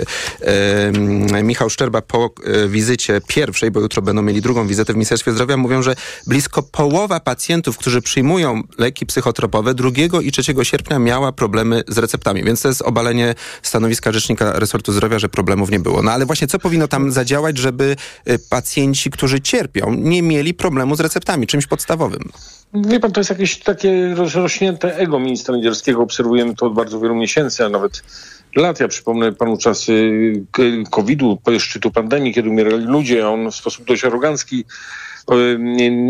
Michał 1.43 1.69
Szczerba 1.69 2.01
po 2.01 2.29
e, 2.43 2.67
wizycie 2.67 3.21
pierwszej, 3.27 3.71
bo 3.71 3.79
jutro 3.79 4.01
będą 4.01 4.21
mieli 4.21 4.41
drugą 4.41 4.67
wizytę 4.67 4.93
w 4.93 4.95
Ministerstwie 4.95 5.31
Zdrowia, 5.31 5.57
mówią, 5.57 5.81
że 5.81 5.95
blisko 6.27 6.63
połowa 6.63 7.19
pacjentów, 7.19 7.77
którzy 7.77 8.01
przyjmują 8.01 8.63
leki 8.77 9.05
psychotropowe 9.05 9.73
2 9.73 9.89
i 10.21 10.31
3 10.31 10.43
sierpnia 10.63 10.99
miała 10.99 11.31
problemy 11.31 11.83
z 11.87 11.97
receptami, 11.97 12.43
więc 12.43 12.61
to 12.61 12.67
jest 12.67 12.81
obalenie 12.81 13.35
stanowiska 13.61 14.11
rzecznika 14.11 14.59
resortu 14.59 14.93
zdrowia, 14.93 15.19
że 15.19 15.29
problemów 15.29 15.71
nie 15.71 15.79
było. 15.79 16.03
No 16.03 16.11
ale 16.11 16.25
właśnie 16.25 16.47
co 16.47 16.59
powinno 16.59 16.87
tam 16.87 17.11
zadziałać, 17.11 17.57
żeby 17.57 17.95
e, 18.25 18.39
pacjenci, 18.39 19.11
którzy 19.11 19.41
cierpią, 19.41 19.93
nie 19.93 20.21
mieli 20.21 20.53
problemu 20.53 20.95
z 20.95 20.99
receptami, 20.99 21.47
czymś 21.47 21.67
podstawowym? 21.67 22.31
Wie 22.73 22.99
pan, 22.99 23.11
to 23.11 23.19
jest 23.19 23.29
jakieś 23.29 23.59
takie 23.59 24.15
rozrośnięte 24.15 24.95
ego 24.97 25.19
ministra 25.19 25.55
Niedzielskiego. 25.55 26.01
Obserwujemy 26.01 26.55
to 26.55 26.65
od 26.65 26.73
bardzo 26.73 26.99
wielu 26.99 27.15
miesięcy, 27.15 27.65
a 27.65 27.69
nawet 27.69 28.03
lat. 28.55 28.79
Ja 28.79 28.87
przypomnę 28.87 29.31
panu 29.31 29.57
czasy 29.57 29.93
k- 30.51 30.61
COVID-u, 30.91 31.39
szczytu 31.59 31.91
pandemii, 31.91 32.33
kiedy 32.33 32.49
umierali 32.49 32.85
ludzie, 32.85 33.25
a 33.25 33.29
on 33.29 33.51
w 33.51 33.55
sposób 33.55 33.85
dość 33.85 34.05
arogancki 34.05 34.65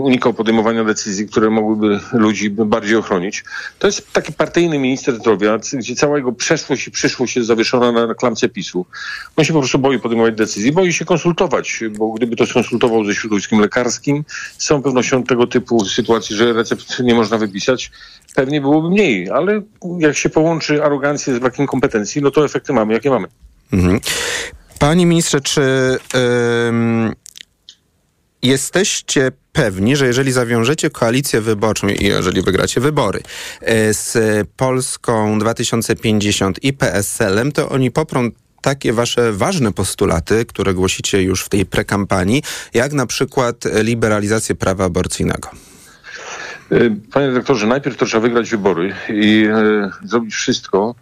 unikał 0.01 0.33
podejmowania 0.33 0.83
decyzji, 0.83 1.27
które 1.27 1.49
mogłyby 1.49 1.99
ludzi 2.13 2.49
bardziej 2.49 2.95
ochronić. 2.95 3.43
To 3.79 3.87
jest 3.87 4.11
taki 4.13 4.33
partyjny 4.33 4.79
minister 4.79 5.15
zdrowia, 5.15 5.59
gdzie 5.73 5.95
cała 5.95 6.17
jego 6.17 6.31
przeszłość 6.31 6.87
i 6.87 6.91
przyszłość 6.91 7.35
jest 7.35 7.47
zawieszona 7.47 8.07
na 8.07 8.15
klamce 8.15 8.49
PiSu. 8.49 8.85
On 9.35 9.45
się 9.45 9.53
po 9.53 9.59
prostu 9.59 9.79
boi 9.79 9.99
podejmować 9.99 10.35
decyzji, 10.35 10.71
boi 10.71 10.93
się 10.93 11.05
konsultować, 11.05 11.83
bo 11.97 12.13
gdyby 12.13 12.35
to 12.35 12.45
skonsultował 12.45 13.05
ze 13.05 13.15
środowiskiem 13.15 13.59
lekarskim, 13.59 14.25
z 14.57 14.65
całą 14.65 14.81
pewnością 14.81 15.23
tego 15.23 15.47
typu 15.47 15.85
sytuacji, 15.85 16.35
że 16.35 16.53
recept 16.53 16.99
nie 16.99 17.15
można 17.15 17.37
wypisać, 17.37 17.91
pewnie 18.35 18.61
byłoby 18.61 18.89
mniej, 18.89 19.29
ale 19.29 19.61
jak 19.99 20.17
się 20.17 20.29
połączy 20.29 20.83
arogancję 20.83 21.35
z 21.35 21.39
brakiem 21.39 21.67
kompetencji, 21.67 22.21
no 22.21 22.31
to 22.31 22.45
efekty 22.45 22.73
mamy, 22.73 22.93
jakie 22.93 23.09
mamy. 23.09 23.27
Mhm. 23.73 23.99
Panie 24.79 25.05
ministrze, 25.05 25.41
czy 25.41 25.61
ym, 26.69 27.15
jesteście 28.41 29.31
pewni, 29.53 29.95
że 29.95 30.07
jeżeli 30.07 30.31
zawiążecie 30.31 30.89
koalicję 30.89 31.41
wyborczą 31.41 31.87
i 31.87 32.05
jeżeli 32.05 32.41
wygracie 32.41 32.81
wybory 32.81 33.19
y, 33.19 33.93
z 33.93 34.17
Polską 34.57 35.39
2050 35.39 36.63
i 36.63 36.73
PSL-em, 36.73 37.51
to 37.51 37.69
oni 37.69 37.91
poprą 37.91 38.29
takie 38.61 38.93
wasze 38.93 39.33
ważne 39.33 39.73
postulaty, 39.73 40.45
które 40.45 40.73
głosicie 40.73 41.23
już 41.23 41.43
w 41.43 41.49
tej 41.49 41.65
prekampanii, 41.65 42.43
jak 42.73 42.93
na 42.93 43.05
przykład 43.05 43.63
liberalizację 43.83 44.55
prawa 44.55 44.85
aborcyjnego? 44.85 45.49
Y, 46.71 46.95
Panie 47.13 47.27
dyrektorze, 47.27 47.67
najpierw 47.67 47.97
to 47.97 48.05
trzeba 48.05 48.21
wygrać 48.21 48.49
wybory 48.49 48.95
i 49.09 49.47
e, 49.53 49.89
zrobić 50.03 50.33
wszystko, 50.33 50.95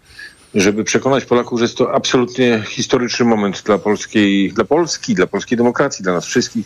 żeby 0.55 0.83
przekonać 0.83 1.25
Polaków, 1.25 1.59
że 1.59 1.65
jest 1.65 1.77
to 1.77 1.93
absolutnie 1.93 2.63
historyczny 2.67 3.25
moment 3.25 3.63
dla 3.65 3.77
polskiej, 3.77 4.53
dla 4.53 4.65
Polski, 4.65 5.15
dla 5.15 5.27
polskiej 5.27 5.57
demokracji, 5.57 6.03
dla 6.03 6.13
nas 6.13 6.25
wszystkich. 6.25 6.65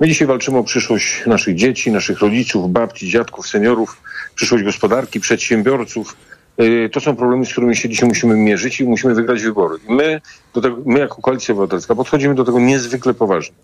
My 0.00 0.08
dzisiaj 0.08 0.28
walczymy 0.28 0.58
o 0.58 0.64
przyszłość 0.64 1.26
naszych 1.26 1.54
dzieci, 1.54 1.90
naszych 1.90 2.20
rodziców, 2.20 2.72
babci, 2.72 3.10
dziadków, 3.10 3.48
seniorów, 3.48 4.02
przyszłość 4.34 4.64
gospodarki, 4.64 5.20
przedsiębiorców. 5.20 6.16
Y, 6.60 6.90
To 6.92 7.00
są 7.00 7.16
problemy, 7.16 7.46
z 7.46 7.52
którymi 7.52 7.76
się 7.76 7.88
dzisiaj 7.88 8.08
musimy 8.08 8.36
mierzyć 8.36 8.80
i 8.80 8.84
musimy 8.84 9.14
wygrać 9.14 9.42
wybory. 9.42 9.76
I 9.88 9.94
my, 9.94 10.20
do 10.54 10.60
tego, 10.60 10.76
my 10.86 10.98
jako 10.98 11.22
Koalicja 11.22 11.54
Obywatelska 11.54 11.94
podchodzimy 11.94 12.34
do 12.34 12.44
tego 12.44 12.60
niezwykle 12.60 13.14
poważnie. 13.14 13.54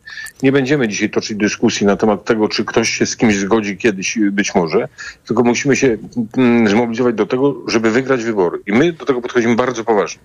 Nie 0.43 0.53
będziemy 0.53 0.89
dzisiaj 0.89 1.11
toczyć 1.11 1.39
dyskusji 1.39 1.87
na 1.87 1.97
temat 1.97 2.25
tego, 2.25 2.49
czy 2.49 2.65
ktoś 2.65 2.91
się 2.91 3.07
z 3.07 3.17
kimś 3.17 3.37
zgodzi 3.37 3.77
kiedyś, 3.77 4.17
y, 4.17 4.31
być 4.33 4.55
może, 4.55 4.89
tylko 5.27 5.43
musimy 5.43 5.77
się 5.77 5.97
mm, 6.37 6.69
zmobilizować 6.69 7.15
do 7.15 7.27
tego, 7.27 7.55
żeby 7.67 7.91
wygrać 7.91 8.25
wybory. 8.25 8.59
I 8.67 8.73
my 8.73 8.93
do 8.93 9.05
tego 9.05 9.21
podchodzimy 9.21 9.57
bardzo 9.57 9.85
poważnie. 9.85 10.21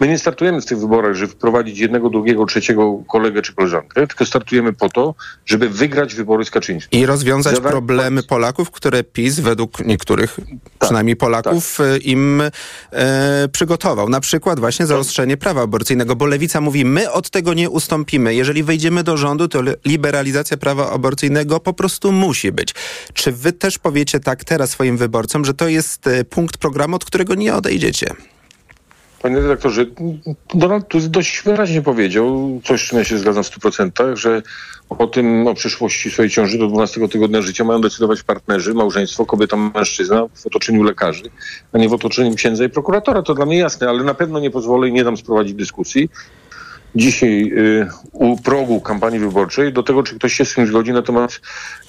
My 0.00 0.08
nie 0.08 0.18
startujemy 0.18 0.60
w 0.60 0.66
tych 0.66 0.78
wyborach, 0.78 1.14
żeby 1.14 1.32
wprowadzić 1.32 1.78
jednego, 1.78 2.10
drugiego, 2.10 2.46
trzeciego 2.46 3.02
kolegę 3.08 3.42
czy 3.42 3.54
koleżankę, 3.54 4.06
tylko 4.06 4.24
startujemy 4.24 4.72
po 4.72 4.88
to, 4.88 5.14
żeby 5.46 5.68
wygrać 5.68 6.14
wybory 6.14 6.44
z 6.44 6.50
Kaczyńskim. 6.50 7.00
I 7.00 7.06
rozwiązać 7.06 7.60
problemy 7.60 8.22
Polaków, 8.22 8.70
które 8.70 9.04
PiS 9.04 9.40
według 9.40 9.86
niektórych, 9.86 10.36
przynajmniej 10.78 11.16
Polaków, 11.16 11.80
e, 11.80 11.97
im 11.98 12.42
e, 12.92 13.48
przygotował. 13.52 14.08
Na 14.08 14.20
przykład 14.20 14.60
właśnie 14.60 14.86
zaostrzenie 14.86 15.36
prawa 15.36 15.62
aborcyjnego, 15.62 16.16
bo 16.16 16.26
Lewica 16.26 16.60
mówi, 16.60 16.84
my 16.84 17.12
od 17.12 17.30
tego 17.30 17.54
nie 17.54 17.70
ustąpimy. 17.70 18.34
Jeżeli 18.34 18.62
wejdziemy 18.62 19.04
do 19.04 19.16
rządu, 19.16 19.48
to 19.48 19.60
li- 19.62 19.74
liberalizacja 19.84 20.56
prawa 20.56 20.90
aborcyjnego 20.90 21.60
po 21.60 21.72
prostu 21.72 22.12
musi 22.12 22.52
być. 22.52 22.74
Czy 23.14 23.32
wy 23.32 23.52
też 23.52 23.78
powiecie 23.78 24.20
tak 24.20 24.44
teraz 24.44 24.70
swoim 24.70 24.96
wyborcom, 24.96 25.44
że 25.44 25.54
to 25.54 25.68
jest 25.68 26.06
e, 26.06 26.24
punkt 26.24 26.56
programu, 26.56 26.96
od 26.96 27.04
którego 27.04 27.34
nie 27.34 27.54
odejdziecie? 27.54 28.14
Panie 29.22 29.40
redaktorze, 29.40 29.86
Donald 30.54 30.88
Tusk 30.88 31.08
dość 31.08 31.42
wyraźnie 31.42 31.82
powiedział, 31.82 32.60
coś 32.64 32.80
z 32.80 32.88
czym 32.88 32.98
ja 32.98 33.04
się 33.04 33.18
zgadzam 33.18 33.44
w 33.44 33.50
100%, 33.50 34.16
że 34.16 34.42
o 34.88 35.06
tym, 35.06 35.46
o 35.46 35.54
przyszłości 35.54 36.10
swojej 36.10 36.30
ciąży 36.30 36.58
do 36.58 36.66
12 36.66 37.08
tygodnia 37.08 37.42
życia 37.42 37.64
mają 37.64 37.80
decydować 37.80 38.22
partnerzy, 38.22 38.74
małżeństwo, 38.74 39.26
kobieta, 39.26 39.56
mężczyzna 39.56 40.26
w 40.34 40.46
otoczeniu 40.46 40.82
lekarzy, 40.82 41.24
a 41.72 41.78
nie 41.78 41.88
w 41.88 41.92
otoczeniu 41.92 42.34
księdza 42.34 42.64
i 42.64 42.68
prokuratora. 42.68 43.22
To 43.22 43.34
dla 43.34 43.46
mnie 43.46 43.58
jasne, 43.58 43.88
ale 43.88 44.04
na 44.04 44.14
pewno 44.14 44.40
nie 44.40 44.50
pozwolę 44.50 44.88
i 44.88 44.92
nie 44.92 45.04
dam 45.04 45.16
sprowadzić 45.16 45.54
dyskusji 45.54 46.08
dzisiaj 46.94 47.52
y, 47.58 47.88
u 48.12 48.36
progu 48.36 48.80
kampanii 48.80 49.20
wyborczej 49.20 49.72
do 49.72 49.82
tego, 49.82 50.02
czy 50.02 50.14
ktoś 50.14 50.34
się 50.34 50.44
z 50.44 50.54
tym 50.54 50.66
zgodzi 50.66 50.92
na 50.92 51.02
temat 51.02 51.40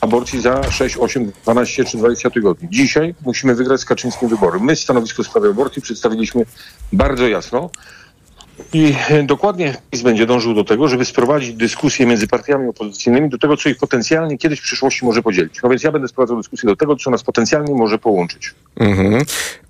aborcji 0.02 0.42
za 0.42 0.72
6, 0.72 0.98
8, 0.98 1.32
12 1.44 1.86
czy 1.86 1.98
20 1.98 2.30
tygodni. 2.30 2.70
Dzisiaj 2.72 3.16
musimy 3.26 3.56
wygrać 3.56 3.82
z 3.82 3.86
Kaczyńskim 3.86 4.30
wybory. 4.30 4.60
My 4.60 4.76
stanowisko 4.76 5.24
w 5.24 5.28
sprawie 5.28 5.50
aborcji 5.50 5.82
przedstawiliśmy 5.82 6.46
bardzo 6.94 7.28
jasno. 7.28 7.70
I 8.74 8.96
e, 9.10 9.24
dokładnie 9.24 9.78
PiS 9.92 10.02
będzie 10.02 10.26
dążył 10.26 10.54
do 10.54 10.64
tego, 10.64 10.88
żeby 10.88 11.06
sprowadzić 11.06 11.54
dyskusję 11.54 12.06
między 12.06 12.28
partiami 12.28 12.70
opozycyjnymi 12.70 13.30
do 13.30 13.38
tego, 13.38 13.58
co 13.58 13.70
ich 13.70 13.78
potencjalnie 13.78 14.38
kiedyś 14.38 14.60
w 14.60 14.64
przyszłości 14.64 15.06
może 15.06 15.22
podzielić. 15.22 15.62
No 15.64 15.70
więc 15.70 15.84
ja 15.84 15.92
będę 15.92 16.08
sprowadzał 16.08 16.38
dyskusję 16.38 16.70
do 16.70 16.76
tego, 16.76 16.96
co 16.96 17.12
nas 17.12 17.24
potencjalnie 17.24 17.74
może 17.74 17.98
połączyć. 17.98 18.56
Mhm. 18.76 19.24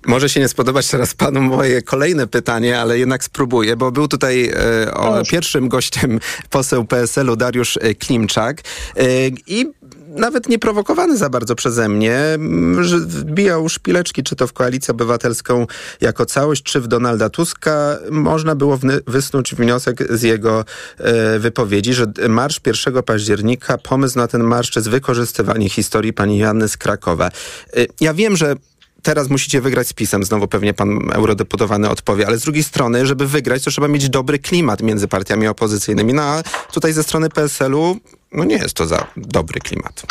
Może 0.06 0.28
się 0.28 0.40
nie 0.40 0.48
spodobać 0.48 0.88
teraz 0.88 1.14
panu 1.14 1.40
moje 1.40 1.82
kolejne 1.82 2.26
pytanie, 2.26 2.80
ale 2.80 2.98
jednak 2.98 3.24
spróbuję, 3.24 3.76
bo 3.76 3.92
był 3.92 4.08
tutaj 4.08 4.50
e, 4.86 4.94
o, 4.94 5.22
pierwszym 5.24 5.68
gościem 5.68 6.20
poseł 6.50 6.84
PSL-u 6.84 7.36
Dariusz 7.36 7.76
e, 7.76 7.94
Klimczak 7.94 8.60
e, 8.96 9.02
i 9.46 9.66
nawet 10.10 10.48
nie 10.48 10.58
prowokowany 10.58 11.16
za 11.16 11.30
bardzo 11.30 11.54
przeze 11.54 11.88
mnie, 11.88 12.16
m, 12.16 12.84
że 12.84 12.98
wbijał 12.98 13.68
szpileczki, 13.68 14.22
czy 14.22 14.36
to 14.36 14.46
w 14.46 14.52
Koalicję 14.52 14.92
Obywatelską 14.92 15.66
jako 16.00 16.26
całość, 16.26 16.62
czy 16.62 16.80
w 16.80 16.88
Donalda 16.88 17.30
Tuska. 17.30 17.98
Można 18.10 18.54
było 18.54 18.78
wysnuć 19.06 19.54
wniosek 19.54 20.16
z 20.16 20.22
jego 20.22 20.64
e, 20.98 21.38
wypowiedzi, 21.38 21.94
że 21.94 22.06
marsz 22.28 22.60
1 22.86 23.02
października, 23.02 23.78
pomysł 23.78 24.18
na 24.18 24.28
ten 24.28 24.44
marsz, 24.44 24.76
jest 24.76 24.90
wykorzystywanie 24.90 25.68
historii 25.68 26.12
pani 26.12 26.38
Joanny 26.38 26.68
z 26.68 26.76
Krakowa. 26.76 27.30
E, 27.76 27.86
ja 28.00 28.14
wiem, 28.14 28.36
że 28.36 28.56
teraz 29.02 29.30
musicie 29.30 29.60
wygrać 29.60 29.88
z 29.88 29.92
PiSem, 29.92 30.24
znowu 30.24 30.48
pewnie 30.48 30.74
pan 30.74 30.98
eurodeputowany 31.12 31.88
odpowie, 31.90 32.26
ale 32.26 32.38
z 32.38 32.42
drugiej 32.42 32.64
strony, 32.64 33.06
żeby 33.06 33.26
wygrać, 33.26 33.64
to 33.64 33.70
trzeba 33.70 33.88
mieć 33.88 34.08
dobry 34.08 34.38
klimat 34.38 34.82
między 34.82 35.08
partiami 35.08 35.48
opozycyjnymi. 35.48 36.14
No 36.14 36.22
a 36.22 36.42
tutaj 36.72 36.92
ze 36.92 37.02
strony 37.02 37.28
PSL-u, 37.28 37.96
no 38.32 38.44
nie 38.44 38.56
jest 38.56 38.74
to 38.74 38.86
za 38.86 39.06
dobry 39.16 39.60
klimat. 39.60 40.02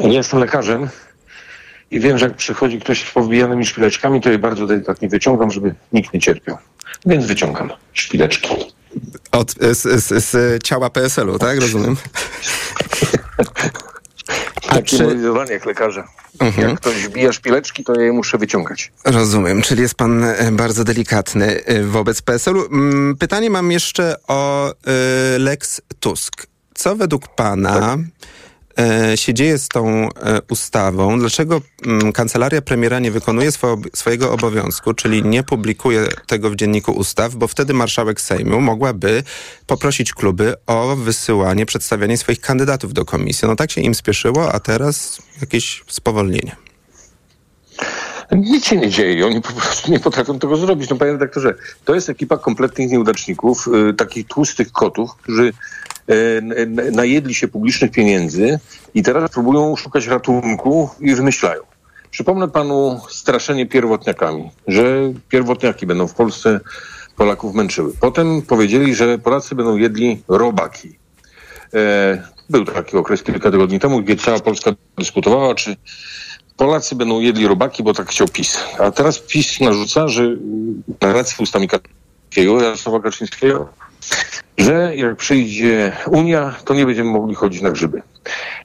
Ja 0.00 0.08
jestem 0.08 0.40
lekarzem 0.40 0.88
i 1.90 2.00
wiem, 2.00 2.18
że 2.18 2.26
jak 2.26 2.36
przychodzi 2.36 2.80
ktoś 2.80 3.08
z 3.08 3.12
powbijanymi 3.12 3.66
szpileczkami, 3.66 4.20
to 4.20 4.30
je 4.30 4.38
bardzo 4.38 4.66
delikatnie 4.66 5.08
wyciągam, 5.08 5.50
żeby 5.50 5.74
nikt 5.92 6.14
nie 6.14 6.20
cierpiał. 6.20 6.58
Więc 7.06 7.26
wyciągam 7.26 7.70
szpileczki. 7.92 8.56
Od, 9.32 9.52
z, 9.52 10.04
z, 10.04 10.24
z 10.24 10.62
ciała 10.62 10.90
PSL-u, 10.90 11.38
tak? 11.38 11.60
Rozumiem. 11.60 11.96
Takie 14.74 14.96
czy- 14.96 15.04
moje 15.04 15.20
zadanie 15.20 15.52
jak 15.52 15.66
lekarza. 15.66 16.08
Jak 16.58 16.74
ktoś 16.80 16.94
wbija 16.94 17.32
szpileczki, 17.32 17.84
to 17.84 17.94
ja 17.94 18.02
je 18.06 18.12
muszę 18.12 18.38
wyciągać. 18.38 18.92
Rozumiem, 19.04 19.62
czyli 19.62 19.82
jest 19.82 19.94
pan 19.94 20.24
e, 20.24 20.52
bardzo 20.52 20.84
delikatny 20.84 21.64
e, 21.64 21.82
wobec 21.82 22.22
PSL-u. 22.22 22.66
Mm, 22.66 23.16
Pytanie 23.16 23.50
mam 23.50 23.72
jeszcze 23.72 24.14
o 24.28 24.70
e, 24.70 24.74
Lex 25.38 25.80
Tusk. 26.00 26.46
Co 26.74 26.96
według 26.96 27.28
pana 27.28 27.94
e, 27.94 28.04
się 29.14 29.34
dzieje 29.34 29.58
z 29.58 29.68
tą 29.68 30.08
e, 30.08 30.40
ustawą? 30.50 31.18
Dlaczego 31.18 31.60
mm, 31.86 32.12
kancelaria 32.12 32.62
premiera 32.62 32.98
nie 32.98 33.10
wykonuje 33.10 33.52
swo, 33.52 33.78
swojego 33.94 34.32
obowiązku, 34.32 34.94
czyli 34.94 35.24
nie 35.24 35.42
publikuje 35.42 36.08
tego 36.26 36.50
w 36.50 36.56
dzienniku 36.56 36.92
ustaw, 36.92 37.34
bo 37.34 37.48
wtedy 37.48 37.74
marszałek 37.74 38.20
Sejmu 38.20 38.60
mogłaby 38.60 39.22
poprosić 39.66 40.12
kluby 40.12 40.54
o 40.66 40.96
wysyłanie, 40.96 41.66
przedstawianie 41.66 42.18
swoich 42.18 42.40
kandydatów 42.40 42.92
do 42.92 43.04
komisji. 43.04 43.48
No 43.48 43.56
tak 43.56 43.70
się 43.70 43.80
im 43.80 43.94
spieszyło, 43.94 44.52
a 44.52 44.60
teraz 44.60 45.22
jakieś 45.40 45.84
spowolnienie. 45.88 46.61
Nic 48.30 48.66
się 48.66 48.76
nie 48.76 48.88
dzieje, 48.90 49.26
oni 49.26 49.40
po 49.40 49.52
prostu 49.52 49.92
nie 49.92 50.00
potrafią 50.00 50.38
tego 50.38 50.56
zrobić. 50.56 50.90
No 50.90 50.96
panie 50.96 51.12
redaktorze, 51.12 51.54
to 51.84 51.94
jest 51.94 52.10
ekipa 52.10 52.38
kompletnych 52.38 52.90
nieudaczników, 52.90 53.68
y, 53.90 53.94
takich 53.94 54.26
tłustych 54.26 54.72
kotów, 54.72 55.14
którzy 55.14 55.52
y, 56.10 56.42
najedli 56.92 57.34
się 57.34 57.48
publicznych 57.48 57.90
pieniędzy 57.90 58.58
i 58.94 59.02
teraz 59.02 59.30
próbują 59.30 59.76
szukać 59.76 60.06
ratunku 60.06 60.90
i 61.00 61.14
wymyślają. 61.14 61.60
Przypomnę 62.10 62.48
panu 62.48 63.00
straszenie 63.08 63.66
pierwotniakami, 63.66 64.50
że 64.68 65.12
pierwotniaki 65.28 65.86
będą 65.86 66.06
w 66.06 66.14
Polsce 66.14 66.60
Polaków 67.16 67.54
męczyły. 67.54 67.92
Potem 68.00 68.42
powiedzieli, 68.42 68.94
że 68.94 69.18
Polacy 69.18 69.54
będą 69.54 69.76
jedli 69.76 70.22
robaki. 70.28 70.98
E, 71.74 72.22
Był 72.50 72.64
taki 72.64 72.96
okres 72.96 73.22
kilka 73.22 73.50
tygodni 73.50 73.80
temu, 73.80 74.02
gdzie 74.02 74.16
cała 74.16 74.40
Polska 74.40 74.70
dyskutowała, 74.98 75.54
czy 75.54 75.76
Polacy 76.56 76.94
będą 76.94 77.20
jedli 77.20 77.46
robaki, 77.46 77.82
bo 77.82 77.94
tak 77.94 78.08
chciał 78.08 78.28
PiS. 78.28 78.58
A 78.78 78.90
teraz 78.90 79.18
PiS 79.18 79.60
narzuca, 79.60 80.08
że 80.08 80.22
mm, 80.22 80.82
narracja 81.00 81.36
ustami 81.40 81.68
Kaczyńskiego, 81.68 82.62
Jarosława 82.62 83.00
Kaczyńskiego, 83.00 83.68
że 84.58 84.96
jak 84.96 85.16
przyjdzie 85.16 85.96
Unia, 86.06 86.54
to 86.64 86.74
nie 86.74 86.86
będziemy 86.86 87.10
mogli 87.10 87.34
chodzić 87.34 87.62
na 87.62 87.70
grzyby. 87.70 88.02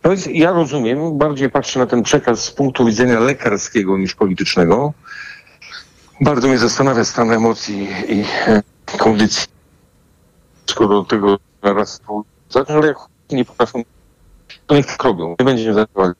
No 0.03 0.09
więc 0.09 0.29
ja 0.31 0.51
rozumiem, 0.51 1.17
bardziej 1.17 1.49
patrzę 1.49 1.79
na 1.79 1.85
ten 1.85 2.03
przekaz 2.03 2.43
z 2.43 2.51
punktu 2.51 2.85
widzenia 2.85 3.19
lekarskiego 3.19 3.97
niż 3.97 4.15
politycznego. 4.15 4.93
Bardzo 6.21 6.47
mnie 6.47 6.57
zastanawia 6.57 7.05
stan 7.05 7.31
emocji 7.31 7.87
i 8.09 8.23
e, 8.47 8.63
kondycji. 8.97 9.47
Wszystko 10.65 10.87
do 10.87 11.03
tego 11.03 11.37
raz 11.61 12.01
ale 12.67 12.87
jak 12.87 12.97
nie 13.31 13.45
potrafią, 13.45 13.83
to 14.67 14.75
niech 14.75 14.85
tak 14.85 15.03
robią. 15.03 15.35
Nie 15.39 15.45
będzie 15.45 15.73
zadawali 15.73 16.13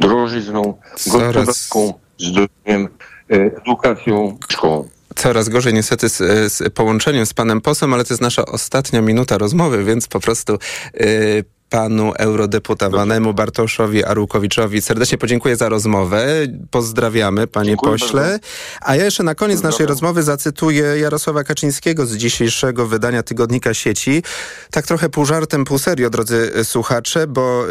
drożyzną, 0.00 0.74
gospodarką, 0.92 1.94
zdrowiem, 2.18 2.88
e, 3.30 3.34
edukacją, 3.34 4.38
szkołą. 4.48 4.88
Coraz 5.16 5.48
gorzej 5.48 5.74
niestety 5.74 6.08
z, 6.08 6.16
z 6.52 6.74
połączeniem 6.74 7.26
z 7.26 7.34
panem 7.34 7.60
posłem, 7.60 7.94
ale 7.94 8.04
to 8.04 8.14
jest 8.14 8.22
nasza 8.22 8.46
ostatnia 8.46 9.00
minuta 9.00 9.38
rozmowy, 9.38 9.84
więc 9.84 10.08
po 10.08 10.20
prostu 10.20 10.58
y, 11.00 11.44
panu 11.70 12.12
eurodeputowanemu 12.18 13.34
Bartoszowi 13.34 14.04
Arłukowiczowi 14.04 14.82
serdecznie 14.82 15.18
podziękuję 15.18 15.56
za 15.56 15.68
rozmowę. 15.68 16.26
Pozdrawiamy, 16.70 17.46
panie 17.46 17.68
Dziękuję 17.68 17.92
pośle. 17.92 18.22
bardzo. 18.22 18.38
A 18.80 18.96
ja 18.96 19.04
jeszcze 19.04 19.22
na 19.22 19.34
koniec 19.34 19.62
naszej 19.62 19.86
rozmowy 19.86 20.22
zacytuję 20.22 20.84
Jarosława 20.98 21.44
Kaczyńskiego 21.44 22.06
z 22.06 22.16
dzisiejszego 22.16 22.86
wydania 22.86 23.22
Tygodnika 23.22 23.74
Sieci. 23.74 24.22
Tak 24.70 24.86
trochę 24.86 25.08
pół 25.08 25.24
żartem, 25.24 25.64
pół 25.64 25.78
serio, 25.78 26.10
drodzy 26.10 26.52
słuchacze, 26.64 27.26
bo 27.26 27.64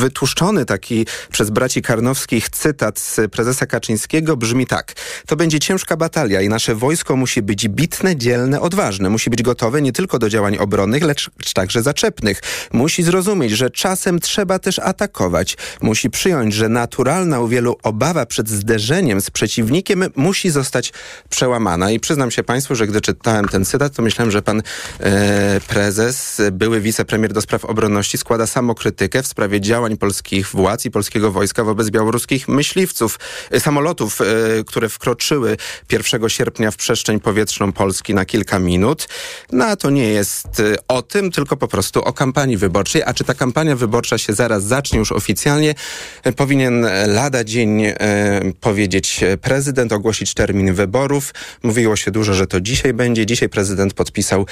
wytłuszczony 0.00 0.64
taki 0.64 1.06
przez 1.30 1.50
braci 1.50 1.82
Karnowskich 1.82 2.48
cytat 2.48 2.98
z 2.98 3.20
prezesa 3.30 3.66
Kaczyńskiego 3.66 4.36
brzmi 4.36 4.66
tak. 4.66 4.92
To 5.26 5.36
będzie 5.36 5.58
ciężka 5.58 5.96
batalia 5.96 6.40
i 6.40 6.48
nasze 6.48 6.74
wojsko 6.74 7.16
musi 7.16 7.42
być 7.42 7.68
bitne, 7.68 8.16
dzielne, 8.16 8.60
odważne. 8.60 9.10
Musi 9.10 9.30
być 9.30 9.42
gotowe 9.42 9.82
nie 9.82 9.92
tylko 9.92 10.18
do 10.18 10.28
działań 10.28 10.56
obronnych, 10.58 11.02
lecz 11.02 11.30
także 11.54 11.82
zaczepnych. 11.82 12.40
Musi 12.72 13.02
zrozumieć, 13.02 13.41
że 13.50 13.70
czasem 13.70 14.20
trzeba 14.20 14.58
też 14.58 14.78
atakować. 14.78 15.56
Musi 15.80 16.10
przyjąć, 16.10 16.54
że 16.54 16.68
naturalna 16.68 17.40
u 17.40 17.48
wielu 17.48 17.76
obawa 17.82 18.26
przed 18.26 18.48
zderzeniem 18.48 19.20
z 19.20 19.30
przeciwnikiem 19.30 20.04
musi 20.16 20.50
zostać 20.50 20.92
przełamana. 21.28 21.90
I 21.90 22.00
przyznam 22.00 22.30
się 22.30 22.42
Państwu, 22.42 22.74
że 22.74 22.86
gdy 22.86 23.00
czytałem 23.00 23.48
ten 23.48 23.64
cytat, 23.64 23.94
to 23.94 24.02
myślałem, 24.02 24.30
że 24.30 24.42
pan 24.42 24.62
e, 25.00 25.60
prezes, 25.68 26.42
były 26.52 26.80
wicepremier 26.80 27.32
do 27.32 27.40
spraw 27.40 27.64
obronności, 27.64 28.18
składa 28.18 28.46
samokrytykę 28.46 29.22
w 29.22 29.26
sprawie 29.26 29.60
działań 29.60 29.96
polskich 29.96 30.48
władz 30.48 30.84
i 30.84 30.90
polskiego 30.90 31.32
wojska 31.32 31.64
wobec 31.64 31.90
białoruskich 31.90 32.48
myśliwców, 32.48 33.18
e, 33.50 33.60
samolotów, 33.60 34.20
e, 34.20 34.24
które 34.64 34.88
wkroczyły 34.88 35.56
1 35.92 36.28
sierpnia 36.28 36.70
w 36.70 36.76
przestrzeń 36.76 37.20
powietrzną 37.20 37.72
Polski 37.72 38.14
na 38.14 38.24
kilka 38.24 38.58
minut. 38.58 39.08
No 39.52 39.64
a 39.64 39.76
to 39.76 39.90
nie 39.90 40.08
jest 40.08 40.60
e, 40.60 40.74
o 40.88 41.02
tym, 41.02 41.30
tylko 41.30 41.56
po 41.56 41.68
prostu 41.68 42.02
o 42.02 42.12
kampanii 42.12 42.56
wyborczej. 42.56 43.02
A 43.06 43.14
czy 43.14 43.24
ta 43.32 43.38
kampania 43.38 43.76
wyborcza 43.76 44.18
się 44.18 44.32
zaraz 44.32 44.64
zacznie 44.64 44.98
już 44.98 45.12
oficjalnie, 45.12 45.74
powinien 46.36 46.86
lada 47.06 47.44
dzień 47.44 47.84
e, 47.84 47.94
powiedzieć 48.60 49.20
prezydent, 49.42 49.92
ogłosić 49.92 50.34
termin 50.34 50.74
wyborów. 50.74 51.34
Mówiło 51.62 51.96
się 51.96 52.10
dużo, 52.10 52.34
że 52.34 52.46
to 52.46 52.60
dzisiaj 52.60 52.92
będzie. 52.92 53.26
Dzisiaj 53.26 53.48
prezydent 53.48 53.94
podpisał 53.94 54.46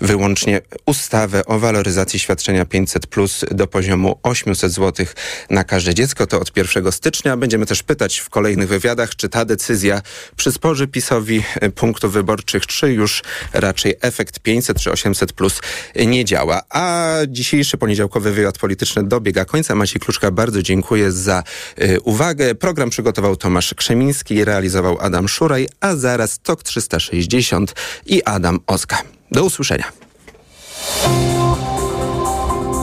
wyłącznie 0.00 0.60
ustawę 0.86 1.44
o 1.46 1.58
waloryzacji 1.58 2.18
świadczenia 2.18 2.64
500 2.64 3.06
plus 3.06 3.44
do 3.50 3.66
poziomu 3.66 4.18
800 4.22 4.72
zł 4.72 5.06
na 5.50 5.64
każde 5.64 5.94
dziecko. 5.94 6.26
To 6.26 6.40
od 6.40 6.56
1 6.56 6.92
stycznia. 6.92 7.36
Będziemy 7.36 7.66
też 7.66 7.82
pytać 7.82 8.18
w 8.18 8.30
kolejnych 8.30 8.68
wywiadach, 8.68 9.16
czy 9.16 9.28
ta 9.28 9.44
decyzja 9.44 10.02
przysporzy 10.36 10.86
PiSowi 10.86 11.42
e, 11.60 11.70
punktów 11.70 12.12
wyborczych, 12.12 12.66
czy 12.66 12.92
już 12.92 13.22
raczej 13.52 13.94
efekt 14.00 14.38
500 14.38 14.80
czy 14.80 14.92
800 14.92 15.32
plus 15.32 15.60
nie 16.06 16.24
działa. 16.24 16.62
A 16.70 17.14
dzisiejszy 17.28 17.76
poniedziałkowy 17.76 18.23
wywiad 18.32 18.58
polityczny 18.58 19.02
dobiega 19.02 19.44
końca. 19.44 19.74
Maciej 19.74 20.00
Kluczka, 20.00 20.30
bardzo 20.30 20.62
dziękuję 20.62 21.12
za 21.12 21.42
y, 21.82 22.00
uwagę. 22.00 22.54
Program 22.54 22.90
przygotował 22.90 23.36
Tomasz 23.36 23.74
Krzemiński, 23.74 24.44
realizował 24.44 24.98
Adam 25.00 25.28
Szuraj, 25.28 25.68
a 25.80 25.96
zaraz 25.96 26.38
TOK 26.38 26.62
360 26.62 27.74
i 28.06 28.22
Adam 28.22 28.60
Oska. 28.66 29.02
Do 29.30 29.44
usłyszenia. 29.44 29.92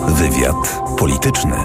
Wywiad 0.07 0.81
polityczny. 0.97 1.57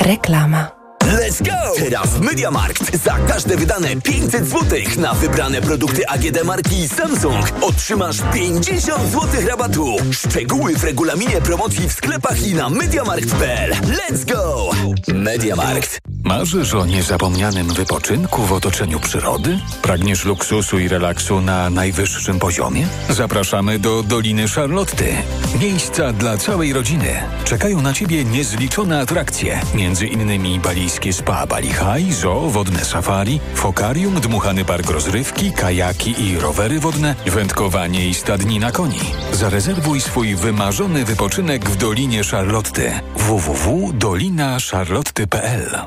Reklama. 0.00 0.79
Let's 1.10 1.42
go! 1.42 1.74
Teraz 1.76 2.20
Mediamarkt 2.20 3.02
za 3.04 3.18
każde 3.28 3.56
wydane 3.56 3.96
500 3.96 4.46
zł 4.46 4.78
na 4.96 5.14
wybrane 5.14 5.60
produkty 5.62 6.08
AGD 6.08 6.44
marki 6.44 6.88
Samsung 6.88 7.52
otrzymasz 7.60 8.16
50 8.34 9.10
zł 9.12 9.28
rabatu. 9.48 9.96
Szczegóły 10.12 10.76
w 10.76 10.84
regulaminie 10.84 11.40
promocji 11.40 11.88
w 11.88 11.92
sklepach 11.92 12.46
i 12.46 12.54
na 12.54 12.70
mediamarkt.pl. 12.70 13.72
Let's 13.72 14.32
go! 14.32 14.70
Mediamarkt. 15.14 15.98
Marzysz 16.24 16.74
o 16.74 16.86
niezapomnianym 16.86 17.74
wypoczynku 17.74 18.42
w 18.42 18.52
otoczeniu 18.52 19.00
przyrody? 19.00 19.58
Pragniesz 19.82 20.24
luksusu 20.24 20.78
i 20.78 20.88
relaksu 20.88 21.40
na 21.40 21.70
najwyższym 21.70 22.38
poziomie? 22.38 22.86
Zapraszamy 23.08 23.78
do 23.78 24.02
Doliny 24.02 24.48
Charlotty. 24.48 25.14
Miejsca 25.60 26.12
dla 26.12 26.36
całej 26.36 26.72
rodziny. 26.72 27.22
Czekają 27.44 27.82
na 27.82 27.92
Ciebie 27.92 28.24
niezliczone 28.24 29.00
atrakcje, 29.00 29.60
między 29.74 30.06
innymi 30.06 30.60
balijskie 30.60 30.99
spa 31.08 31.46
Bali 31.46 31.72
High, 31.72 32.12
zoo, 32.12 32.50
wodne 32.50 32.84
safari, 32.84 33.40
fokarium, 33.54 34.20
dmuchany 34.20 34.64
park 34.64 34.90
rozrywki, 34.90 35.52
kajaki 35.52 36.24
i 36.24 36.38
rowery 36.38 36.80
wodne, 36.80 37.14
wędkowanie 37.26 38.08
i 38.08 38.14
stadnina 38.14 38.72
koni. 38.72 39.00
Zarezerwuj 39.32 40.00
swój 40.00 40.34
wymarzony 40.34 41.04
wypoczynek 41.04 41.70
w 41.70 41.76
Dolinie 41.76 42.24
Charlotty. 42.24 42.92
www.dolinacharlotty.pl 43.16 45.78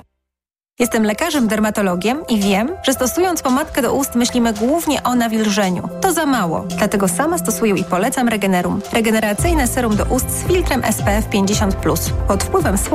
Jestem 0.80 1.03
lekarzem 1.03 1.47
dermatologiem 1.47 2.24
i 2.30 2.39
wiem, 2.39 2.70
że 2.84 2.93
stosując 2.93 3.41
pomadkę 3.41 3.82
do 3.82 3.93
ust 3.93 4.16
myślimy 4.16 4.53
głównie 4.53 5.03
o 5.03 5.16
nawilżeniu. 5.16 5.89
To 6.01 6.14
za 6.14 6.26
mało, 6.26 6.66
dlatego 6.78 7.07
sama 7.07 7.38
stosuję 7.38 7.76
i 7.76 7.84
polecam 7.84 8.28
Regenerum. 8.28 8.82
Regeneracyjne 8.93 9.68
serum 9.68 9.95
do 9.95 10.05
ust 10.05 10.30
z 10.30 10.43
filtrem 10.43 10.82
SPF 10.91 11.30
50+. 11.30 12.11
Pod 12.28 12.43
wpływem 12.43 12.78
słońca 12.78 12.93